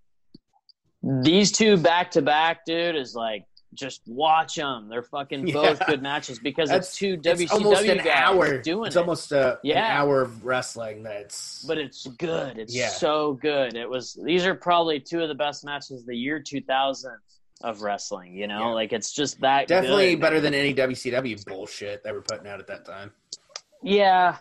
these 1.02 1.52
two 1.52 1.78
back 1.78 2.12
to 2.12 2.22
back, 2.22 2.64
dude. 2.66 2.96
Is 2.96 3.16
like 3.16 3.46
just 3.74 4.02
watch 4.08 4.56
them. 4.56 4.90
They're 4.90 5.04
fucking 5.04 5.52
both 5.52 5.86
good 5.86 6.02
matches 6.02 6.40
because 6.40 6.70
That's- 6.70 6.90
it's 6.90 6.98
two 6.98 7.14
It's 7.24 7.28
WCW 7.28 7.52
almost 7.66 7.84
an 7.86 7.98
guys 7.98 8.08
hour. 8.08 8.58
doing 8.62 8.88
it's 8.88 8.96
it. 8.96 9.00
almost 9.00 9.32
a, 9.32 9.60
Yeah. 9.64 9.86
an 9.86 9.98
hour 9.98 10.22
of 10.22 10.44
wrestling. 10.46 11.04
That's 11.04 11.64
but 11.66 11.78
it's 11.78 12.08
good. 12.08 12.58
It's 12.58 12.76
Yeah. 12.76 12.90
so 12.90 13.34
good. 13.34 13.76
It 13.76 13.90
was. 13.90 14.14
These 14.24 14.46
are 14.46 14.56
probably 14.56 15.00
two 15.00 15.22
of 15.22 15.28
the 15.30 15.36
best 15.36 15.64
matches 15.66 16.02
of 16.02 16.06
the 16.06 16.16
year 16.18 16.40
2000 16.40 17.18
of 17.64 17.82
wrestling. 17.82 18.34
You 18.36 18.48
know, 18.48 18.60
Yeah. 18.60 18.74
like 18.74 18.94
it's 18.94 19.12
just 19.14 19.40
that 19.42 19.68
definitely 19.68 20.12
good. 20.16 20.22
better 20.22 20.40
than 20.42 20.54
any 20.54 20.74
WCW 20.74 21.38
bullshit 21.46 22.04
they 22.04 22.12
were 22.12 22.22
putting 22.22 22.48
out 22.48 22.60
at 22.60 22.68
that 22.68 22.86
time. 22.86 23.12
Yeah, 23.82 24.38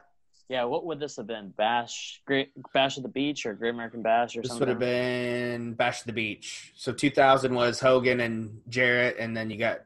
yeah. 0.48 0.64
What 0.64 0.84
would 0.86 1.00
this 1.00 1.16
have 1.16 1.26
been? 1.26 1.50
Bash, 1.50 2.20
Great 2.26 2.50
Bash 2.72 2.96
of 2.96 3.02
the 3.02 3.08
Beach, 3.08 3.46
or 3.46 3.54
Great 3.54 3.70
American 3.70 4.02
Bash, 4.02 4.36
or 4.36 4.42
something. 4.42 4.42
This 4.42 4.48
something? 4.50 4.60
would 4.60 4.68
have 4.68 4.78
been 4.78 5.74
Bash 5.74 6.00
at 6.00 6.06
the 6.06 6.12
Beach. 6.12 6.72
So 6.76 6.92
2000 6.92 7.54
was 7.54 7.80
Hogan 7.80 8.20
and 8.20 8.60
Jarrett, 8.68 9.16
and 9.18 9.36
then 9.36 9.50
you 9.50 9.56
got 9.58 9.80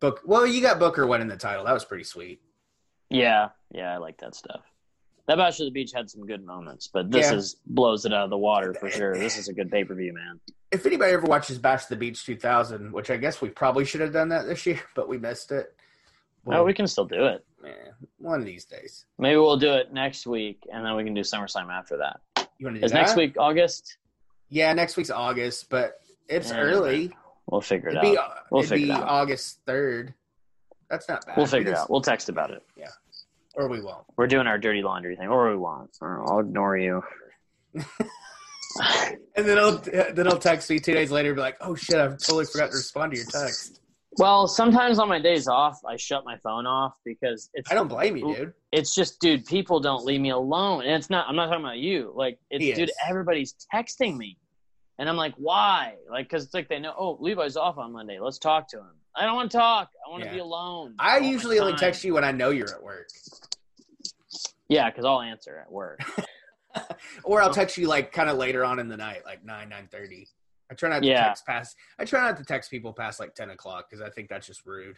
Book. 0.00 0.20
Well, 0.24 0.46
you 0.46 0.60
got 0.60 0.78
Booker 0.78 1.06
winning 1.06 1.28
the 1.28 1.36
title. 1.36 1.64
That 1.64 1.72
was 1.74 1.84
pretty 1.84 2.04
sweet. 2.04 2.40
Yeah, 3.08 3.50
yeah. 3.70 3.92
I 3.94 3.98
like 3.98 4.18
that 4.18 4.34
stuff. 4.34 4.62
That 5.28 5.36
Bash 5.36 5.60
of 5.60 5.66
the 5.66 5.70
Beach 5.70 5.92
had 5.94 6.10
some 6.10 6.26
good 6.26 6.44
moments, 6.44 6.88
but 6.92 7.10
this 7.10 7.30
Yeah. 7.30 7.36
is 7.36 7.56
blows 7.66 8.04
it 8.04 8.12
out 8.12 8.24
of 8.24 8.30
the 8.30 8.38
water 8.38 8.74
for 8.74 8.90
sure. 8.90 9.16
This 9.16 9.38
is 9.38 9.48
a 9.48 9.52
good 9.52 9.70
pay 9.70 9.84
per 9.84 9.94
view, 9.94 10.12
man. 10.12 10.40
If 10.72 10.84
anybody 10.86 11.12
ever 11.12 11.26
watches 11.26 11.58
Bash 11.58 11.84
at 11.84 11.88
the 11.90 11.96
Beach 11.96 12.24
2000, 12.26 12.92
which 12.92 13.10
I 13.10 13.16
guess 13.18 13.40
we 13.40 13.50
probably 13.50 13.84
should 13.84 14.00
have 14.00 14.12
done 14.12 14.30
that 14.30 14.46
this 14.46 14.66
year, 14.66 14.80
but 14.96 15.08
we 15.08 15.18
missed 15.18 15.52
it. 15.52 15.74
oh, 16.48 16.64
we 16.64 16.74
can 16.74 16.88
still 16.88 17.04
do 17.04 17.26
it. 17.26 17.44
Man, 17.62 17.94
one 18.18 18.40
of 18.40 18.46
these 18.46 18.64
days. 18.64 19.06
Maybe 19.18 19.36
we'll 19.36 19.56
do 19.56 19.72
it 19.74 19.92
next 19.92 20.26
week, 20.26 20.66
and 20.72 20.84
then 20.84 20.94
we 20.96 21.04
can 21.04 21.14
do 21.14 21.20
SummerSlam 21.22 21.70
after 21.70 21.98
that. 21.98 22.20
You 22.58 22.66
want 22.66 22.76
to 22.76 22.80
do 22.80 22.84
Is 22.86 22.92
that? 22.92 22.98
next 22.98 23.16
week 23.16 23.36
August? 23.38 23.96
Yeah, 24.48 24.72
next 24.72 24.96
week's 24.96 25.10
August, 25.10 25.70
but 25.70 26.00
it's 26.28 26.50
Yeah, 26.50 26.58
early. 26.58 27.12
We'll 27.46 27.60
figure 27.60 27.88
it 27.88 27.96
It'd 27.96 28.02
be, 28.02 28.18
out. 28.18 28.34
We'll 28.50 28.60
it'd 28.62 28.70
figure 28.70 28.86
be 28.86 28.92
it 28.92 28.96
out. 28.96 29.08
August 29.08 29.64
3rd. 29.66 30.14
That's 30.90 31.08
not 31.08 31.24
bad. 31.26 31.36
We'll 31.36 31.46
figure 31.46 31.72
it 31.72 31.76
out. 31.76 31.90
We'll 31.90 32.02
text 32.02 32.28
about 32.28 32.50
it. 32.50 32.62
Yeah, 32.76 32.88
or 33.54 33.68
we 33.68 33.80
won't. 33.80 34.04
We're 34.16 34.26
doing 34.26 34.46
our 34.46 34.58
dirty 34.58 34.82
laundry 34.82 35.16
thing, 35.16 35.28
or 35.28 35.50
we 35.50 35.56
won't. 35.56 35.96
Or 36.00 36.22
I'll 36.30 36.40
ignore 36.40 36.76
you. 36.76 37.02
And 39.34 39.46
then 39.46 39.58
I'll 39.58 39.76
then 40.14 40.26
I'll 40.28 40.38
text 40.38 40.70
me 40.70 40.78
two 40.78 40.94
days 40.94 41.10
later 41.10 41.30
and 41.30 41.36
be 41.36 41.42
like, 41.42 41.56
"Oh 41.60 41.74
shit, 41.74 41.96
I 41.96 42.06
totally 42.08 42.46
forgot 42.46 42.70
to 42.70 42.76
respond 42.76 43.12
to 43.12 43.18
your 43.18 43.26
text." 43.26 43.80
Well, 44.18 44.46
sometimes 44.46 44.98
on 44.98 45.08
my 45.08 45.18
days 45.18 45.48
off, 45.48 45.80
I 45.88 45.96
shut 45.96 46.24
my 46.24 46.36
phone 46.38 46.66
off 46.66 46.92
because 47.04 47.48
it's 47.54 47.70
I 47.70 47.74
don't 47.74 47.88
blame 47.88 48.16
you, 48.16 48.34
dude. 48.34 48.52
it's 48.70 48.94
just, 48.94 49.20
dude, 49.20 49.46
people 49.46 49.80
don't 49.80 50.04
leave 50.04 50.20
me 50.20 50.30
alone, 50.30 50.82
and 50.84 50.92
it's 50.92 51.08
not. 51.08 51.26
I'm 51.28 51.36
not 51.36 51.46
talking 51.46 51.64
about 51.64 51.78
you. 51.78 52.12
Like, 52.14 52.38
it's 52.50 52.62
He 52.62 52.72
dude, 52.74 52.90
is. 52.90 52.96
everybody's 53.08 53.54
texting 53.74 54.16
me. 54.18 54.36
And 54.98 55.08
I'm 55.08 55.16
like, 55.16 55.34
why? 55.36 55.94
Like, 56.10 56.28
because 56.28 56.44
it's 56.44 56.52
like 56.52 56.68
they 56.68 56.78
know, 56.78 56.94
oh, 56.96 57.16
Levi's 57.20 57.56
off 57.56 57.78
on 57.78 57.92
Monday. 57.92 58.18
Let's 58.20 58.38
talk 58.38 58.68
to 58.68 58.78
him. 58.78 58.90
I 59.16 59.24
don't 59.24 59.34
want 59.34 59.50
to 59.50 59.56
talk. 59.56 59.88
I 60.06 60.10
want 60.10 60.22
to 60.24 60.28
Yeah. 60.28 60.34
be 60.34 60.40
alone. 60.40 60.94
I 60.98 61.18
want 61.18 61.32
usually 61.32 61.58
only 61.58 61.74
text 61.76 62.04
you 62.04 62.14
when 62.14 62.24
I 62.24 62.32
know 62.32 62.50
you're 62.50 62.70
at 62.72 62.82
work, 62.82 63.08
Yeah, 64.68 64.90
because 64.90 65.04
I'll 65.04 65.20
answer 65.22 65.58
at 65.58 65.72
work. 65.72 66.00
or 67.24 67.42
I'll 67.42 67.50
oh. 67.50 67.52
text 67.52 67.76
you 67.78 67.88
like 67.88 68.12
kind 68.12 68.28
of 68.30 68.36
later 68.36 68.64
on 68.64 68.78
in 68.78 68.88
the 68.88 68.96
night, 68.96 69.22
like 69.24 69.44
nine 69.44 69.68
nine 69.70 69.88
thirty. 69.90 70.28
I 70.72 70.74
try 70.74 70.88
not 70.88 71.02
to 71.02 71.06
Yeah. 71.08 71.24
text 71.26 71.44
past. 71.46 71.76
I 71.98 72.06
try 72.06 72.22
not 72.22 72.38
to 72.38 72.44
text 72.44 72.70
people 72.70 72.94
past 72.94 73.20
like 73.20 73.34
ten 73.34 73.50
o'clock 73.50 73.90
because 73.90 74.02
I 74.02 74.08
think 74.08 74.30
that's 74.30 74.46
just 74.46 74.64
rude. 74.64 74.96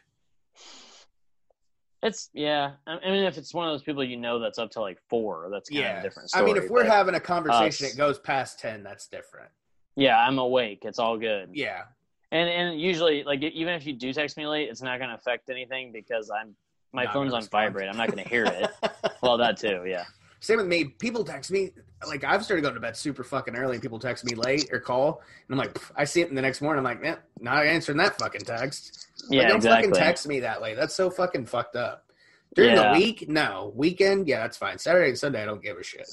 It's 2.02 2.30
yeah. 2.32 2.72
I 2.86 2.98
mean, 3.10 3.24
if 3.24 3.36
it's 3.38 3.52
one 3.52 3.66
of 3.66 3.72
those 3.72 3.82
people 3.82 4.04
you 4.04 4.16
know 4.16 4.38
that's 4.38 4.58
up 4.58 4.70
to 4.72 4.80
like 4.80 4.98
four, 5.10 5.48
that's 5.50 5.68
kind 5.68 5.80
of 5.80 5.84
Yeah, 5.86 6.00
a 6.00 6.02
different 6.02 6.30
I 6.34 6.42
mean, 6.42 6.56
if 6.56 6.70
we're 6.70 6.84
having 6.84 7.14
a 7.16 7.20
conversation, 7.20 7.86
it 7.86 7.96
goes 7.96 8.18
past 8.20 8.60
ten. 8.60 8.82
That's 8.84 9.08
different. 9.08 9.50
yeah, 9.96 10.18
I'm 10.18 10.38
awake. 10.38 10.80
It's 10.84 10.98
all 11.00 11.18
good. 11.18 11.50
Yeah, 11.52 11.82
And 12.30 12.48
and 12.48 12.80
usually, 12.80 13.24
like 13.24 13.42
even 13.42 13.74
if 13.74 13.84
you 13.84 13.94
do 13.94 14.12
text 14.12 14.36
me 14.36 14.46
late, 14.46 14.68
it's 14.68 14.82
not 14.82 14.98
going 14.98 15.08
to 15.10 15.16
affect 15.16 15.50
anything 15.50 15.90
because 15.92 16.30
I'm 16.30 16.54
my 16.92 17.04
Not 17.04 17.14
phone's 17.14 17.32
on 17.32 17.42
vibrate. 17.50 17.88
I'm 17.88 17.96
not 17.96 18.12
going 18.12 18.22
to 18.22 18.28
hear 18.30 18.44
it. 18.44 18.70
well, 19.22 19.36
that 19.38 19.56
too. 19.56 19.82
Yeah. 19.84 20.04
Same 20.44 20.58
with 20.58 20.66
me. 20.66 20.84
People 20.84 21.24
text 21.24 21.50
me 21.50 21.70
like 22.06 22.22
I've 22.22 22.44
started 22.44 22.60
going 22.60 22.74
to 22.74 22.80
bed 22.80 22.98
super 22.98 23.24
fucking 23.24 23.56
early, 23.56 23.76
and 23.76 23.82
people 23.82 23.98
text 23.98 24.26
me 24.26 24.34
late 24.34 24.68
or 24.70 24.78
call, 24.78 25.22
and 25.48 25.54
I'm 25.54 25.56
like, 25.58 25.78
I 25.96 26.04
see 26.04 26.20
it 26.20 26.28
in 26.28 26.34
the 26.34 26.42
next 26.42 26.60
morning. 26.60 26.80
I'm 26.80 26.84
like, 26.84 27.00
man, 27.00 27.16
not 27.40 27.64
answering 27.64 27.96
that 27.96 28.18
fucking 28.18 28.42
text. 28.42 29.08
Like, 29.30 29.40
Yeah. 29.40 29.48
don't 29.48 29.56
exactly. 29.56 29.88
fucking 29.88 30.04
text 30.04 30.28
me 30.28 30.40
that 30.40 30.60
late. 30.60 30.76
That's 30.76 30.94
so 30.94 31.08
fucking 31.08 31.46
fucked 31.46 31.76
up. 31.76 32.12
During 32.54 32.76
Yeah. 32.76 32.92
the 32.92 32.98
week, 32.98 33.26
no. 33.26 33.72
Weekend, 33.74 34.28
yeah, 34.28 34.40
that's 34.40 34.58
fine. 34.58 34.76
Saturday 34.76 35.08
and 35.08 35.18
Sunday, 35.18 35.42
I 35.42 35.46
don't 35.46 35.62
give 35.62 35.78
a 35.78 35.82
shit. 35.82 36.06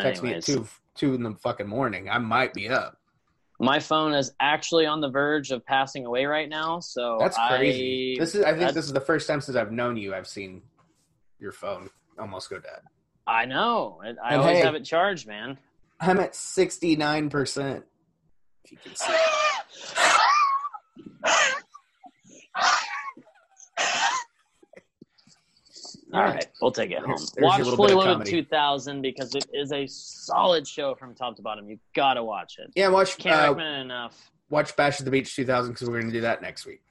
Text 0.00 0.22
me 0.22 0.32
at 0.32 0.42
two 0.42 0.66
two 0.94 1.12
in 1.12 1.22
the 1.22 1.34
fucking 1.42 1.68
morning. 1.68 2.08
I 2.08 2.16
might 2.16 2.54
be 2.54 2.70
up. 2.70 2.96
My 3.60 3.80
phone 3.80 4.14
is 4.14 4.32
actually 4.40 4.86
on 4.86 5.02
the 5.02 5.10
verge 5.10 5.50
of 5.50 5.64
passing 5.66 6.06
away 6.06 6.24
right 6.24 6.48
now. 6.48 6.80
So 6.80 7.18
That's 7.20 7.36
crazy. 7.48 8.16
I, 8.16 8.20
this 8.24 8.34
is 8.34 8.44
I 8.44 8.56
think 8.56 8.72
this 8.72 8.86
is 8.86 8.94
the 8.94 9.00
first 9.00 9.28
time 9.28 9.42
since 9.42 9.58
I've 9.58 9.72
known 9.72 9.98
you 9.98 10.14
I've 10.14 10.26
seen 10.26 10.62
your 11.38 11.52
phone 11.52 11.90
almost 12.22 12.48
go 12.48 12.58
dead. 12.58 12.80
I 13.26 13.44
know. 13.44 14.00
I 14.02 14.14
I 14.32 14.36
always 14.36 14.56
hey- 14.58 14.62
have 14.64 14.74
it 14.74 14.84
charged, 14.84 15.26
man. 15.26 15.58
I'm 16.00 16.18
at 16.18 16.34
sixty 16.34 16.96
nine 16.96 17.28
percent. 17.28 17.84
If 18.64 18.72
you 18.72 18.78
can 18.78 18.94
see. 18.94 19.12
All 26.14 26.20
right, 26.22 26.46
we'll 26.60 26.70
take 26.72 26.90
it 26.90 26.98
home. 26.98 27.08
There's 27.16 27.34
watch 27.38 27.62
Fully 27.62 27.94
Loaded 27.94 28.26
2000 28.26 29.00
because 29.00 29.34
it 29.34 29.46
is 29.54 29.72
a 29.72 29.86
solid 29.86 30.66
show 30.68 30.94
from 30.94 31.14
top 31.14 31.36
to 31.36 31.42
bottom. 31.42 31.70
You 31.70 31.78
gotta 31.94 32.22
watch 32.22 32.56
it. 32.58 32.70
Yeah, 32.76 32.88
watch 32.88 33.16
Can't 33.16 33.34
uh, 33.34 33.42
recommend 33.44 33.76
it 33.76 33.80
enough. 33.86 34.30
watch 34.50 34.76
Bash 34.76 35.00
at 35.00 35.06
the 35.06 35.10
Beach 35.10 35.34
2000 35.34 35.72
because 35.72 35.88
we're 35.88 36.00
going 36.00 36.12
to 36.12 36.16
do 36.18 36.20
that 36.22 36.42
next 36.42 36.66
week. 36.66 36.82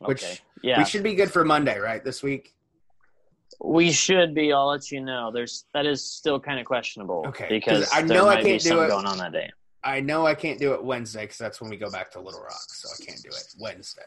which 0.00 0.22
okay. 0.22 0.38
Yeah, 0.62 0.78
We 0.78 0.84
should 0.84 1.02
be 1.02 1.14
good 1.14 1.30
for 1.30 1.44
Monday, 1.46 1.78
right? 1.78 2.04
This 2.04 2.22
week. 2.22 2.54
We 3.62 3.90
should 3.90 4.34
be. 4.34 4.52
I'll 4.52 4.68
let 4.68 4.90
you 4.90 5.00
know. 5.00 5.30
There's 5.32 5.64
that 5.74 5.86
is 5.86 6.04
still 6.04 6.38
kind 6.40 6.58
of 6.60 6.66
questionable. 6.66 7.24
Okay, 7.28 7.60
'cause 7.60 7.80
because 7.80 7.92
I 7.92 8.02
know 8.02 8.28
I 8.28 8.42
can't 8.42 8.62
do 8.62 8.80
it. 8.80 8.88
going 8.88 9.06
on 9.06 9.18
that 9.18 9.32
day. 9.32 9.50
I 9.84 10.00
know 10.00 10.26
I 10.26 10.34
can't 10.34 10.58
do 10.58 10.74
it 10.74 10.82
Wednesday 10.84 11.22
because 11.22 11.38
that's 11.38 11.60
when 11.60 11.70
we 11.70 11.76
go 11.76 11.90
back 11.90 12.10
to 12.12 12.20
Little 12.20 12.40
Rock, 12.40 12.60
so 12.68 12.88
I 12.88 13.04
can't 13.04 13.22
do 13.22 13.28
it 13.30 13.54
Wednesday. 13.58 14.02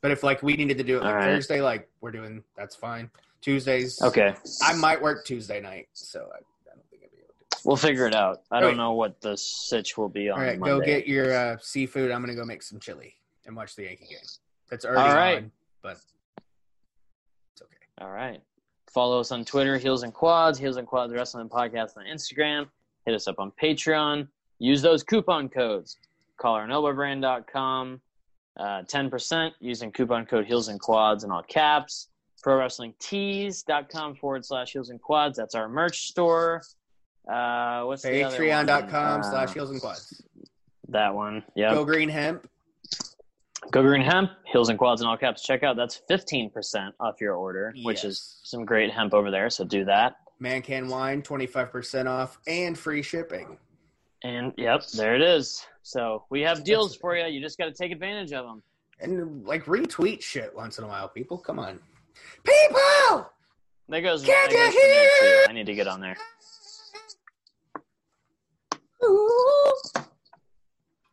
But 0.00 0.10
if 0.10 0.22
like 0.22 0.42
we 0.42 0.56
needed 0.56 0.78
to 0.78 0.84
do 0.84 0.98
it 0.98 1.02
like 1.04 1.14
right. 1.14 1.24
Thursday, 1.24 1.60
like 1.62 1.88
we're 2.00 2.10
doing, 2.10 2.42
that's 2.56 2.74
fine. 2.74 3.08
Tuesdays, 3.40 4.00
Okay, 4.02 4.34
I 4.62 4.72
might 4.74 5.00
work 5.00 5.24
Tuesday 5.24 5.60
night, 5.60 5.88
so 5.92 6.20
I, 6.32 6.38
I 6.38 6.74
don't 6.74 6.88
think 6.90 7.02
I'll 7.04 7.10
be 7.10 7.18
able 7.18 7.34
to. 7.50 7.58
we'll 7.64 7.76
figure 7.76 8.06
it 8.06 8.14
out. 8.14 8.42
I 8.50 8.56
All 8.56 8.60
don't 8.62 8.70
right. 8.70 8.76
know 8.76 8.92
what 8.92 9.20
the 9.20 9.36
sitch 9.36 9.96
will 9.96 10.08
be 10.08 10.28
on. 10.28 10.38
All 10.40 10.44
right, 10.44 10.58
Monday. 10.58 10.74
go 10.80 10.84
get 10.84 11.06
your 11.06 11.32
uh, 11.32 11.56
seafood. 11.60 12.10
I'm 12.10 12.20
gonna 12.20 12.34
go 12.34 12.44
make 12.44 12.62
some 12.62 12.78
chili 12.80 13.14
and 13.46 13.54
watch 13.56 13.74
the 13.76 13.84
Yankee 13.84 14.06
game. 14.10 14.18
That's 14.70 14.84
already 14.84 15.08
All 15.08 15.16
right. 15.16 15.36
on, 15.38 15.52
but 15.82 15.98
it's 17.52 17.62
okay. 17.62 17.76
All 18.00 18.10
right. 18.10 18.40
Follow 18.92 19.20
us 19.20 19.32
on 19.32 19.44
Twitter, 19.44 19.78
Heels 19.78 20.02
and 20.02 20.12
Quads, 20.12 20.58
Heels 20.58 20.76
and 20.76 20.86
Quads 20.86 21.12
Wrestling 21.12 21.48
Podcast 21.48 21.96
on 21.96 22.04
Instagram. 22.04 22.66
Hit 23.06 23.14
us 23.14 23.26
up 23.26 23.36
on 23.38 23.50
Patreon. 23.62 24.28
Use 24.58 24.82
those 24.82 25.02
coupon 25.02 25.48
codes. 25.48 25.96
CollarandElbowBrand.com. 26.38 28.00
Uh, 28.58 28.82
10% 28.82 29.50
using 29.60 29.90
coupon 29.92 30.26
code 30.26 30.44
Heels 30.46 30.68
and 30.68 30.78
Quads 30.78 31.24
in 31.24 31.30
all 31.30 31.42
caps. 31.42 32.08
ProWrestlingTees.com 32.44 34.16
forward 34.16 34.44
slash 34.44 34.72
Heels 34.72 34.90
and 34.90 35.00
Quads. 35.00 35.36
That's 35.36 35.54
our 35.54 35.68
merch 35.68 36.08
store. 36.08 36.62
Uh, 37.26 37.84
what's 37.84 38.02
the 38.02 38.22
other 38.24 38.36
one? 38.36 38.46
Patreon.com 38.48 39.20
Uh, 39.20 39.22
slash 39.22 39.54
heels 39.54 39.70
and 39.70 39.80
quads. 39.80 40.22
That 40.88 41.14
one. 41.14 41.44
Yeah. 41.54 41.72
Go 41.72 41.84
Green 41.84 42.08
Hemp. 42.08 42.48
Go 43.70 43.82
Green 43.82 44.02
Hemp, 44.02 44.30
Heels 44.44 44.68
and 44.68 44.78
Quads 44.78 45.00
in 45.00 45.06
all 45.06 45.16
caps. 45.16 45.42
Check 45.42 45.62
out. 45.62 45.76
That's 45.76 46.02
15% 46.10 46.92
off 47.00 47.20
your 47.20 47.34
order, 47.34 47.72
which 47.82 48.04
is 48.04 48.40
some 48.42 48.64
great 48.64 48.90
hemp 48.90 49.14
over 49.14 49.30
there. 49.30 49.48
So 49.50 49.64
do 49.64 49.84
that. 49.84 50.16
Man 50.40 50.60
Can 50.62 50.88
Wine, 50.88 51.22
25% 51.22 52.06
off 52.06 52.38
and 52.46 52.76
free 52.76 53.02
shipping. 53.02 53.56
And 54.24 54.52
yep, 54.56 54.82
there 54.94 55.14
it 55.14 55.22
is. 55.22 55.64
So 55.82 56.24
we 56.30 56.40
have 56.42 56.64
deals 56.64 56.96
for 56.96 57.16
you. 57.16 57.26
You 57.26 57.40
just 57.40 57.58
got 57.58 57.66
to 57.66 57.72
take 57.72 57.92
advantage 57.92 58.32
of 58.32 58.44
them. 58.44 58.62
And 59.00 59.44
like 59.44 59.64
retweet 59.66 60.22
shit 60.22 60.54
once 60.54 60.78
in 60.78 60.84
a 60.84 60.88
while, 60.88 61.08
people. 61.08 61.38
Come 61.38 61.58
on. 61.58 61.80
People! 62.44 63.30
There 63.88 64.00
goes. 64.00 64.24
Can 64.24 64.48
there 64.50 64.66
you 64.66 64.72
goes 64.72 64.74
hear? 65.20 65.44
I 65.48 65.52
need 65.52 65.66
to 65.66 65.74
get 65.74 65.88
on 65.88 66.00
there. 66.00 66.16
Ooh. 69.04 69.51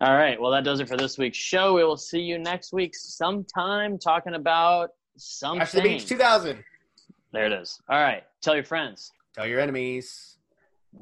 All 0.01 0.15
right. 0.15 0.39
Well, 0.39 0.51
that 0.51 0.63
does 0.63 0.79
it 0.79 0.87
for 0.87 0.95
this 0.95 1.17
week's 1.17 1.37
show. 1.37 1.73
We 1.73 1.83
will 1.83 1.97
see 1.97 2.21
you 2.21 2.37
next 2.37 2.71
week 2.71 2.95
sometime 2.95 3.97
talking 3.97 4.35
about 4.35 4.91
something. 5.17 5.59
Bash 5.59 5.71
the 5.73 5.81
Beach 5.81 6.07
2000. 6.07 6.63
There 7.33 7.45
it 7.45 7.51
is. 7.51 7.79
All 7.89 8.01
right. 8.01 8.23
Tell 8.41 8.55
your 8.55 8.63
friends. 8.63 9.11
Tell 9.35 9.45
your 9.45 9.59
enemies. 9.59 10.37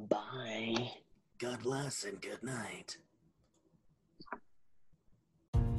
Bye. 0.10 0.92
God 1.38 1.62
bless 1.62 2.06
and 2.06 2.20
good 2.20 2.42
night. 2.42 2.98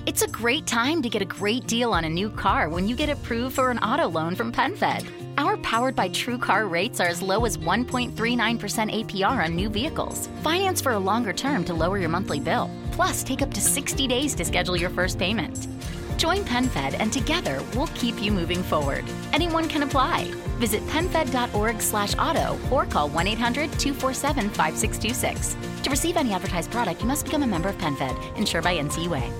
It's 0.06 0.22
a 0.22 0.28
great 0.28 0.66
time 0.66 1.02
to 1.02 1.08
get 1.10 1.20
a 1.20 1.26
great 1.26 1.66
deal 1.66 1.92
on 1.92 2.04
a 2.04 2.08
new 2.08 2.30
car 2.30 2.70
when 2.70 2.88
you 2.88 2.96
get 2.96 3.10
approved 3.10 3.56
for 3.56 3.70
an 3.70 3.78
auto 3.80 4.08
loan 4.08 4.36
from 4.36 4.52
PenFed. 4.52 5.06
Our 5.36 5.58
powered 5.58 5.94
by 5.94 6.08
TrueCar 6.08 6.70
rates 6.70 6.98
are 7.00 7.08
as 7.08 7.20
low 7.20 7.44
as 7.44 7.58
1.39% 7.58 8.14
APR 8.16 9.44
on 9.44 9.54
new 9.54 9.68
vehicles. 9.68 10.28
Finance 10.42 10.80
for 10.80 10.92
a 10.92 10.98
longer 10.98 11.32
term 11.34 11.62
to 11.64 11.74
lower 11.74 11.98
your 11.98 12.08
monthly 12.08 12.40
bill. 12.40 12.70
Plus, 12.98 13.22
take 13.22 13.42
up 13.42 13.54
to 13.54 13.60
60 13.60 14.08
days 14.08 14.34
to 14.34 14.44
schedule 14.44 14.76
your 14.76 14.90
first 14.90 15.20
payment. 15.20 15.68
Join 16.16 16.38
PenFed 16.38 16.96
and 16.98 17.12
together 17.12 17.62
we'll 17.76 17.86
keep 17.94 18.20
you 18.20 18.32
moving 18.32 18.60
forward. 18.60 19.04
Anyone 19.32 19.68
can 19.68 19.84
apply. 19.84 20.24
Visit 20.58 20.84
penfed.org 20.88 21.80
slash 21.80 22.16
auto 22.18 22.58
or 22.72 22.86
call 22.86 23.08
1-800-247-5626. 23.10 25.82
To 25.84 25.90
receive 25.90 26.16
any 26.16 26.32
advertised 26.32 26.72
product, 26.72 27.00
you 27.00 27.06
must 27.06 27.24
become 27.24 27.44
a 27.44 27.46
member 27.46 27.68
of 27.68 27.78
PenFed, 27.78 28.36
insured 28.36 28.64
by 28.64 28.76
NCUA. 28.76 29.32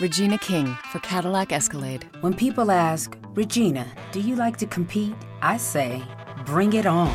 Regina 0.00 0.38
King 0.38 0.74
for 0.90 0.98
Cadillac 1.00 1.52
Escalade. 1.52 2.08
When 2.22 2.32
people 2.32 2.70
ask, 2.70 3.18
Regina, 3.34 3.86
do 4.12 4.20
you 4.20 4.34
like 4.34 4.56
to 4.56 4.66
compete? 4.66 5.12
I 5.42 5.58
say, 5.58 6.02
bring 6.46 6.72
it 6.72 6.86
on. 6.86 7.14